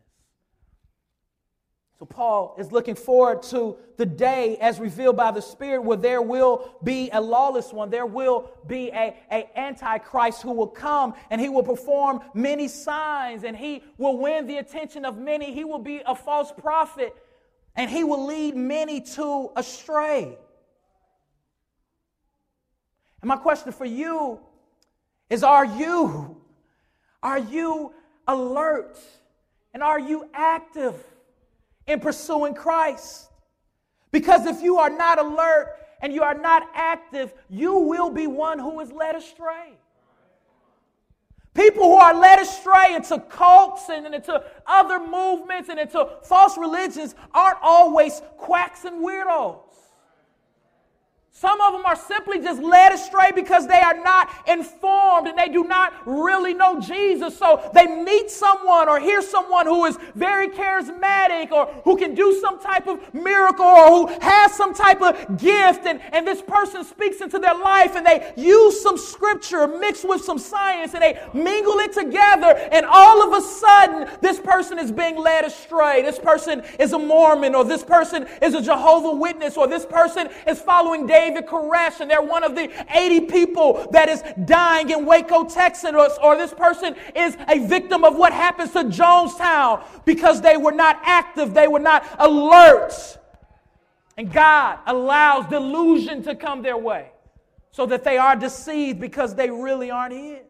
So, 1.98 2.06
Paul 2.06 2.54
is 2.58 2.72
looking 2.72 2.94
forward 2.94 3.42
to 3.44 3.76
the 3.98 4.06
day 4.06 4.56
as 4.56 4.80
revealed 4.80 5.18
by 5.18 5.32
the 5.32 5.42
Spirit 5.42 5.82
where 5.82 5.98
there 5.98 6.22
will 6.22 6.78
be 6.82 7.10
a 7.12 7.20
lawless 7.20 7.74
one. 7.74 7.90
There 7.90 8.06
will 8.06 8.50
be 8.66 8.88
a, 8.88 9.14
a 9.30 9.50
antichrist 9.58 10.40
who 10.40 10.52
will 10.52 10.66
come 10.66 11.12
and 11.28 11.38
he 11.38 11.50
will 11.50 11.62
perform 11.62 12.20
many 12.32 12.68
signs 12.68 13.44
and 13.44 13.54
he 13.54 13.82
will 13.98 14.16
win 14.16 14.46
the 14.46 14.56
attention 14.56 15.04
of 15.04 15.18
many. 15.18 15.52
He 15.52 15.64
will 15.64 15.78
be 15.78 16.00
a 16.06 16.14
false 16.14 16.50
prophet 16.56 17.14
and 17.80 17.88
he 17.88 18.04
will 18.04 18.26
lead 18.26 18.54
many 18.54 19.00
to 19.00 19.50
astray. 19.56 20.36
And 23.22 23.28
my 23.28 23.36
question 23.36 23.72
for 23.72 23.86
you 23.86 24.38
is 25.30 25.42
are 25.42 25.64
you 25.64 26.36
are 27.22 27.38
you 27.38 27.94
alert 28.28 28.98
and 29.72 29.82
are 29.82 29.98
you 29.98 30.28
active 30.34 30.94
in 31.86 32.00
pursuing 32.00 32.52
Christ? 32.52 33.30
Because 34.10 34.44
if 34.44 34.60
you 34.60 34.76
are 34.76 34.90
not 34.90 35.18
alert 35.18 35.68
and 36.02 36.12
you 36.12 36.22
are 36.22 36.34
not 36.34 36.68
active, 36.74 37.32
you 37.48 37.76
will 37.76 38.10
be 38.10 38.26
one 38.26 38.58
who 38.58 38.78
is 38.80 38.92
led 38.92 39.16
astray. 39.16 39.79
People 41.54 41.84
who 41.84 41.96
are 41.96 42.14
led 42.14 42.38
astray 42.38 42.94
into 42.94 43.18
cults 43.18 43.88
and 43.88 44.14
into 44.14 44.42
other 44.66 45.00
movements 45.00 45.68
and 45.68 45.80
into 45.80 46.08
false 46.22 46.56
religions 46.56 47.14
aren't 47.34 47.58
always 47.60 48.22
quacks 48.36 48.84
and 48.84 49.04
weirdos. 49.04 49.69
Some 51.40 51.58
of 51.62 51.72
them 51.72 51.86
are 51.86 51.96
simply 51.96 52.38
just 52.38 52.60
led 52.60 52.92
astray 52.92 53.30
because 53.34 53.66
they 53.66 53.80
are 53.80 53.94
not 53.94 54.28
informed 54.46 55.26
and 55.26 55.38
they 55.38 55.48
do 55.48 55.64
not 55.64 55.94
really 56.04 56.52
know 56.52 56.78
Jesus. 56.78 57.38
So 57.38 57.70
they 57.72 57.86
meet 57.86 58.30
someone 58.30 58.90
or 58.90 59.00
hear 59.00 59.22
someone 59.22 59.64
who 59.64 59.86
is 59.86 59.96
very 60.14 60.48
charismatic 60.48 61.50
or 61.50 61.64
who 61.84 61.96
can 61.96 62.14
do 62.14 62.38
some 62.42 62.60
type 62.60 62.86
of 62.86 63.14
miracle 63.14 63.64
or 63.64 63.88
who 63.88 64.20
has 64.20 64.52
some 64.52 64.74
type 64.74 65.00
of 65.00 65.38
gift, 65.38 65.86
and, 65.86 66.02
and 66.12 66.26
this 66.26 66.42
person 66.42 66.84
speaks 66.84 67.22
into 67.22 67.38
their 67.38 67.54
life 67.54 67.96
and 67.96 68.04
they 68.04 68.34
use 68.36 68.82
some 68.82 68.98
scripture 68.98 69.66
mixed 69.66 70.06
with 70.06 70.22
some 70.22 70.38
science 70.38 70.92
and 70.92 71.02
they 71.02 71.18
mingle 71.32 71.78
it 71.78 71.94
together, 71.94 72.48
and 72.70 72.84
all 72.84 73.22
of 73.22 73.42
a 73.42 73.46
sudden, 73.46 74.10
this 74.20 74.38
person 74.38 74.78
is 74.78 74.92
being 74.92 75.16
led 75.16 75.46
astray. 75.46 76.02
This 76.02 76.18
person 76.18 76.62
is 76.78 76.92
a 76.92 76.98
Mormon 76.98 77.54
or 77.54 77.64
this 77.64 77.82
person 77.82 78.26
is 78.42 78.52
a 78.52 78.60
Jehovah 78.60 79.12
Witness 79.16 79.56
or 79.56 79.66
this 79.66 79.86
person 79.86 80.28
is 80.46 80.60
following 80.60 81.06
David 81.06 81.29
David 81.30 81.46
Koresh, 81.48 82.00
and 82.00 82.10
they're 82.10 82.22
one 82.22 82.42
of 82.42 82.54
the 82.54 82.70
80 82.90 83.20
people 83.26 83.88
that 83.92 84.08
is 84.08 84.22
dying 84.44 84.90
in 84.90 85.06
Waco, 85.06 85.44
Texas, 85.44 85.92
or, 85.92 86.08
or 86.22 86.36
this 86.36 86.52
person 86.52 86.96
is 87.14 87.36
a 87.48 87.60
victim 87.60 88.04
of 88.04 88.16
what 88.16 88.32
happens 88.32 88.72
to 88.72 88.84
Jonestown 88.84 89.84
because 90.04 90.40
they 90.40 90.56
were 90.56 90.72
not 90.72 91.00
active, 91.04 91.54
they 91.54 91.68
were 91.68 91.78
not 91.78 92.04
alert. 92.18 93.18
And 94.16 94.32
God 94.32 94.80
allows 94.86 95.46
delusion 95.46 96.22
to 96.24 96.34
come 96.34 96.62
their 96.62 96.76
way 96.76 97.12
so 97.70 97.86
that 97.86 98.02
they 98.02 98.18
are 98.18 98.34
deceived 98.34 99.00
because 99.00 99.34
they 99.34 99.50
really 99.50 99.90
aren't 99.90 100.14
His. 100.14 100.40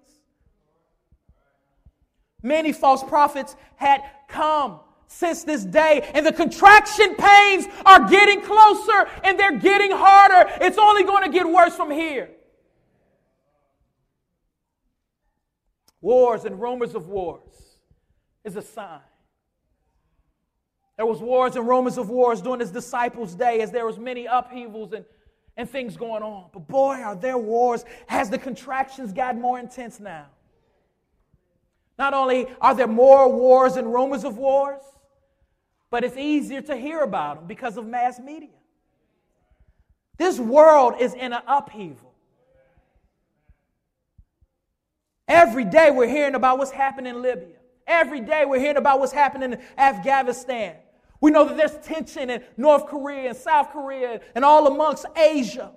Many 2.43 2.73
false 2.73 3.05
prophets 3.05 3.55
had 3.77 4.03
come 4.29 4.81
since 5.11 5.43
this 5.43 5.65
day, 5.65 6.09
and 6.15 6.25
the 6.25 6.33
contraction 6.33 7.17
pains 7.17 7.67
are 7.85 8.09
getting 8.09 8.41
closer 8.43 9.09
and 9.25 9.39
they're 9.39 9.59
getting 9.59 9.91
harder. 9.91 10.49
It's 10.61 10.79
only 10.79 11.03
going 11.03 11.25
to 11.25 11.31
get 11.31 11.49
worse 11.49 11.75
from 11.75 11.91
here. 11.91 12.31
Wars 16.01 16.45
and 16.45 16.61
rumors 16.61 16.95
of 16.95 17.09
wars 17.09 17.43
is 18.45 18.55
a 18.55 18.63
sign. 18.63 19.01
There 20.97 21.07
was 21.07 21.19
wars 21.19 21.57
and 21.57 21.67
rumors 21.67 21.99
of 21.99 22.09
wars 22.09 22.41
during 22.41 22.61
his 22.61 22.71
disciples' 22.71 23.35
day 23.35 23.63
as 23.63 23.73
there 23.73 23.87
was 23.87 23.99
many 23.99 24.27
upheavals 24.27 24.93
and, 24.93 25.05
and 25.57 25.69
things 25.69 25.97
going 25.97 26.23
on. 26.23 26.51
But 26.53 26.69
boy, 26.69 26.95
are 26.95 27.17
there 27.17 27.37
wars. 27.37 27.85
Has 28.07 28.31
the 28.31 28.39
contractions 28.39 29.13
gotten 29.13 29.41
more 29.41 29.59
intense 29.59 29.99
now? 29.99 30.27
Not 31.99 32.15
only 32.15 32.47
are 32.61 32.75
there 32.77 32.87
more 32.87 33.31
wars 33.31 33.77
and 33.77 33.93
rumors 33.93 34.25
of 34.25 34.39
wars, 34.39 34.81
but 35.91 36.05
it's 36.05 36.17
easier 36.17 36.63
to 36.63 36.77
hear 36.77 37.01
about 37.01 37.37
them 37.37 37.47
because 37.47 37.77
of 37.77 37.87
mass 37.87 38.19
media. 38.19 38.49
This 40.17 40.39
world 40.39 40.95
is 41.01 41.15
in 41.15 41.33
an 41.33 41.43
upheaval. 41.47 42.15
Every 45.27 45.65
day 45.65 45.91
we're 45.91 46.09
hearing 46.09 46.35
about 46.35 46.59
what's 46.59 46.71
happening 46.71 47.15
in 47.15 47.23
Libya. 47.23 47.57
Every 47.87 48.21
day 48.21 48.45
we're 48.45 48.61
hearing 48.61 48.77
about 48.77 49.01
what's 49.01 49.13
happening 49.13 49.53
in 49.53 49.61
Afghanistan. 49.79 50.77
We 51.21 51.31
know 51.31 51.45
that 51.45 51.57
there's 51.57 51.77
tension 51.87 52.31
in 52.31 52.43
North 52.57 52.87
Korea 52.87 53.31
and 53.31 53.37
South 53.37 53.71
Korea 53.71 54.21
and 54.35 54.45
all 54.45 54.67
amongst 54.67 55.07
Asia. 55.17 55.73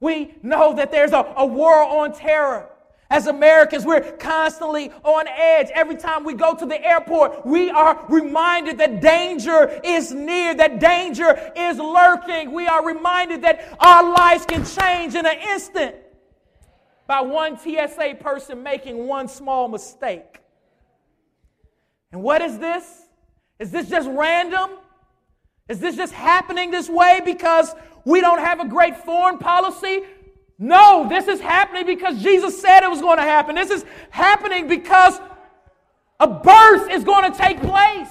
We 0.00 0.34
know 0.42 0.74
that 0.74 0.90
there's 0.90 1.12
a, 1.12 1.32
a 1.36 1.46
war 1.46 1.82
on 1.82 2.12
terror. 2.12 2.68
As 3.08 3.28
Americans, 3.28 3.84
we're 3.84 4.00
constantly 4.12 4.90
on 5.04 5.28
edge. 5.28 5.68
Every 5.74 5.96
time 5.96 6.24
we 6.24 6.34
go 6.34 6.54
to 6.54 6.66
the 6.66 6.84
airport, 6.84 7.46
we 7.46 7.70
are 7.70 8.04
reminded 8.08 8.78
that 8.78 9.00
danger 9.00 9.80
is 9.84 10.12
near, 10.12 10.54
that 10.54 10.80
danger 10.80 11.52
is 11.54 11.78
lurking. 11.78 12.52
We 12.52 12.66
are 12.66 12.84
reminded 12.84 13.42
that 13.42 13.76
our 13.78 14.12
lives 14.12 14.44
can 14.44 14.64
change 14.64 15.14
in 15.14 15.24
an 15.24 15.38
instant 15.50 15.94
by 17.06 17.20
one 17.20 17.56
TSA 17.56 18.16
person 18.18 18.64
making 18.64 19.06
one 19.06 19.28
small 19.28 19.68
mistake. 19.68 20.40
And 22.10 22.22
what 22.22 22.42
is 22.42 22.58
this? 22.58 23.02
Is 23.60 23.70
this 23.70 23.88
just 23.88 24.08
random? 24.10 24.70
Is 25.68 25.78
this 25.78 25.94
just 25.94 26.12
happening 26.12 26.72
this 26.72 26.88
way 26.88 27.20
because 27.24 27.72
we 28.04 28.20
don't 28.20 28.40
have 28.40 28.60
a 28.60 28.68
great 28.68 28.96
foreign 28.96 29.38
policy? 29.38 30.02
No, 30.58 31.06
this 31.08 31.28
is 31.28 31.40
happening 31.40 31.84
because 31.84 32.22
Jesus 32.22 32.60
said 32.60 32.82
it 32.82 32.90
was 32.90 33.00
going 33.00 33.18
to 33.18 33.22
happen. 33.22 33.54
This 33.54 33.70
is 33.70 33.84
happening 34.10 34.68
because 34.68 35.20
a 36.18 36.26
birth 36.26 36.90
is 36.90 37.04
going 37.04 37.30
to 37.30 37.36
take 37.36 37.60
place. 37.60 38.08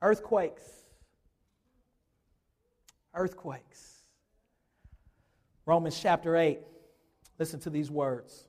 Earthquakes. 0.00 0.62
Earthquakes. 3.12 4.02
Romans 5.64 5.98
chapter 6.00 6.36
8. 6.36 6.60
Listen 7.40 7.58
to 7.60 7.70
these 7.70 7.90
words. 7.90 8.46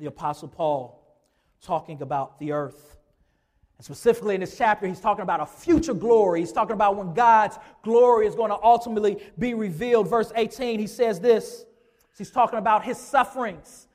The 0.00 0.06
Apostle 0.06 0.48
Paul 0.48 1.03
talking 1.64 2.00
about 2.02 2.38
the 2.38 2.52
earth. 2.52 2.96
And 3.78 3.84
specifically 3.84 4.34
in 4.34 4.40
this 4.40 4.56
chapter, 4.56 4.86
he's 4.86 5.00
talking 5.00 5.22
about 5.22 5.40
a 5.40 5.46
future 5.46 5.94
glory. 5.94 6.40
He's 6.40 6.52
talking 6.52 6.74
about 6.74 6.96
when 6.96 7.14
God's 7.14 7.58
glory 7.82 8.26
is 8.26 8.34
going 8.34 8.50
to 8.50 8.58
ultimately 8.62 9.22
be 9.38 9.54
revealed. 9.54 10.08
Verse 10.08 10.30
18, 10.36 10.78
he 10.78 10.86
says 10.86 11.18
this. 11.18 11.64
He's 12.16 12.30
talking 12.30 12.58
about 12.58 12.84
his 12.84 12.98
sufferings 12.98 13.88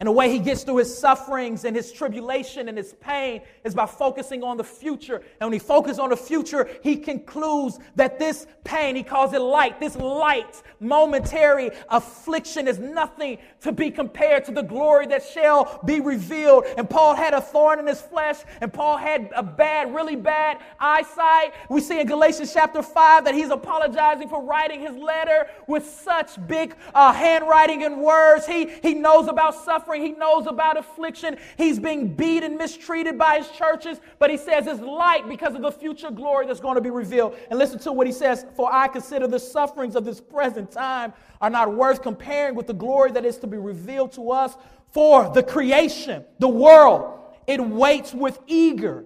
and 0.00 0.06
the 0.06 0.12
way 0.12 0.30
he 0.30 0.38
gets 0.38 0.62
through 0.62 0.76
his 0.76 0.96
sufferings 0.96 1.64
and 1.64 1.74
his 1.74 1.90
tribulation 1.90 2.68
and 2.68 2.78
his 2.78 2.92
pain 2.94 3.42
is 3.64 3.74
by 3.74 3.84
focusing 3.84 4.44
on 4.44 4.56
the 4.56 4.64
future. 4.64 5.16
And 5.40 5.48
when 5.48 5.52
he 5.52 5.58
focuses 5.58 5.98
on 5.98 6.10
the 6.10 6.16
future, 6.16 6.70
he 6.84 6.96
concludes 6.96 7.80
that 7.96 8.18
this 8.18 8.46
pain, 8.62 8.94
he 8.94 9.02
calls 9.02 9.32
it 9.32 9.40
light, 9.40 9.80
this 9.80 9.96
light, 9.96 10.62
momentary 10.78 11.70
affliction 11.88 12.68
is 12.68 12.78
nothing 12.78 13.38
to 13.62 13.72
be 13.72 13.90
compared 13.90 14.44
to 14.44 14.52
the 14.52 14.62
glory 14.62 15.06
that 15.08 15.24
shall 15.24 15.80
be 15.84 15.98
revealed. 16.00 16.64
And 16.76 16.88
Paul 16.88 17.16
had 17.16 17.34
a 17.34 17.40
thorn 17.40 17.80
in 17.80 17.86
his 17.88 18.00
flesh, 18.00 18.36
and 18.60 18.72
Paul 18.72 18.98
had 18.98 19.30
a 19.34 19.42
bad, 19.42 19.92
really 19.92 20.16
bad 20.16 20.58
eyesight. 20.78 21.54
We 21.68 21.80
see 21.80 22.00
in 22.00 22.06
Galatians 22.06 22.52
chapter 22.52 22.82
5 22.82 23.24
that 23.24 23.34
he's 23.34 23.50
apologizing 23.50 24.28
for 24.28 24.44
writing 24.44 24.80
his 24.80 24.96
letter 24.96 25.48
with 25.66 25.84
such 25.84 26.46
big 26.46 26.76
uh, 26.94 27.12
handwriting 27.12 27.82
and 27.82 28.00
words. 28.00 28.46
He, 28.46 28.66
he 28.80 28.94
knows 28.94 29.26
about 29.26 29.56
suffering 29.56 29.87
suffering. 29.88 30.02
He 30.02 30.12
knows 30.12 30.46
about 30.46 30.76
affliction. 30.76 31.36
He's 31.56 31.78
being 31.78 32.14
beat 32.14 32.42
and 32.42 32.56
mistreated 32.56 33.18
by 33.18 33.38
his 33.38 33.48
churches, 33.50 33.98
but 34.18 34.30
he 34.30 34.36
says 34.36 34.66
it's 34.66 34.80
light 34.80 35.28
because 35.28 35.54
of 35.54 35.62
the 35.62 35.72
future 35.72 36.10
glory 36.10 36.46
that's 36.46 36.60
going 36.60 36.74
to 36.74 36.80
be 36.80 36.90
revealed. 36.90 37.36
And 37.50 37.58
listen 37.58 37.78
to 37.80 37.92
what 37.92 38.06
he 38.06 38.12
says 38.12 38.44
For 38.54 38.72
I 38.72 38.88
consider 38.88 39.26
the 39.26 39.38
sufferings 39.38 39.96
of 39.96 40.04
this 40.04 40.20
present 40.20 40.70
time 40.70 41.12
are 41.40 41.50
not 41.50 41.74
worth 41.74 42.02
comparing 42.02 42.54
with 42.54 42.66
the 42.66 42.74
glory 42.74 43.12
that 43.12 43.24
is 43.24 43.38
to 43.38 43.46
be 43.46 43.56
revealed 43.56 44.12
to 44.12 44.30
us. 44.30 44.54
For 44.92 45.30
the 45.32 45.42
creation, 45.42 46.24
the 46.38 46.48
world, 46.48 47.20
it 47.46 47.60
waits 47.60 48.14
with 48.14 48.38
eager, 48.46 49.04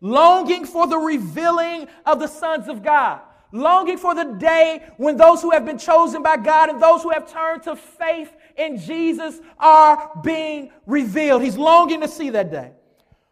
longing 0.00 0.66
for 0.66 0.86
the 0.86 0.98
revealing 0.98 1.88
of 2.04 2.20
the 2.20 2.26
sons 2.26 2.68
of 2.68 2.82
God 2.82 3.20
longing 3.58 3.98
for 3.98 4.14
the 4.14 4.24
day 4.24 4.82
when 4.96 5.16
those 5.16 5.42
who 5.42 5.50
have 5.50 5.64
been 5.64 5.78
chosen 5.78 6.22
by 6.22 6.36
God 6.36 6.68
and 6.68 6.80
those 6.80 7.02
who 7.02 7.10
have 7.10 7.30
turned 7.30 7.62
to 7.64 7.76
faith 7.76 8.34
in 8.56 8.78
Jesus 8.78 9.40
are 9.58 10.10
being 10.22 10.70
revealed. 10.86 11.42
He's 11.42 11.58
longing 11.58 12.00
to 12.00 12.08
see 12.08 12.30
that 12.30 12.50
day. 12.50 12.72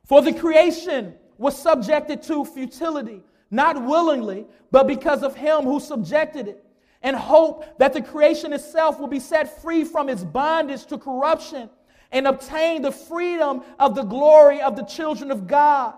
For 0.05 0.23
the 0.23 0.33
creation 0.33 1.15
was 1.39 1.61
subjected 1.61 2.23
to 2.25 2.45
futility, 2.45 3.23
not 3.51 3.83
willingly, 3.83 4.47
but 4.71 4.87
because 4.87 5.23
of 5.23 5.35
him 5.35 5.63
who 5.63 5.81
subjected 5.81 6.49
it, 6.49 6.65
and 7.03 7.15
hope 7.15 7.79
that 7.79 7.93
the 7.93 8.01
creation 8.01 8.53
itself 8.53 8.99
will 8.99 9.09
be 9.09 9.21
set 9.21 9.61
free 9.63 9.85
from 9.85 10.09
its 10.09 10.25
bondage 10.25 10.87
to 10.87 10.97
corruption 10.97 11.69
and 12.13 12.27
obtain 12.27 12.81
the 12.81 12.93
freedom 12.93 13.63
of 13.79 13.95
the 13.95 14.03
glory 14.05 14.63
of 14.63 14.77
the 14.77 14.85
children 14.85 15.31
of 15.31 15.47
God. 15.47 15.95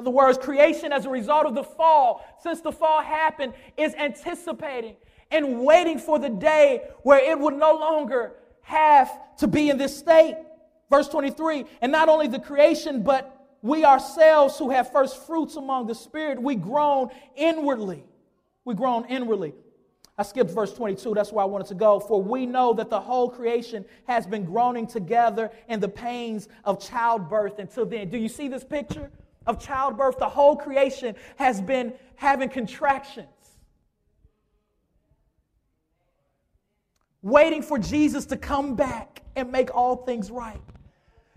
In 0.00 0.06
other 0.06 0.16
words, 0.16 0.38
creation 0.38 0.94
as 0.94 1.04
a 1.04 1.10
result 1.10 1.44
of 1.44 1.54
the 1.54 1.62
fall, 1.62 2.24
since 2.42 2.62
the 2.62 2.72
fall 2.72 3.02
happened, 3.02 3.52
is 3.76 3.94
anticipating 3.96 4.96
and 5.30 5.60
waiting 5.60 5.98
for 5.98 6.18
the 6.18 6.30
day 6.30 6.88
where 7.02 7.18
it 7.18 7.38
will 7.38 7.50
no 7.50 7.74
longer 7.74 8.32
have 8.62 9.10
to 9.36 9.46
be 9.46 9.68
in 9.68 9.76
this 9.76 9.94
state. 9.94 10.38
Verse 10.88 11.06
23 11.06 11.66
And 11.82 11.92
not 11.92 12.08
only 12.08 12.28
the 12.28 12.38
creation, 12.38 13.02
but 13.02 13.46
we 13.60 13.84
ourselves 13.84 14.56
who 14.56 14.70
have 14.70 14.90
first 14.90 15.26
fruits 15.26 15.56
among 15.56 15.86
the 15.86 15.94
Spirit, 15.94 16.40
we 16.40 16.54
groan 16.54 17.10
inwardly. 17.36 18.02
We 18.64 18.74
groan 18.74 19.04
inwardly. 19.04 19.52
I 20.16 20.22
skipped 20.22 20.50
verse 20.50 20.72
22. 20.72 21.12
That's 21.12 21.30
where 21.30 21.42
I 21.42 21.46
wanted 21.46 21.66
to 21.66 21.74
go. 21.74 22.00
For 22.00 22.22
we 22.22 22.46
know 22.46 22.72
that 22.72 22.88
the 22.88 23.00
whole 23.00 23.28
creation 23.28 23.84
has 24.06 24.26
been 24.26 24.46
groaning 24.46 24.86
together 24.86 25.50
in 25.68 25.78
the 25.78 25.88
pains 25.90 26.48
of 26.64 26.82
childbirth 26.82 27.58
until 27.58 27.84
then. 27.84 28.08
Do 28.08 28.16
you 28.16 28.30
see 28.30 28.48
this 28.48 28.64
picture 28.64 29.10
of 29.46 29.58
childbirth? 29.58 30.18
The 30.18 30.28
whole 30.28 30.56
creation 30.56 31.14
has 31.36 31.60
been 31.60 31.94
having 32.16 32.48
contractions. 32.48 33.28
waiting 37.22 37.62
for 37.62 37.78
Jesus 37.78 38.26
to 38.26 38.36
come 38.36 38.74
back 38.74 39.22
and 39.36 39.50
make 39.50 39.74
all 39.74 39.96
things 39.96 40.30
right. 40.30 40.60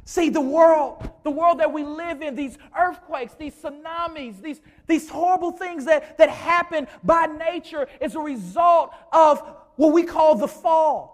See, 0.06 0.30
the 0.30 0.42
world, 0.42 1.10
the 1.24 1.32
world 1.32 1.60
that 1.60 1.72
we 1.72 1.84
live 1.84 2.22
in, 2.22 2.36
these 2.36 2.58
earthquakes, 2.78 3.36
these 3.36 3.56
tsunamis, 3.56 4.42
these, 4.42 4.60
these 4.86 5.10
horrible 5.10 5.52
things 5.52 5.86
that, 5.86 6.18
that 6.18 6.30
happen 6.30 6.88
by 7.04 7.26
nature 7.26 7.88
is 8.02 8.16
a 8.16 8.20
result 8.20 8.94
of 9.14 9.42
what 9.78 9.94
we 9.94 10.04
call 10.04 10.36
the 10.36 10.48
fall. 10.48 11.13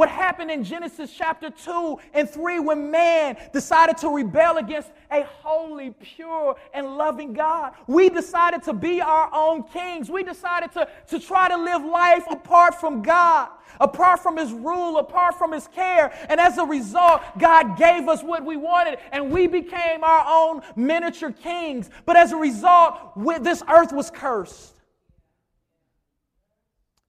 What 0.00 0.08
happened 0.08 0.50
in 0.50 0.64
Genesis 0.64 1.12
chapter 1.14 1.50
2 1.50 1.98
and 2.14 2.26
3 2.26 2.60
when 2.60 2.90
man 2.90 3.36
decided 3.52 3.98
to 3.98 4.08
rebel 4.08 4.56
against 4.56 4.90
a 5.12 5.24
holy, 5.24 5.90
pure, 5.90 6.56
and 6.72 6.96
loving 6.96 7.34
God? 7.34 7.74
We 7.86 8.08
decided 8.08 8.62
to 8.62 8.72
be 8.72 9.02
our 9.02 9.28
own 9.30 9.64
kings. 9.64 10.08
We 10.08 10.22
decided 10.22 10.72
to, 10.72 10.88
to 11.08 11.20
try 11.20 11.48
to 11.50 11.56
live 11.58 11.84
life 11.84 12.24
apart 12.30 12.80
from 12.80 13.02
God, 13.02 13.50
apart 13.78 14.20
from 14.20 14.38
His 14.38 14.50
rule, 14.52 14.96
apart 14.96 15.36
from 15.36 15.52
His 15.52 15.68
care. 15.68 16.10
And 16.30 16.40
as 16.40 16.56
a 16.56 16.64
result, 16.64 17.20
God 17.38 17.76
gave 17.76 18.08
us 18.08 18.22
what 18.22 18.42
we 18.42 18.56
wanted 18.56 19.00
and 19.12 19.30
we 19.30 19.48
became 19.48 20.02
our 20.02 20.24
own 20.26 20.62
miniature 20.76 21.30
kings. 21.30 21.90
But 22.06 22.16
as 22.16 22.32
a 22.32 22.38
result, 22.38 23.22
this 23.42 23.62
earth 23.68 23.92
was 23.92 24.10
cursed. 24.10 24.72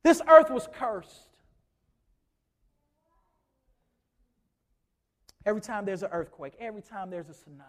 This 0.03 0.21
earth 0.27 0.49
was 0.49 0.67
cursed. 0.73 1.30
Every 5.45 5.61
time 5.61 5.85
there's 5.85 6.03
an 6.03 6.09
earthquake, 6.11 6.53
every 6.59 6.81
time 6.81 7.09
there's 7.09 7.29
a 7.29 7.33
tsunami, 7.33 7.63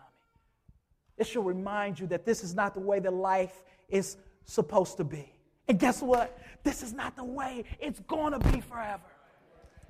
it 1.17 1.27
should 1.27 1.45
remind 1.45 2.01
you 2.01 2.07
that 2.09 2.25
this 2.25 2.43
is 2.43 2.55
not 2.55 2.75
the 2.75 2.81
way 2.81 2.99
that 2.99 3.13
life 3.13 3.63
is 3.89 4.17
supposed 4.45 4.97
to 4.99 5.05
be. 5.05 5.33
And 5.69 5.79
guess 5.79 6.03
what? 6.03 6.39
This 6.65 6.83
is 6.83 6.93
not 6.93 7.17
the 7.17 7.25
way 7.25 7.65
it's 7.81 8.01
going 8.01 8.33
to 8.33 8.39
be 8.51 8.61
forever. 8.61 9.12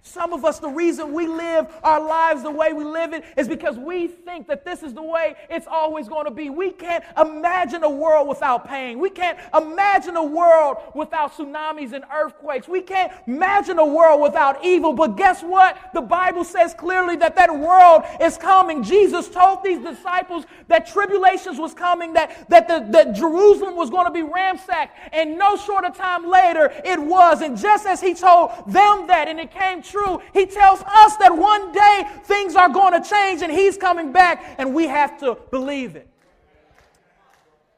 Some 0.05 0.33
of 0.33 0.45
us, 0.45 0.59
the 0.59 0.69
reason 0.69 1.13
we 1.13 1.27
live 1.27 1.69
our 1.83 2.01
lives 2.01 2.43
the 2.43 2.51
way 2.51 2.73
we 2.73 2.85
live 2.85 3.13
it 3.13 3.25
is 3.37 3.49
because 3.49 3.77
we 3.77 4.09
think 4.09 4.47
that 4.49 4.65
this 4.65 4.83
is 4.83 4.95
the 4.95 5.03
way 5.03 5.35
it's 5.51 5.67
always 5.67 6.09
going 6.09 6.25
to 6.25 6.31
be. 6.31 6.51
We 6.51 6.71
can't 6.71 7.05
imagine 7.17 7.83
a 7.85 7.91
world 7.91 8.29
without 8.29 8.67
pain. 8.69 8.99
We 8.99 9.11
can't 9.11 9.39
imagine 9.55 10.17
a 10.17 10.25
world 10.25 10.79
without 10.95 11.33
tsunamis 11.35 11.93
and 11.93 12.05
earthquakes. 12.15 12.69
We 12.69 12.81
can't 12.81 13.13
imagine 13.27 13.79
a 13.79 13.87
world 13.87 14.21
without 14.21 14.65
evil. 14.65 14.93
But 14.93 15.17
guess 15.17 15.43
what? 15.43 15.77
The 15.95 16.03
Bible 16.03 16.45
says 16.45 16.75
clearly 16.75 17.17
that 17.17 17.37
that 17.37 17.57
world 17.57 18.03
is 18.21 18.37
coming. 18.37 18.83
Jesus 18.83 19.29
told 19.29 19.63
these 19.63 19.79
disciples 19.79 20.45
that 20.69 20.87
tribulations 20.87 21.59
was 21.59 21.75
coming, 21.75 22.13
that, 22.15 22.49
that, 22.49 22.69
the, 22.69 22.87
that 22.91 23.15
Jerusalem 23.15 23.77
was 23.77 23.91
going 23.91 24.07
to 24.07 24.13
be 24.13 24.23
ransacked. 24.23 24.97
And 25.13 25.39
no 25.39 25.57
short 25.57 25.73
shorter 25.73 25.97
time 25.97 26.29
later, 26.29 26.73
it 26.85 27.01
was. 27.01 27.41
And 27.41 27.57
just 27.57 27.87
as 27.87 28.01
he 28.01 28.15
told 28.15 28.51
them 28.67 29.07
that, 29.07 29.27
and 29.29 29.41
it 29.41 29.51
came 29.51 29.83
true 29.83 29.92
true. 29.93 30.21
He 30.33 30.47
tells 30.47 30.83
us 30.83 31.17
that 31.19 31.37
one 31.37 31.71
day 31.73 32.05
things 32.25 32.57
are 32.57 32.69
going 32.69 33.01
to 33.01 33.09
change 33.09 33.43
and 33.43 33.53
He's 33.53 33.77
coming 33.77 34.13
back, 34.13 34.57
and 34.59 34.75
we 34.75 34.87
have 34.87 35.19
to 35.21 35.39
believe 35.51 35.95
it. 35.95 36.09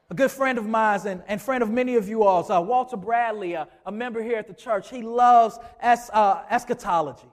A 0.09 0.13
good 0.13 0.31
friend 0.31 0.57
of 0.57 0.65
mine 0.67 1.01
and, 1.05 1.23
and 1.27 1.41
friend 1.41 1.63
of 1.63 1.69
many 1.69 1.95
of 1.95 2.07
you 2.07 2.23
all, 2.23 2.49
uh, 2.51 2.61
Walter 2.61 2.95
Bradley, 2.95 3.53
a, 3.53 3.67
a, 3.85 3.91
member 3.91 4.21
here 4.21 4.37
at 4.37 4.47
the 4.47 4.53
church, 4.53 4.89
he 4.89 5.01
loves 5.01 5.57
es, 5.79 6.11
uh, 6.13 6.43
eschatology. 6.49 7.27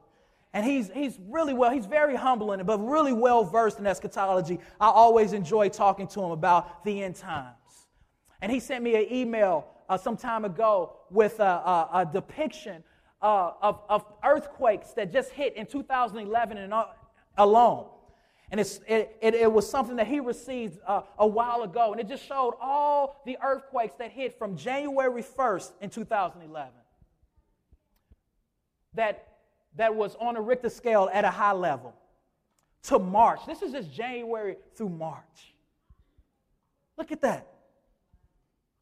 And 0.54 0.64
he's, 0.64 0.90
he's 0.92 1.18
really 1.28 1.52
well, 1.52 1.70
he's 1.70 1.86
very 1.86 2.16
humble 2.16 2.52
in 2.52 2.60
it, 2.60 2.66
but 2.66 2.78
really 2.78 3.12
well 3.12 3.44
versed 3.44 3.78
in 3.78 3.86
eschatology. 3.86 4.58
I 4.80 4.88
always 4.88 5.32
enjoy 5.34 5.68
talking 5.68 6.06
to 6.08 6.22
him 6.22 6.30
about 6.30 6.82
the 6.84 7.02
end 7.02 7.16
times. 7.16 7.56
And 8.40 8.50
he 8.50 8.58
sent 8.58 8.82
me 8.82 8.96
an 8.96 9.12
email 9.12 9.66
uh, 9.88 9.98
some 9.98 10.16
time 10.16 10.44
ago 10.44 10.96
with 11.10 11.40
a, 11.40 11.44
a, 11.44 11.88
a 11.94 12.08
depiction 12.10 12.82
uh, 13.22 13.52
of, 13.62 13.80
of 13.88 14.04
earthquakes 14.24 14.92
that 14.92 15.12
just 15.12 15.30
hit 15.30 15.56
in 15.56 15.66
2011 15.66 16.58
and 16.58 16.74
uh, 16.74 16.86
alone. 17.38 17.86
And 18.50 18.60
it, 18.60 18.80
it, 18.86 19.34
it, 19.34 19.50
was 19.50 19.68
something 19.68 19.96
that 19.96 20.06
he 20.06 20.20
received 20.20 20.78
uh, 20.86 21.02
a 21.18 21.26
while 21.26 21.62
ago. 21.62 21.92
And 21.92 22.00
it 22.00 22.08
just 22.08 22.26
showed 22.26 22.54
all 22.60 23.22
the 23.24 23.38
earthquakes 23.42 23.94
that 23.98 24.10
hit 24.10 24.38
from 24.38 24.56
January 24.56 25.22
1st 25.22 25.72
in 25.80 25.88
2011. 25.88 26.70
That, 28.94 29.26
that 29.76 29.94
was 29.94 30.16
on 30.20 30.36
a 30.36 30.40
Richter 30.42 30.68
scale 30.68 31.08
at 31.14 31.24
a 31.24 31.30
high 31.30 31.52
level 31.52 31.94
to 32.84 32.98
March. 32.98 33.40
This 33.46 33.62
is 33.62 33.72
just 33.72 33.90
January 33.90 34.56
through 34.74 34.90
March. 34.90 35.54
Look 36.98 37.10
at 37.10 37.22
that. 37.22 37.46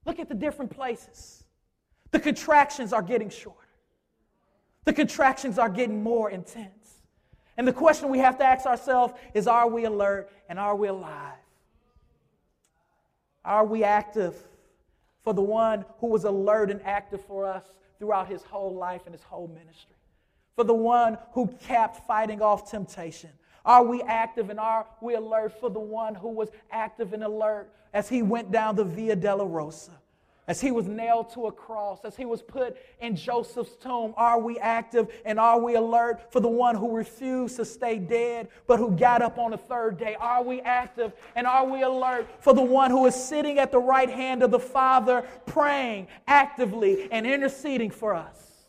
Look 0.05 0.19
at 0.19 0.29
the 0.29 0.35
different 0.35 0.73
places. 0.73 1.45
The 2.11 2.19
contractions 2.19 2.93
are 2.93 3.03
getting 3.03 3.31
shorter. 3.31 3.59
The 4.85 4.93
contractions 4.93 5.59
are 5.59 5.69
getting 5.69 6.03
more 6.03 6.31
intense. 6.31 6.71
And 7.57 7.69
the 7.69 7.73
question 7.73 8.09
we 8.09 8.19
have 8.19 8.39
to 8.39 8.45
ask 8.45 8.65
ourselves 8.67 9.13
is 9.35 9.47
are 9.47 9.69
we 9.69 9.85
alert 9.85 10.31
and 10.49 10.59
are 10.59 10.75
we 10.75 10.89
alive? 10.89 11.35
Are 13.45 13.65
we 13.65 13.85
active 13.85 14.35
for 15.23 15.35
the 15.35 15.43
one 15.43 15.85
who 15.99 16.07
was 16.07 16.25
alert 16.25 16.71
and 16.71 16.81
active 16.85 17.23
for 17.25 17.45
us 17.45 17.65
throughout 17.99 18.29
his 18.29 18.43
whole 18.43 18.75
life 18.75 19.03
and 19.05 19.15
his 19.15 19.23
whole 19.23 19.49
ministry? 19.49 19.97
For 20.57 20.65
the 20.65 20.75
one 20.75 21.19
who 21.33 21.49
kept 21.67 22.07
fighting 22.07 22.43
off 22.43 22.71
temptation? 22.71 23.31
Are 23.65 23.85
we 23.85 24.03
active 24.03 24.51
and 24.51 24.59
are 24.59 24.87
we 25.01 25.15
alert 25.15 25.59
for 25.61 25.71
the 25.71 25.81
one 25.81 26.15
who 26.15 26.29
was 26.29 26.49
active 26.71 27.13
and 27.13 27.23
alert 27.23 27.71
as 27.93 28.09
he 28.09 28.23
went 28.23 28.51
down 28.51 28.77
the 28.77 28.85
Via 28.85 29.17
Dolorosa? 29.17 29.91
As 30.51 30.61
he 30.61 30.73
was 30.73 30.89
nailed 30.89 31.31
to 31.35 31.47
a 31.47 31.53
cross, 31.53 32.01
as 32.05 32.17
he 32.17 32.25
was 32.25 32.43
put 32.43 32.77
in 33.01 33.15
Joseph's 33.15 33.77
tomb, 33.77 34.13
are 34.17 34.41
we 34.41 34.59
active 34.59 35.07
and 35.25 35.39
are 35.39 35.61
we 35.61 35.77
alert 35.77 36.33
for 36.33 36.41
the 36.41 36.49
one 36.49 36.75
who 36.75 36.97
refused 36.97 37.55
to 37.55 37.65
stay 37.65 38.01
dead 38.01 38.49
but 38.67 38.81
who 38.81 38.91
got 38.91 39.23
up 39.23 39.39
on 39.39 39.53
the 39.53 39.57
third 39.57 39.97
day? 39.97 40.17
Are 40.19 40.43
we 40.43 40.61
active 40.63 41.13
and 41.37 41.47
are 41.47 41.65
we 41.65 41.83
alert 41.83 42.27
for 42.43 42.53
the 42.53 42.63
one 42.63 42.91
who 42.91 43.07
is 43.07 43.15
sitting 43.15 43.61
at 43.61 43.71
the 43.71 43.79
right 43.79 44.11
hand 44.11 44.43
of 44.43 44.51
the 44.51 44.59
Father, 44.59 45.23
praying 45.47 46.09
actively 46.27 47.09
and 47.13 47.29
interceding 47.29 47.93
for 47.93 48.13
us? 48.13 48.67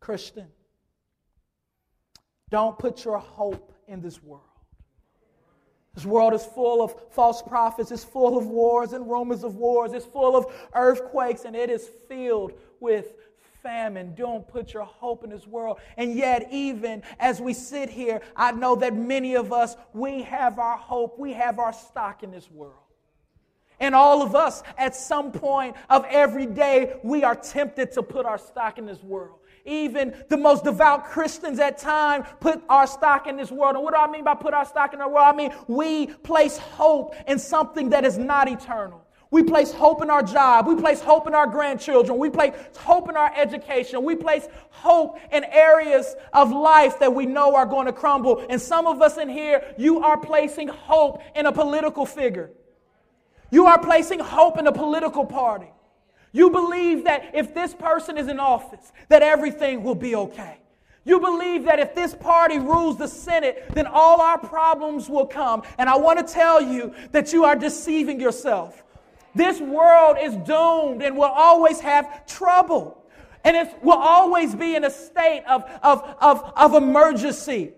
Christian, 0.00 0.48
don't 2.50 2.78
put 2.78 3.06
your 3.06 3.16
hope 3.16 3.72
in 3.88 4.02
this 4.02 4.22
world. 4.22 4.53
This 5.94 6.04
world 6.04 6.34
is 6.34 6.44
full 6.44 6.82
of 6.82 6.94
false 7.10 7.40
prophets, 7.40 7.92
it's 7.92 8.02
full 8.02 8.36
of 8.36 8.46
wars 8.46 8.92
and 8.92 9.08
rumors 9.08 9.44
of 9.44 9.54
wars, 9.56 9.92
it's 9.92 10.06
full 10.06 10.36
of 10.36 10.46
earthquakes, 10.74 11.44
and 11.44 11.54
it 11.54 11.70
is 11.70 11.88
filled 12.08 12.52
with 12.80 13.14
famine. 13.62 14.14
Don't 14.14 14.46
put 14.46 14.74
your 14.74 14.84
hope 14.84 15.24
in 15.24 15.30
this 15.30 15.46
world. 15.46 15.78
And 15.96 16.14
yet, 16.14 16.48
even 16.50 17.02
as 17.18 17.40
we 17.40 17.54
sit 17.54 17.88
here, 17.88 18.20
I 18.36 18.52
know 18.52 18.74
that 18.76 18.94
many 18.94 19.36
of 19.36 19.52
us, 19.52 19.76
we 19.92 20.22
have 20.22 20.58
our 20.58 20.76
hope, 20.76 21.18
we 21.18 21.32
have 21.32 21.58
our 21.58 21.72
stock 21.72 22.22
in 22.22 22.30
this 22.30 22.50
world. 22.50 22.74
And 23.80 23.94
all 23.94 24.22
of 24.22 24.34
us, 24.34 24.62
at 24.78 24.94
some 24.94 25.32
point 25.32 25.76
of 25.90 26.04
every 26.08 26.46
day, 26.46 26.98
we 27.02 27.24
are 27.24 27.34
tempted 27.34 27.92
to 27.92 28.02
put 28.02 28.26
our 28.26 28.38
stock 28.38 28.78
in 28.78 28.86
this 28.86 29.02
world. 29.02 29.38
Even 29.64 30.14
the 30.28 30.36
most 30.36 30.64
devout 30.64 31.06
Christians 31.06 31.58
at 31.58 31.78
times 31.78 32.26
put 32.40 32.62
our 32.68 32.86
stock 32.86 33.26
in 33.26 33.36
this 33.36 33.50
world. 33.50 33.76
And 33.76 33.84
what 33.84 33.94
do 33.94 34.00
I 34.00 34.10
mean 34.10 34.24
by 34.24 34.34
put 34.34 34.52
our 34.52 34.66
stock 34.66 34.92
in 34.92 34.98
the 34.98 35.08
world? 35.08 35.26
I 35.26 35.34
mean, 35.34 35.54
we 35.68 36.08
place 36.08 36.58
hope 36.58 37.14
in 37.26 37.38
something 37.38 37.88
that 37.90 38.04
is 38.04 38.18
not 38.18 38.48
eternal. 38.48 39.04
We 39.30 39.42
place 39.42 39.72
hope 39.72 40.00
in 40.00 40.10
our 40.10 40.22
job. 40.22 40.68
We 40.68 40.76
place 40.76 41.00
hope 41.00 41.26
in 41.26 41.34
our 41.34 41.48
grandchildren. 41.48 42.18
We 42.18 42.30
place 42.30 42.54
hope 42.76 43.08
in 43.08 43.16
our 43.16 43.32
education. 43.34 44.04
We 44.04 44.14
place 44.14 44.46
hope 44.70 45.18
in 45.32 45.42
areas 45.44 46.14
of 46.32 46.52
life 46.52 47.00
that 47.00 47.12
we 47.12 47.26
know 47.26 47.56
are 47.56 47.66
going 47.66 47.86
to 47.86 47.92
crumble. 47.92 48.46
And 48.48 48.60
some 48.60 48.86
of 48.86 49.02
us 49.02 49.16
in 49.18 49.28
here, 49.28 49.74
you 49.76 50.04
are 50.04 50.16
placing 50.16 50.68
hope 50.68 51.20
in 51.34 51.46
a 51.46 51.52
political 51.52 52.06
figure. 52.06 52.52
You 53.50 53.66
are 53.66 53.78
placing 53.80 54.20
hope 54.20 54.56
in 54.58 54.68
a 54.68 54.72
political 54.72 55.24
party. 55.24 55.73
You 56.34 56.50
believe 56.50 57.04
that 57.04 57.30
if 57.32 57.54
this 57.54 57.72
person 57.72 58.18
is 58.18 58.26
in 58.26 58.40
office, 58.40 58.92
that 59.08 59.22
everything 59.22 59.84
will 59.84 59.94
be 59.94 60.16
okay. 60.16 60.58
You 61.04 61.20
believe 61.20 61.64
that 61.66 61.78
if 61.78 61.94
this 61.94 62.12
party 62.12 62.58
rules 62.58 62.98
the 62.98 63.06
Senate, 63.06 63.66
then 63.72 63.86
all 63.86 64.20
our 64.20 64.38
problems 64.38 65.08
will 65.08 65.26
come. 65.26 65.62
And 65.78 65.88
I 65.88 65.96
want 65.96 66.26
to 66.26 66.34
tell 66.34 66.60
you 66.60 66.92
that 67.12 67.32
you 67.32 67.44
are 67.44 67.54
deceiving 67.54 68.20
yourself. 68.20 68.82
This 69.36 69.60
world 69.60 70.16
is 70.20 70.34
doomed 70.38 71.02
and 71.02 71.16
will 71.16 71.24
always 71.24 71.78
have 71.78 72.26
trouble. 72.26 73.00
And 73.44 73.56
it 73.56 73.72
will 73.80 73.92
always 73.92 74.56
be 74.56 74.74
in 74.74 74.82
a 74.82 74.90
state 74.90 75.44
of, 75.48 75.62
of, 75.84 76.16
of, 76.20 76.52
of 76.56 76.74
emergency. 76.74 77.74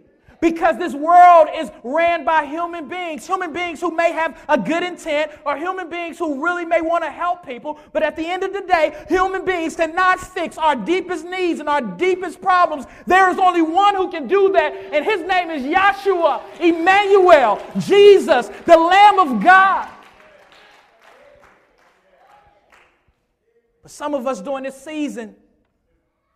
Because 0.46 0.78
this 0.78 0.94
world 0.94 1.48
is 1.56 1.72
ran 1.82 2.24
by 2.24 2.44
human 2.44 2.86
beings, 2.86 3.26
human 3.26 3.52
beings 3.52 3.80
who 3.80 3.90
may 3.90 4.12
have 4.12 4.40
a 4.48 4.56
good 4.56 4.84
intent 4.84 5.32
or 5.44 5.56
human 5.56 5.90
beings 5.90 6.20
who 6.20 6.40
really 6.40 6.64
may 6.64 6.80
want 6.80 7.02
to 7.02 7.10
help 7.10 7.44
people. 7.44 7.80
But 7.92 8.04
at 8.04 8.14
the 8.14 8.24
end 8.24 8.44
of 8.44 8.52
the 8.52 8.60
day, 8.60 8.96
human 9.08 9.44
beings 9.44 9.74
cannot 9.74 10.20
fix 10.20 10.56
our 10.56 10.76
deepest 10.76 11.24
needs 11.24 11.58
and 11.58 11.68
our 11.68 11.80
deepest 11.80 12.40
problems. 12.40 12.86
There 13.08 13.28
is 13.28 13.38
only 13.38 13.60
one 13.60 13.96
who 13.96 14.08
can 14.08 14.28
do 14.28 14.52
that, 14.52 14.72
and 14.92 15.04
his 15.04 15.20
name 15.22 15.50
is 15.50 15.64
Yeshua, 15.64 16.40
Emmanuel, 16.60 17.60
Jesus, 17.80 18.46
the 18.66 18.78
Lamb 18.78 19.18
of 19.18 19.42
God. 19.42 19.88
But 23.82 23.90
some 23.90 24.14
of 24.14 24.28
us 24.28 24.40
during 24.40 24.62
this 24.62 24.80
season, 24.80 25.34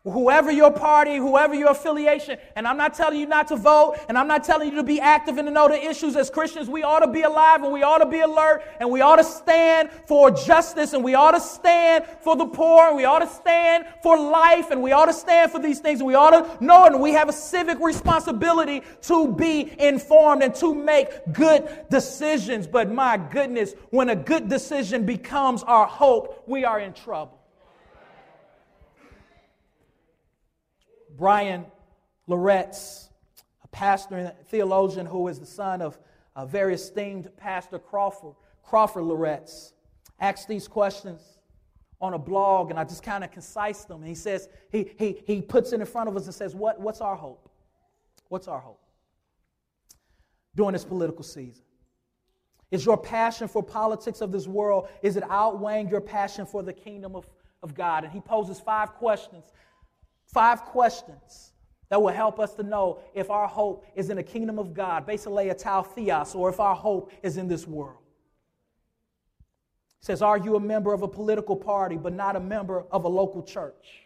Whoever 0.04 0.50
your 0.50 0.70
party, 0.70 1.16
whoever 1.16 1.54
your 1.54 1.72
affiliation, 1.72 2.38
and 2.56 2.66
I'm 2.66 2.78
not 2.78 2.94
telling 2.94 3.20
you 3.20 3.26
not 3.26 3.48
to 3.48 3.56
vote, 3.56 3.98
and 4.08 4.16
I'm 4.16 4.26
not 4.26 4.44
telling 4.44 4.70
you 4.70 4.76
to 4.76 4.82
be 4.82 4.98
active 4.98 5.36
and 5.36 5.46
to 5.46 5.52
know 5.52 5.68
the 5.68 5.78
issues. 5.78 6.16
As 6.16 6.30
Christians, 6.30 6.70
we 6.70 6.82
ought 6.82 7.00
to 7.00 7.06
be 7.06 7.20
alive 7.20 7.62
and 7.62 7.70
we 7.70 7.82
ought 7.82 7.98
to 7.98 8.06
be 8.06 8.20
alert 8.20 8.62
and 8.80 8.90
we 8.90 9.02
ought 9.02 9.16
to 9.16 9.24
stand 9.24 9.90
for 10.06 10.30
justice 10.30 10.94
and 10.94 11.04
we 11.04 11.14
ought 11.14 11.32
to 11.32 11.40
stand 11.40 12.06
for 12.22 12.34
the 12.34 12.46
poor 12.46 12.88
and 12.88 12.96
we 12.96 13.04
ought 13.04 13.18
to 13.18 13.26
stand 13.26 13.84
for 14.02 14.18
life 14.18 14.70
and 14.70 14.82
we 14.82 14.92
ought 14.92 15.04
to 15.04 15.12
stand 15.12 15.52
for 15.52 15.58
these 15.58 15.80
things 15.80 16.00
and 16.00 16.06
we 16.06 16.14
ought 16.14 16.30
to 16.30 16.64
know 16.64 16.86
and 16.86 16.98
we 16.98 17.12
have 17.12 17.28
a 17.28 17.32
civic 17.32 17.78
responsibility 17.78 18.82
to 19.02 19.30
be 19.34 19.70
informed 19.78 20.42
and 20.42 20.54
to 20.54 20.74
make 20.74 21.10
good 21.34 21.68
decisions. 21.90 22.66
But 22.66 22.90
my 22.90 23.18
goodness, 23.18 23.74
when 23.90 24.08
a 24.08 24.16
good 24.16 24.48
decision 24.48 25.04
becomes 25.04 25.62
our 25.62 25.86
hope, 25.86 26.44
we 26.46 26.64
are 26.64 26.80
in 26.80 26.94
trouble. 26.94 27.39
Bryan 31.20 31.66
Loritts, 32.26 33.10
a 33.62 33.68
pastor 33.68 34.16
and 34.16 34.32
theologian 34.46 35.04
who 35.04 35.28
is 35.28 35.38
the 35.38 35.44
son 35.44 35.82
of 35.82 35.98
a 36.34 36.46
very 36.46 36.74
esteemed 36.74 37.28
pastor 37.36 37.78
Crawford, 37.78 38.34
Crawford 38.62 39.04
Loritts, 39.04 39.74
asked 40.18 40.48
these 40.48 40.66
questions 40.66 41.20
on 42.00 42.14
a 42.14 42.18
blog, 42.18 42.70
and 42.70 42.80
I 42.80 42.84
just 42.84 43.02
kind 43.02 43.22
of 43.22 43.30
concise 43.30 43.84
them. 43.84 43.98
And 43.98 44.08
he 44.08 44.14
says, 44.14 44.48
he, 44.72 44.92
he, 44.98 45.22
he 45.26 45.42
puts 45.42 45.74
it 45.74 45.80
in 45.80 45.86
front 45.86 46.08
of 46.08 46.16
us 46.16 46.24
and 46.24 46.34
says, 46.34 46.54
what, 46.54 46.80
What's 46.80 47.02
our 47.02 47.16
hope? 47.16 47.50
What's 48.28 48.48
our 48.48 48.58
hope 48.58 48.80
during 50.56 50.72
this 50.72 50.86
political 50.86 51.22
season? 51.22 51.64
Is 52.70 52.86
your 52.86 52.96
passion 52.96 53.46
for 53.46 53.62
politics 53.62 54.22
of 54.22 54.32
this 54.32 54.46
world, 54.46 54.88
is 55.02 55.18
it 55.18 55.24
outweighing 55.28 55.90
your 55.90 56.00
passion 56.00 56.46
for 56.46 56.62
the 56.62 56.72
kingdom 56.72 57.14
of, 57.14 57.28
of 57.62 57.74
God? 57.74 58.04
And 58.04 58.12
he 58.12 58.20
poses 58.20 58.58
five 58.58 58.94
questions 58.94 59.44
Five 60.32 60.62
questions 60.62 61.52
that 61.88 62.00
will 62.00 62.12
help 62.12 62.38
us 62.38 62.54
to 62.54 62.62
know 62.62 63.00
if 63.14 63.30
our 63.30 63.48
hope 63.48 63.84
is 63.96 64.10
in 64.10 64.16
the 64.16 64.22
kingdom 64.22 64.58
of 64.58 64.72
God, 64.72 65.04
basically 65.04 65.48
a 65.48 65.54
tau 65.54 65.82
theos, 65.82 66.34
or 66.34 66.48
if 66.48 66.60
our 66.60 66.74
hope 66.74 67.10
is 67.22 67.36
in 67.36 67.48
this 67.48 67.66
world. 67.66 67.98
It 70.00 70.06
says, 70.06 70.22
Are 70.22 70.38
you 70.38 70.54
a 70.54 70.60
member 70.60 70.92
of 70.92 71.02
a 71.02 71.08
political 71.08 71.56
party 71.56 71.96
but 71.96 72.12
not 72.12 72.36
a 72.36 72.40
member 72.40 72.84
of 72.92 73.04
a 73.04 73.08
local 73.08 73.42
church? 73.42 74.04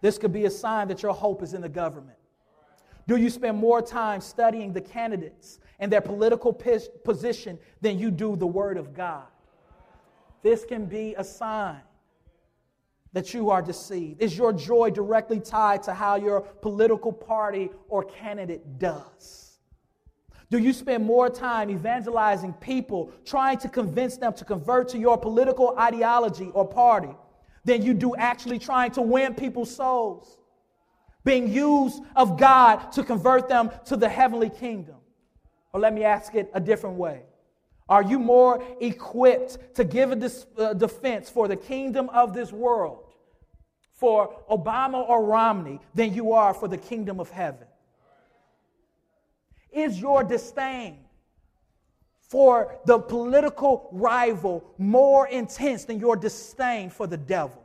This 0.00 0.16
could 0.16 0.32
be 0.32 0.46
a 0.46 0.50
sign 0.50 0.88
that 0.88 1.02
your 1.02 1.12
hope 1.12 1.42
is 1.42 1.52
in 1.52 1.60
the 1.60 1.68
government. 1.68 2.16
Do 3.06 3.16
you 3.16 3.28
spend 3.28 3.58
more 3.58 3.82
time 3.82 4.22
studying 4.22 4.72
the 4.72 4.80
candidates 4.80 5.58
and 5.78 5.92
their 5.92 6.00
political 6.00 6.54
position 6.54 7.58
than 7.82 7.98
you 7.98 8.10
do 8.10 8.34
the 8.34 8.46
Word 8.46 8.78
of 8.78 8.94
God? 8.94 9.26
This 10.42 10.64
can 10.64 10.86
be 10.86 11.14
a 11.18 11.24
sign 11.24 11.80
that 13.12 13.34
you 13.34 13.50
are 13.50 13.62
deceived? 13.62 14.22
Is 14.22 14.36
your 14.36 14.52
joy 14.52 14.90
directly 14.90 15.40
tied 15.40 15.82
to 15.84 15.92
how 15.92 16.16
your 16.16 16.40
political 16.40 17.12
party 17.12 17.70
or 17.88 18.04
candidate 18.04 18.78
does? 18.78 19.58
Do 20.50 20.58
you 20.58 20.72
spend 20.72 21.04
more 21.04 21.30
time 21.30 21.70
evangelizing 21.70 22.54
people, 22.54 23.12
trying 23.24 23.58
to 23.58 23.68
convince 23.68 24.16
them 24.16 24.32
to 24.34 24.44
convert 24.44 24.88
to 24.90 24.98
your 24.98 25.16
political 25.16 25.76
ideology 25.78 26.50
or 26.54 26.66
party, 26.66 27.14
than 27.64 27.82
you 27.82 27.94
do 27.94 28.16
actually 28.16 28.58
trying 28.58 28.90
to 28.92 29.02
win 29.02 29.34
people's 29.34 29.74
souls? 29.74 30.38
Being 31.24 31.52
used 31.52 32.02
of 32.16 32.38
God 32.38 32.90
to 32.92 33.04
convert 33.04 33.48
them 33.48 33.70
to 33.86 33.96
the 33.96 34.08
heavenly 34.08 34.50
kingdom? 34.50 34.96
Or 35.72 35.78
let 35.78 35.94
me 35.94 36.02
ask 36.02 36.34
it 36.34 36.50
a 36.52 36.60
different 36.60 36.96
way. 36.96 37.22
Are 37.90 38.04
you 38.04 38.20
more 38.20 38.62
equipped 38.80 39.74
to 39.74 39.82
give 39.82 40.12
a 40.12 40.30
uh, 40.56 40.74
defense 40.74 41.28
for 41.28 41.48
the 41.48 41.56
kingdom 41.56 42.08
of 42.10 42.32
this 42.32 42.52
world, 42.52 43.04
for 43.92 44.40
Obama 44.48 45.06
or 45.08 45.24
Romney, 45.24 45.80
than 45.92 46.14
you 46.14 46.32
are 46.32 46.54
for 46.54 46.68
the 46.68 46.78
kingdom 46.78 47.18
of 47.18 47.30
heaven? 47.30 47.66
Is 49.72 50.00
your 50.00 50.22
disdain 50.22 50.98
for 52.20 52.78
the 52.86 53.00
political 53.00 53.88
rival 53.90 54.64
more 54.78 55.26
intense 55.26 55.84
than 55.84 55.98
your 55.98 56.14
disdain 56.14 56.90
for 56.90 57.08
the 57.08 57.16
devil? 57.16 57.60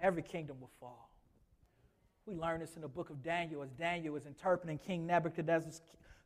Every 0.00 0.22
kingdom 0.22 0.60
will 0.60 0.70
fall. 0.78 1.01
We 2.24 2.36
learn 2.36 2.60
this 2.60 2.76
in 2.76 2.82
the 2.82 2.88
book 2.88 3.10
of 3.10 3.20
Daniel 3.20 3.64
as 3.64 3.70
Daniel 3.72 4.14
is 4.14 4.26
interpreting 4.26 4.78
King 4.78 5.08
Nebuchadnezzar's 5.08 5.82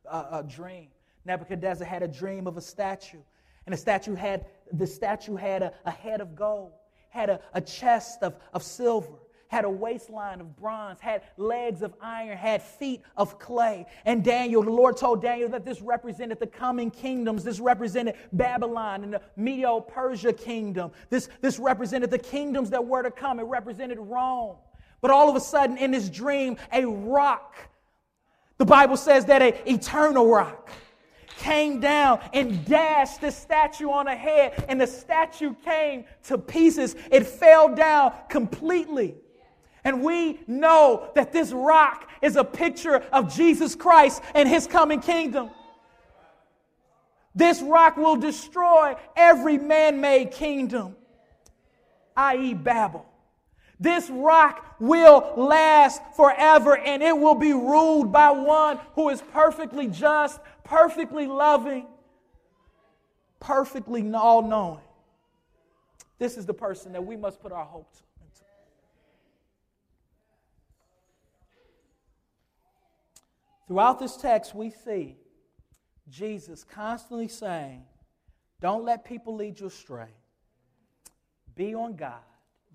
uh, 0.07 0.25
uh, 0.29 0.41
dream. 0.43 0.89
Nebuchadnezzar 1.25 1.87
had 1.87 2.03
a 2.03 2.07
dream 2.07 2.45
of 2.45 2.55
a 2.55 2.61
statue, 2.61 3.17
and 3.65 3.73
the 3.73 3.77
statue 3.77 4.13
had 4.13 4.45
the 4.71 4.85
statue 4.85 5.35
had 5.35 5.63
a, 5.63 5.73
a 5.85 5.91
head 5.91 6.21
of 6.21 6.35
gold, 6.35 6.73
had 7.09 7.31
a, 7.31 7.39
a 7.55 7.61
chest 7.61 8.21
of, 8.21 8.35
of 8.53 8.61
silver, 8.61 9.17
had 9.47 9.65
a 9.65 9.69
waistline 9.69 10.39
of 10.39 10.55
bronze, 10.55 10.99
had 10.99 11.23
legs 11.35 11.81
of 11.81 11.95
iron, 11.99 12.37
had 12.37 12.61
feet 12.61 13.01
of 13.15 13.39
clay. 13.39 13.87
And 14.05 14.23
Daniel, 14.23 14.61
the 14.61 14.69
Lord 14.69 14.97
told 14.97 15.23
Daniel 15.23 15.49
that 15.49 15.65
this 15.65 15.81
represented 15.81 16.39
the 16.39 16.45
coming 16.45 16.91
kingdoms. 16.91 17.43
This 17.43 17.59
represented 17.59 18.17
Babylon 18.33 19.03
and 19.03 19.13
the 19.13 19.21
Medo 19.35 19.79
Persia 19.79 20.33
kingdom. 20.33 20.91
This, 21.09 21.27
this 21.41 21.57
represented 21.57 22.11
the 22.11 22.19
kingdoms 22.19 22.69
that 22.69 22.85
were 22.85 23.01
to 23.01 23.09
come. 23.09 23.39
It 23.39 23.45
represented 23.45 23.97
Rome. 23.97 24.57
But 25.01 25.11
all 25.11 25.29
of 25.29 25.35
a 25.35 25.39
sudden, 25.39 25.77
in 25.77 25.91
this 25.91 26.09
dream, 26.09 26.57
a 26.73 26.85
rock, 26.85 27.55
the 28.57 28.65
Bible 28.65 28.97
says 28.97 29.25
that 29.25 29.41
an 29.41 29.53
eternal 29.65 30.27
rock, 30.27 30.69
came 31.37 31.79
down 31.79 32.19
and 32.33 32.65
dashed 32.65 33.21
the 33.21 33.31
statue 33.31 33.89
on 33.89 34.05
the 34.05 34.15
head, 34.15 34.65
and 34.67 34.81
the 34.81 34.87
statue 34.87 35.53
came 35.63 36.03
to 36.23 36.37
pieces. 36.37 36.95
It 37.11 37.25
fell 37.25 37.73
down 37.73 38.13
completely. 38.29 39.15
And 39.83 40.03
we 40.03 40.39
know 40.47 41.11
that 41.15 41.31
this 41.31 41.51
rock 41.51 42.09
is 42.21 42.35
a 42.35 42.43
picture 42.43 42.95
of 43.13 43.33
Jesus 43.33 43.75
Christ 43.75 44.21
and 44.35 44.49
his 44.49 44.67
coming 44.67 44.99
kingdom. 44.99 45.51
This 47.33 47.61
rock 47.61 47.95
will 47.95 48.17
destroy 48.17 48.95
every 49.15 49.57
man 49.57 50.01
made 50.01 50.31
kingdom, 50.31 50.95
i.e., 52.17 52.53
Babel. 52.55 53.05
This 53.79 54.09
rock 54.09 54.75
will 54.79 55.33
last 55.37 56.01
forever 56.15 56.77
and 56.77 57.03
it 57.03 57.17
will 57.17 57.35
be 57.35 57.53
ruled 57.53 58.11
by 58.11 58.31
one 58.31 58.79
who 58.95 59.09
is 59.09 59.21
perfectly 59.21 59.87
just, 59.87 60.39
perfectly 60.63 61.27
loving, 61.27 61.85
perfectly 63.39 64.11
all 64.13 64.41
knowing. 64.41 64.81
This 66.17 66.37
is 66.37 66.47
the 66.47 66.53
person 66.53 66.93
that 66.93 67.05
we 67.05 67.15
must 67.15 67.39
put 67.39 67.51
our 67.51 67.65
hope 67.65 67.93
to. 67.93 67.99
Throughout 73.67 73.99
this 73.99 74.15
text, 74.15 74.55
we 74.55 74.69
see 74.69 75.17
Jesus 76.09 76.63
constantly 76.63 77.27
saying, 77.27 77.83
Don't 78.61 78.85
let 78.85 79.03
people 79.03 79.35
lead 79.35 79.59
you 79.59 79.67
astray. 79.67 80.07
Be 81.53 81.75
on 81.75 81.95
God, 81.95 82.23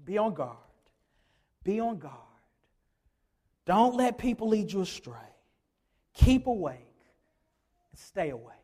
be 0.05 0.19
on 0.19 0.35
guard. 0.35 0.59
Be 1.65 1.81
on 1.81 1.99
guard. 1.99 2.17
Don't 3.65 3.95
let 3.97 4.19
people 4.19 4.49
lead 4.49 4.73
you 4.73 4.81
astray. 4.81 5.15
Keep 6.15 6.47
awake 6.47 6.79
and 7.91 7.99
stay 7.99 8.31
awake. 8.31 8.57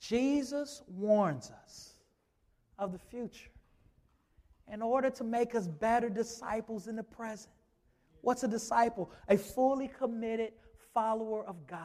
Jesus 0.00 0.82
warns 0.86 1.50
us 1.64 1.94
of 2.78 2.92
the 2.92 2.98
future 2.98 3.50
in 4.70 4.82
order 4.82 5.08
to 5.08 5.24
make 5.24 5.54
us 5.54 5.66
better 5.66 6.10
disciples 6.10 6.88
in 6.88 6.96
the 6.96 7.02
present. 7.02 7.54
What's 8.20 8.42
a 8.42 8.48
disciple? 8.48 9.10
A 9.28 9.36
fully 9.36 9.88
committed 9.88 10.52
follower 10.92 11.44
of 11.46 11.66
God. 11.66 11.80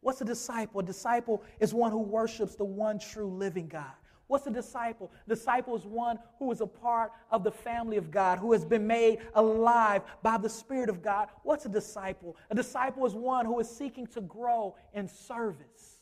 What's 0.00 0.20
a 0.20 0.24
disciple? 0.24 0.80
A 0.80 0.82
disciple 0.82 1.42
is 1.60 1.72
one 1.72 1.90
who 1.90 1.98
worships 1.98 2.56
the 2.56 2.64
one 2.64 2.98
true 2.98 3.28
living 3.28 3.68
God. 3.68 3.94
What's 4.26 4.46
a 4.46 4.50
disciple? 4.50 5.10
Disciple 5.28 5.76
is 5.76 5.84
one 5.84 6.18
who 6.38 6.50
is 6.50 6.60
a 6.60 6.66
part 6.66 7.12
of 7.30 7.44
the 7.44 7.50
family 7.50 7.98
of 7.98 8.10
God, 8.10 8.38
who 8.38 8.52
has 8.52 8.64
been 8.64 8.86
made 8.86 9.18
alive 9.34 10.02
by 10.22 10.38
the 10.38 10.48
Spirit 10.48 10.88
of 10.88 11.02
God. 11.02 11.28
What's 11.42 11.66
a 11.66 11.68
disciple? 11.68 12.36
A 12.50 12.54
disciple 12.54 13.04
is 13.04 13.14
one 13.14 13.44
who 13.44 13.60
is 13.60 13.68
seeking 13.68 14.06
to 14.08 14.22
grow 14.22 14.76
in 14.94 15.08
service, 15.08 15.98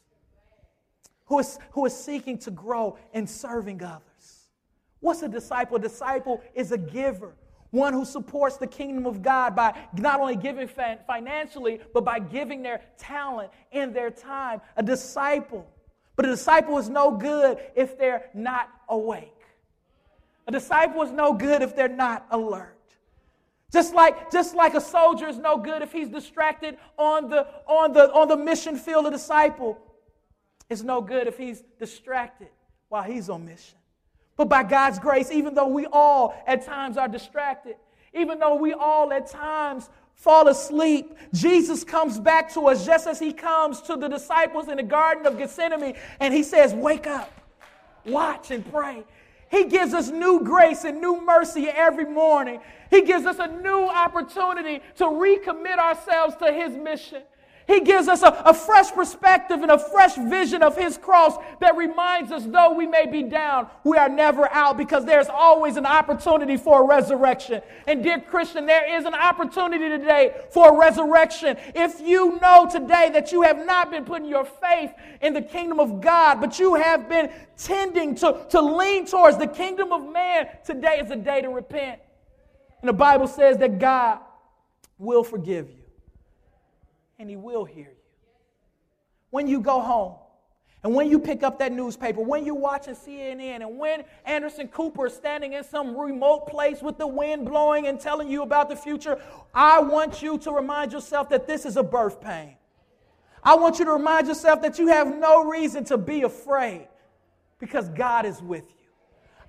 who 1.26 1.40
is, 1.40 1.58
who 1.72 1.84
is 1.84 1.96
seeking 1.96 2.38
to 2.38 2.50
grow 2.52 2.96
in 3.12 3.26
serving 3.26 3.82
others. 3.82 4.48
What's 5.00 5.22
a 5.22 5.28
disciple? 5.28 5.76
A 5.76 5.80
disciple 5.80 6.40
is 6.54 6.70
a 6.70 6.78
giver, 6.78 7.34
one 7.70 7.92
who 7.92 8.04
supports 8.04 8.56
the 8.56 8.68
kingdom 8.68 9.04
of 9.04 9.20
God 9.20 9.56
by 9.56 9.76
not 9.98 10.20
only 10.20 10.36
giving 10.36 10.68
financially, 10.68 11.80
but 11.92 12.04
by 12.04 12.20
giving 12.20 12.62
their 12.62 12.82
talent 12.98 13.50
and 13.72 13.92
their 13.92 14.10
time. 14.10 14.60
A 14.76 14.82
disciple 14.82 15.66
but 16.16 16.26
a 16.26 16.28
disciple 16.28 16.78
is 16.78 16.88
no 16.88 17.12
good 17.12 17.58
if 17.74 17.98
they're 17.98 18.30
not 18.34 18.68
awake. 18.88 19.28
A 20.46 20.52
disciple 20.52 21.02
is 21.02 21.10
no 21.10 21.32
good 21.32 21.62
if 21.62 21.74
they're 21.76 21.88
not 21.88 22.26
alert. 22.30 22.76
Just 23.72 23.94
like, 23.94 24.30
just 24.30 24.54
like 24.54 24.74
a 24.74 24.80
soldier 24.80 25.28
is 25.28 25.38
no 25.38 25.56
good 25.56 25.80
if 25.80 25.92
he's 25.92 26.08
distracted 26.08 26.76
on 26.98 27.30
the, 27.30 27.46
on, 27.66 27.92
the, 27.92 28.12
on 28.12 28.28
the 28.28 28.36
mission 28.36 28.76
field, 28.76 29.06
a 29.06 29.10
disciple 29.10 29.78
is 30.68 30.84
no 30.84 31.00
good 31.00 31.26
if 31.26 31.38
he's 31.38 31.62
distracted 31.78 32.48
while 32.88 33.02
he's 33.02 33.30
on 33.30 33.46
mission. 33.46 33.78
But 34.36 34.48
by 34.48 34.64
God's 34.64 34.98
grace, 34.98 35.30
even 35.30 35.54
though 35.54 35.68
we 35.68 35.86
all 35.86 36.34
at 36.46 36.66
times 36.66 36.98
are 36.98 37.08
distracted, 37.08 37.76
even 38.12 38.38
though 38.38 38.56
we 38.56 38.74
all 38.74 39.12
at 39.12 39.26
times 39.28 39.88
fall 40.14 40.48
asleep, 40.48 41.14
Jesus 41.32 41.84
comes 41.84 42.18
back 42.18 42.52
to 42.54 42.68
us 42.68 42.86
just 42.86 43.06
as 43.06 43.18
he 43.18 43.32
comes 43.32 43.80
to 43.82 43.96
the 43.96 44.08
disciples 44.08 44.68
in 44.68 44.76
the 44.76 44.82
Garden 44.82 45.26
of 45.26 45.38
Gethsemane 45.38 45.94
and 46.20 46.32
he 46.32 46.42
says, 46.42 46.74
Wake 46.74 47.06
up, 47.06 47.32
watch 48.04 48.50
and 48.50 48.70
pray. 48.70 49.04
He 49.52 49.64
gives 49.64 49.92
us 49.92 50.08
new 50.08 50.40
grace 50.42 50.84
and 50.84 51.00
new 51.00 51.20
mercy 51.20 51.68
every 51.68 52.06
morning. 52.06 52.60
He 52.88 53.02
gives 53.02 53.26
us 53.26 53.38
a 53.38 53.48
new 53.48 53.84
opportunity 53.86 54.80
to 54.96 55.04
recommit 55.04 55.78
ourselves 55.78 56.36
to 56.36 56.50
His 56.50 56.74
mission. 56.74 57.22
He 57.72 57.80
gives 57.80 58.06
us 58.06 58.22
a, 58.22 58.28
a, 58.44 58.52
fresh 58.52 58.92
perspective 58.92 59.62
and 59.62 59.70
a 59.70 59.78
fresh 59.78 60.14
vision 60.16 60.62
of 60.62 60.76
His 60.76 60.98
cross 60.98 61.36
that 61.60 61.74
reminds 61.74 62.30
us, 62.30 62.44
though 62.44 62.74
we 62.74 62.86
may 62.86 63.06
be 63.06 63.22
down, 63.22 63.66
we 63.82 63.96
are 63.96 64.10
never 64.10 64.46
out 64.52 64.76
because 64.76 65.06
there's 65.06 65.30
always 65.30 65.78
an 65.78 65.86
opportunity 65.86 66.58
for 66.58 66.82
a 66.82 66.86
resurrection. 66.86 67.62
And, 67.86 68.02
dear 68.02 68.20
Christian, 68.20 68.66
there 68.66 68.98
is 68.98 69.06
an 69.06 69.14
opportunity 69.14 69.88
today 69.88 70.34
for 70.50 70.74
a 70.74 70.78
resurrection. 70.78 71.56
If 71.74 71.98
you 72.02 72.38
know 72.40 72.68
today 72.70 73.08
that 73.14 73.32
you 73.32 73.40
have 73.40 73.64
not 73.64 73.90
been 73.90 74.04
putting 74.04 74.28
your 74.28 74.44
faith 74.44 74.92
in 75.22 75.32
the 75.32 75.42
kingdom 75.42 75.80
of 75.80 76.02
God, 76.02 76.42
but 76.42 76.58
you 76.58 76.74
have 76.74 77.08
been 77.08 77.30
tending 77.56 78.14
to, 78.16 78.44
to 78.50 78.60
lean 78.60 79.06
towards 79.06 79.38
the 79.38 79.46
kingdom 79.46 79.92
of 79.92 80.12
man, 80.12 80.46
today 80.66 81.00
is 81.02 81.10
a 81.10 81.16
day 81.16 81.40
to 81.40 81.48
repent. 81.48 82.00
And 82.82 82.88
the 82.90 82.92
Bible 82.92 83.28
says 83.28 83.56
that 83.58 83.78
God 83.78 84.18
will 84.98 85.24
forgive 85.24 85.70
you 85.70 85.81
and 87.22 87.30
He 87.30 87.36
will 87.36 87.64
hear 87.64 87.86
you. 87.86 87.96
When 89.30 89.46
you 89.46 89.60
go 89.60 89.80
home, 89.80 90.16
and 90.84 90.94
when 90.94 91.08
you 91.08 91.20
pick 91.20 91.44
up 91.44 91.60
that 91.60 91.72
newspaper, 91.72 92.20
when 92.20 92.44
you're 92.44 92.56
watching 92.56 92.94
CNN, 92.94 93.62
and 93.62 93.78
when 93.78 94.02
Anderson 94.26 94.66
Cooper 94.68 95.06
is 95.06 95.14
standing 95.14 95.52
in 95.52 95.62
some 95.62 95.96
remote 95.96 96.48
place 96.48 96.82
with 96.82 96.98
the 96.98 97.06
wind 97.06 97.46
blowing 97.46 97.86
and 97.86 98.00
telling 98.00 98.28
you 98.28 98.42
about 98.42 98.68
the 98.68 98.74
future, 98.74 99.20
I 99.54 99.80
want 99.80 100.20
you 100.20 100.38
to 100.38 100.50
remind 100.50 100.92
yourself 100.92 101.28
that 101.28 101.46
this 101.46 101.64
is 101.64 101.76
a 101.76 101.84
birth 101.84 102.20
pain. 102.20 102.56
I 103.44 103.54
want 103.54 103.78
you 103.78 103.84
to 103.84 103.92
remind 103.92 104.26
yourself 104.26 104.60
that 104.62 104.78
you 104.78 104.88
have 104.88 105.06
no 105.16 105.44
reason 105.44 105.84
to 105.84 105.96
be 105.96 106.22
afraid 106.22 106.88
because 107.60 107.88
God 107.90 108.26
is 108.26 108.42
with 108.42 108.64
you. 108.68 108.81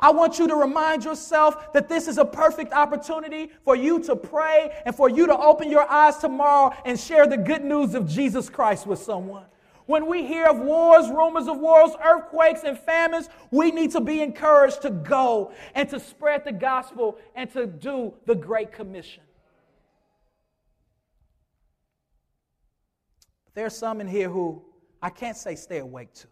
I 0.04 0.12
want 0.12 0.38
you 0.38 0.50
to 0.50 0.56
remind 0.56 1.06
yourself 1.06 1.72
that 1.72 1.88
this 1.88 2.10
is 2.10 2.18
a 2.18 2.26
perfect 2.26 2.74
opportunity 2.74 3.50
for 3.64 3.74
you 3.74 4.02
to 4.02 4.18
pray 4.18 4.70
and 4.86 4.94
for 4.94 5.10
you 5.10 5.26
to 5.28 5.38
open 5.38 5.70
your 5.70 5.90
eyes 5.90 6.18
tomorrow 6.18 6.76
and 6.84 7.00
share 7.00 7.26
the 7.26 7.38
good 7.38 7.64
news 7.64 7.96
of 7.96 8.06
Jesus 8.06 8.50
Christ 8.50 8.86
with 8.86 9.00
someone. 9.00 9.46
When 9.86 10.08
we 10.08 10.28
hear 10.28 10.48
of 10.48 10.60
wars, 10.60 11.10
rumors 11.10 11.48
of 11.48 11.58
wars, 11.58 11.92
earthquakes, 12.04 12.64
and 12.66 12.78
famines, 12.78 13.30
we 13.50 13.72
need 13.72 13.92
to 13.92 14.02
be 14.02 14.22
encouraged 14.22 14.82
to 14.82 14.90
go 14.90 15.54
and 15.74 15.88
to 15.88 16.02
spread 16.02 16.44
the 16.44 16.52
gospel 16.52 17.18
and 17.34 17.50
to 17.54 17.66
do 17.66 18.14
the 18.26 18.36
Great 18.36 18.74
Commission. 18.74 19.24
There 23.54 23.66
are 23.66 23.70
some 23.70 24.02
in 24.02 24.08
here 24.10 24.30
who 24.30 24.66
I 25.02 25.10
can't 25.10 25.38
say 25.38 25.56
stay 25.56 25.78
awake 25.78 26.14
to. 26.16 26.28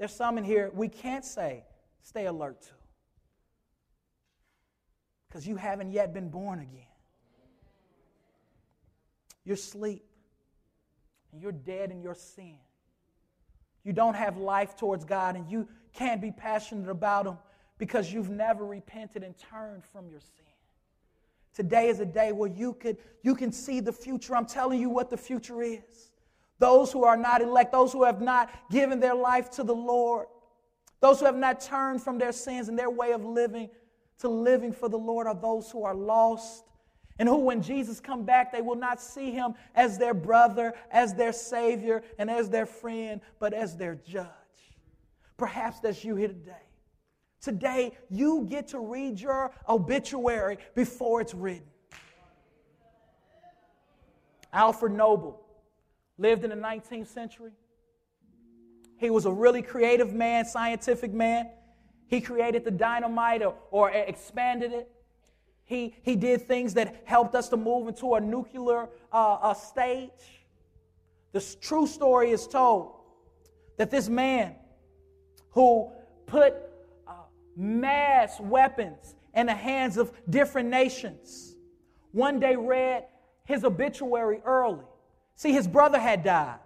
There's 0.00 0.14
some 0.14 0.38
in 0.38 0.44
here 0.44 0.70
we 0.72 0.88
can't 0.88 1.26
say, 1.26 1.62
stay 2.00 2.24
alert 2.24 2.62
to. 2.62 2.70
Because 5.28 5.46
you 5.46 5.56
haven't 5.56 5.92
yet 5.92 6.14
been 6.14 6.30
born 6.30 6.60
again. 6.60 6.86
You're 9.44 9.56
asleep. 9.56 10.02
And 11.32 11.42
you're 11.42 11.52
dead 11.52 11.90
in 11.90 12.00
your 12.00 12.14
sin. 12.14 12.56
You 13.84 13.92
don't 13.92 14.14
have 14.14 14.38
life 14.38 14.74
towards 14.74 15.04
God, 15.04 15.36
and 15.36 15.50
you 15.50 15.68
can't 15.92 16.22
be 16.22 16.30
passionate 16.30 16.88
about 16.88 17.26
Him 17.26 17.36
because 17.76 18.10
you've 18.10 18.30
never 18.30 18.64
repented 18.64 19.22
and 19.22 19.34
turned 19.36 19.84
from 19.84 20.08
your 20.08 20.20
sin. 20.20 20.46
Today 21.52 21.88
is 21.88 22.00
a 22.00 22.06
day 22.06 22.32
where 22.32 22.48
you, 22.48 22.72
could, 22.72 22.96
you 23.22 23.34
can 23.34 23.52
see 23.52 23.80
the 23.80 23.92
future. 23.92 24.34
I'm 24.34 24.46
telling 24.46 24.80
you 24.80 24.88
what 24.88 25.10
the 25.10 25.18
future 25.18 25.60
is. 25.60 26.09
Those 26.60 26.92
who 26.92 27.04
are 27.04 27.16
not 27.16 27.40
elect, 27.40 27.72
those 27.72 27.92
who 27.92 28.04
have 28.04 28.20
not 28.20 28.50
given 28.70 29.00
their 29.00 29.14
life 29.14 29.50
to 29.52 29.64
the 29.64 29.74
Lord, 29.74 30.26
those 31.00 31.18
who 31.18 31.26
have 31.26 31.36
not 31.36 31.60
turned 31.60 32.02
from 32.02 32.18
their 32.18 32.32
sins 32.32 32.68
and 32.68 32.78
their 32.78 32.90
way 32.90 33.12
of 33.12 33.24
living 33.24 33.70
to 34.20 34.28
living 34.28 34.70
for 34.72 34.88
the 34.88 34.98
Lord 34.98 35.26
are 35.26 35.34
those 35.34 35.70
who 35.70 35.84
are 35.84 35.94
lost 35.94 36.64
and 37.18 37.28
who, 37.28 37.38
when 37.38 37.62
Jesus 37.62 37.98
come 37.98 38.24
back, 38.24 38.52
they 38.52 38.60
will 38.60 38.76
not 38.76 39.00
see 39.00 39.30
him 39.30 39.54
as 39.74 39.98
their 39.98 40.14
brother, 40.14 40.74
as 40.90 41.14
their 41.14 41.32
savior, 41.32 42.02
and 42.18 42.30
as 42.30 42.48
their 42.48 42.66
friend, 42.66 43.20
but 43.38 43.52
as 43.52 43.76
their 43.76 43.94
judge. 43.94 44.26
Perhaps 45.36 45.80
that's 45.80 46.04
you 46.04 46.16
here 46.16 46.28
today. 46.28 46.52
Today, 47.40 47.92
you 48.10 48.46
get 48.48 48.68
to 48.68 48.80
read 48.80 49.18
your 49.18 49.50
obituary 49.68 50.58
before 50.74 51.22
it's 51.22 51.34
written. 51.34 51.66
Alfred 54.52 54.92
Nobel 54.92 55.40
lived 56.20 56.44
in 56.44 56.50
the 56.50 56.56
19th 56.56 57.06
century. 57.06 57.52
He 58.98 59.08
was 59.08 59.24
a 59.24 59.32
really 59.32 59.62
creative 59.62 60.12
man, 60.12 60.44
scientific 60.44 61.12
man. 61.14 61.48
He 62.08 62.20
created 62.20 62.62
the 62.64 62.70
dynamite 62.70 63.42
or, 63.42 63.54
or 63.70 63.90
expanded 63.90 64.72
it. 64.72 64.90
He, 65.64 65.94
he 66.02 66.16
did 66.16 66.46
things 66.46 66.74
that 66.74 67.02
helped 67.04 67.34
us 67.34 67.48
to 67.48 67.56
move 67.56 67.88
into 67.88 68.14
a 68.14 68.20
nuclear 68.20 68.88
uh, 69.10 69.54
stage. 69.54 70.10
The 71.32 71.40
true 71.60 71.86
story 71.86 72.32
is 72.32 72.46
told 72.46 72.96
that 73.78 73.90
this 73.90 74.08
man 74.08 74.56
who 75.50 75.90
put 76.26 76.54
uh, 77.08 77.12
mass 77.56 78.38
weapons 78.40 79.14
in 79.34 79.46
the 79.46 79.54
hands 79.54 79.96
of 79.96 80.12
different 80.28 80.68
nations 80.68 81.54
one 82.12 82.40
day 82.40 82.56
read 82.56 83.04
his 83.44 83.64
obituary 83.64 84.42
early 84.44 84.84
See, 85.40 85.52
his 85.52 85.66
brother 85.66 85.98
had 85.98 86.22
died, 86.22 86.58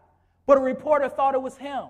but 0.46 0.58
a 0.58 0.60
reporter 0.60 1.08
thought 1.08 1.36
it 1.36 1.40
was 1.40 1.56
him. 1.56 1.84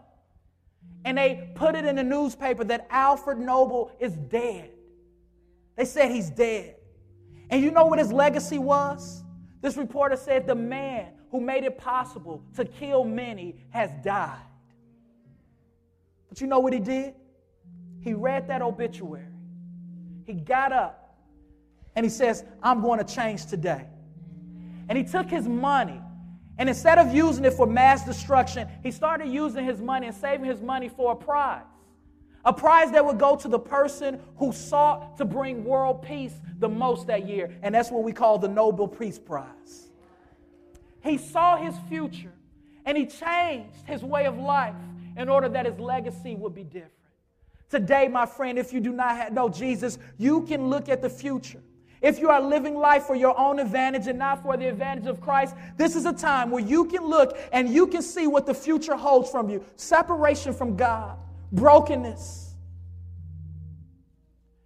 And 1.07 1.17
they 1.17 1.51
put 1.55 1.75
it 1.75 1.87
in 1.87 1.97
the 1.97 2.03
newspaper 2.03 2.63
that 2.65 2.87
Alfred 2.91 3.39
Nobel 3.39 3.91
is 3.99 4.13
dead. 4.13 4.69
They 5.77 5.87
said 5.87 6.11
he's 6.11 6.29
dead. 6.29 6.77
And 7.49 7.63
you 7.63 7.71
know 7.71 7.87
what 7.87 7.99
his 7.99 8.13
legacy 8.13 8.59
was? 8.59 9.25
This 9.63 9.79
reporter 9.79 10.15
said 10.15 10.47
the 10.47 10.55
man 10.55 11.15
who 11.31 11.41
made 11.41 11.65
it 11.65 11.79
possible 11.79 12.45
to 12.57 12.67
kill 12.67 13.03
many 13.03 13.65
has 13.71 13.91
died. 14.05 14.45
But 16.29 16.43
you 16.43 16.47
know 16.47 16.59
what 16.59 16.75
he 16.75 16.81
did? 16.81 17.15
He 18.03 18.13
read 18.13 18.47
that 18.49 18.61
obituary. 18.61 19.25
He 20.27 20.35
got 20.35 20.71
up 20.71 21.17
and 21.97 22.05
he 22.05 22.11
says, 22.11 22.45
I'm 22.63 22.83
going 22.83 23.03
to 23.03 23.11
change 23.11 23.47
today. 23.47 23.87
And 24.91 24.99
he 24.99 25.05
took 25.05 25.31
his 25.31 25.49
money 25.49 26.03
and 26.59 26.69
instead 26.69 26.99
of 26.99 27.13
using 27.13 27.45
it 27.45 27.53
for 27.53 27.67
mass 27.67 28.05
destruction, 28.05 28.69
he 28.83 28.91
started 28.91 29.29
using 29.29 29.65
his 29.65 29.81
money 29.81 30.07
and 30.07 30.17
saving 30.17 30.47
his 30.47 30.61
money 30.61 30.89
for 30.89 31.13
a 31.13 31.17
prize. 31.17 31.65
A 32.45 32.53
prize 32.53 32.91
that 32.93 33.05
would 33.05 33.19
go 33.19 33.37
to 33.37 33.49
the 33.49 33.59
person 33.59 34.21
who 34.37 34.53
sought 34.53 35.17
to 35.17 35.25
bring 35.25 35.65
world 35.65 36.03
peace 36.03 36.35
the 36.59 36.69
most 36.69 37.07
that 37.07 37.27
year. 37.27 37.51
And 37.63 37.75
that's 37.75 37.91
what 37.91 38.05
we 38.05 38.13
call 38.13 38.39
the 38.39 38.49
Nobel 38.49 38.87
Peace 38.87 39.19
Prize. 39.19 39.89
He 41.03 41.17
saw 41.19 41.57
his 41.57 41.75
future 41.89 42.33
and 42.85 42.99
he 42.99 43.07
changed 43.07 43.87
his 43.87 44.03
way 44.03 44.27
of 44.27 44.39
life 44.39 44.75
in 45.17 45.29
order 45.29 45.49
that 45.49 45.67
his 45.67 45.79
legacy 45.79 46.35
would 46.35 46.55
be 46.55 46.65
different. 46.65 46.93
Today, 47.71 48.09
my 48.09 48.27
friend, 48.27 48.59
if 48.59 48.73
you 48.73 48.81
do 48.81 48.93
not 48.93 49.33
know 49.33 49.49
Jesus, 49.49 49.99
you 50.19 50.43
can 50.43 50.69
look 50.69 50.89
at 50.89 51.01
the 51.03 51.11
future 51.11 51.63
if 52.03 52.19
you 52.19 52.29
are 52.29 52.41
living 52.41 52.75
life 52.75 53.05
for 53.05 53.15
your 53.15 53.39
own 53.39 53.59
advantage 53.59 54.07
and 54.07 54.19
not 54.19 54.43
for 54.43 54.57
the 54.57 54.69
advantage 54.69 55.07
of 55.07 55.21
Christ, 55.21 55.55
this 55.77 55.97
is 55.97 56.07
a 56.07 56.13
time 56.13 56.51
where 56.51 56.63
you 56.63 56.85
can 56.85 57.05
look 57.05 57.39
and 57.53 57.69
you 57.69 57.87
can 57.87 58.03
see 58.03 58.27
what 58.27 58.47
the 58.47 58.55
future 58.55 58.97
holds 58.97 59.31
from 59.31 59.49
you 59.49 59.65
separation 59.77 60.53
from 60.53 60.77
God, 60.77 61.17
brokenness. 61.53 62.45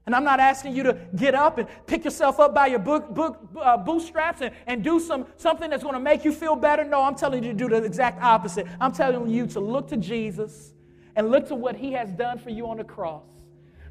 And 0.06 0.14
I'm 0.14 0.24
not 0.24 0.40
asking 0.40 0.74
you 0.74 0.84
to 0.84 0.98
get 1.16 1.34
up 1.34 1.58
and 1.58 1.68
pick 1.86 2.02
yourself 2.06 2.40
up 2.40 2.54
by 2.54 2.68
your 2.68 2.78
book, 2.78 3.10
book, 3.10 3.46
uh, 3.60 3.76
bootstraps 3.76 4.40
and, 4.40 4.54
and 4.66 4.82
do 4.82 4.98
some, 4.98 5.26
something 5.36 5.68
that's 5.68 5.82
going 5.82 5.94
to 5.94 6.00
make 6.00 6.24
you 6.24 6.32
feel 6.32 6.56
better. 6.56 6.82
No, 6.82 7.02
I'm 7.02 7.14
telling 7.14 7.44
you 7.44 7.52
to 7.52 7.58
do 7.58 7.68
the 7.68 7.84
exact 7.84 8.22
opposite. 8.22 8.66
I'm 8.80 8.92
telling 8.92 9.28
you 9.28 9.46
to 9.48 9.60
look 9.60 9.86
to 9.88 9.98
Jesus 9.98 10.72
and 11.14 11.30
look 11.30 11.46
to 11.48 11.54
what 11.54 11.76
he 11.76 11.92
has 11.92 12.10
done 12.10 12.38
for 12.38 12.48
you 12.48 12.68
on 12.68 12.78
the 12.78 12.84
cross 12.84 13.37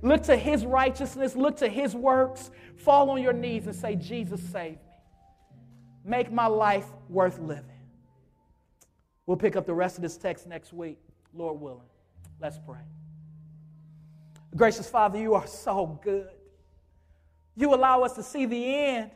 Look 0.02 0.24
to 0.24 0.36
his 0.36 0.66
righteousness, 0.66 1.36
look 1.36 1.58
to 1.58 1.68
his 1.68 1.96
works. 1.96 2.52
Fall 2.78 3.10
on 3.10 3.22
your 3.22 3.34
knees 3.34 3.66
and 3.66 3.76
say, 3.76 3.96
Jesus, 3.96 4.42
save 4.42 4.74
me. 4.74 4.80
Make 6.06 6.32
my 6.32 6.48
life 6.48 6.86
worth 7.10 7.40
living. 7.40 7.66
We'll 9.26 9.38
pick 9.38 9.56
up 9.56 9.66
the 9.66 9.74
rest 9.74 9.98
of 9.98 10.02
this 10.02 10.18
text 10.18 10.48
next 10.48 10.72
week, 10.72 11.00
Lord 11.34 11.60
willing. 11.60 11.82
Let's 12.40 12.58
pray. 12.66 12.80
Gracious 14.56 14.90
Father, 14.90 15.20
you 15.20 15.34
are 15.34 15.46
so 15.46 16.00
good. 16.04 16.30
You 17.56 17.74
allow 17.74 18.04
us 18.04 18.14
to 18.14 18.24
see 18.24 18.46
the 18.46 18.76
end 18.76 19.12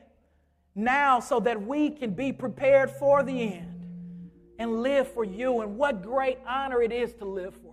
now 0.75 1.19
so 1.19 1.39
that 1.41 1.61
we 1.65 1.89
can 1.91 2.11
be 2.11 2.33
prepared 2.33 2.89
for 2.91 3.23
the 3.23 3.53
end 3.53 3.89
and 4.57 4.81
live 4.81 5.07
for 5.07 5.23
you. 5.23 5.61
And 5.61 5.77
what 5.77 6.01
great 6.01 6.39
honor 6.47 6.81
it 6.81 6.91
is 6.91 7.13
to 7.15 7.25
live 7.25 7.55
for. 7.55 7.70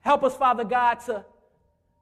Help 0.00 0.22
us, 0.22 0.36
Father 0.36 0.64
God, 0.64 1.00
to 1.06 1.24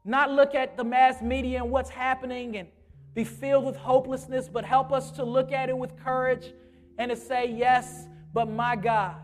not 0.04 0.30
look 0.30 0.54
at 0.54 0.76
the 0.76 0.84
mass 0.84 1.20
media 1.20 1.62
and 1.62 1.70
what's 1.70 1.90
happening 1.90 2.56
and 2.56 2.68
be 3.14 3.24
filled 3.24 3.64
with 3.64 3.76
hopelessness, 3.76 4.48
but 4.48 4.64
help 4.64 4.92
us 4.92 5.10
to 5.12 5.24
look 5.24 5.50
at 5.52 5.68
it 5.68 5.76
with 5.76 5.96
courage 5.96 6.52
and 6.98 7.10
to 7.10 7.16
say, 7.16 7.50
Yes, 7.50 8.06
but 8.32 8.48
my 8.48 8.76
God 8.76 9.16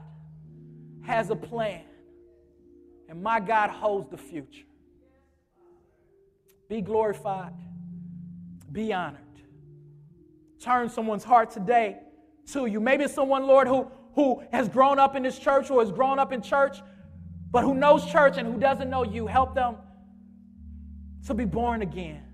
has 1.03 1.31
a 1.31 1.37
plan, 1.37 1.83
and 3.09 3.23
my 3.23 3.39
God 3.39 3.71
holds 3.71 4.09
the 4.11 4.17
future. 4.17 4.65
Be 6.69 6.81
glorified, 6.81 7.53
be 8.73 8.93
honored. 8.93 9.21
Turn 10.59 10.89
someone's 10.89 11.25
heart 11.25 11.51
today 11.51 11.99
to 12.53 12.67
you. 12.67 12.81
Maybe 12.81 13.07
someone, 13.09 13.47
Lord, 13.47 13.69
who, 13.69 13.91
who 14.15 14.43
has 14.53 14.69
grown 14.69 14.99
up 14.99 15.17
in 15.17 15.23
this 15.23 15.39
church 15.39 15.71
or 15.71 15.81
has 15.81 15.91
grown 15.91 16.19
up 16.19 16.33
in 16.33 16.41
church, 16.41 16.79
but 17.53 17.63
who 17.63 17.75
knows 17.75 18.05
church 18.07 18.39
and 18.39 18.53
who 18.53 18.59
doesn't 18.59 18.89
know 18.89 19.05
you. 19.05 19.27
Help 19.27 19.55
them 19.55 19.77
to 21.27 21.35
be 21.35 21.45
born 21.45 21.83
again 21.83 22.25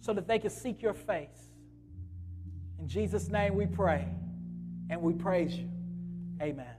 so 0.00 0.12
that 0.12 0.26
they 0.26 0.40
can 0.40 0.50
seek 0.50 0.82
your 0.82 0.92
face. 0.92 1.52
In 2.80 2.88
Jesus' 2.88 3.28
name 3.28 3.54
we 3.54 3.66
pray 3.66 4.06
and 4.90 5.00
we 5.00 5.12
praise 5.12 5.54
you. 5.54 5.70
Amen. 6.42 6.71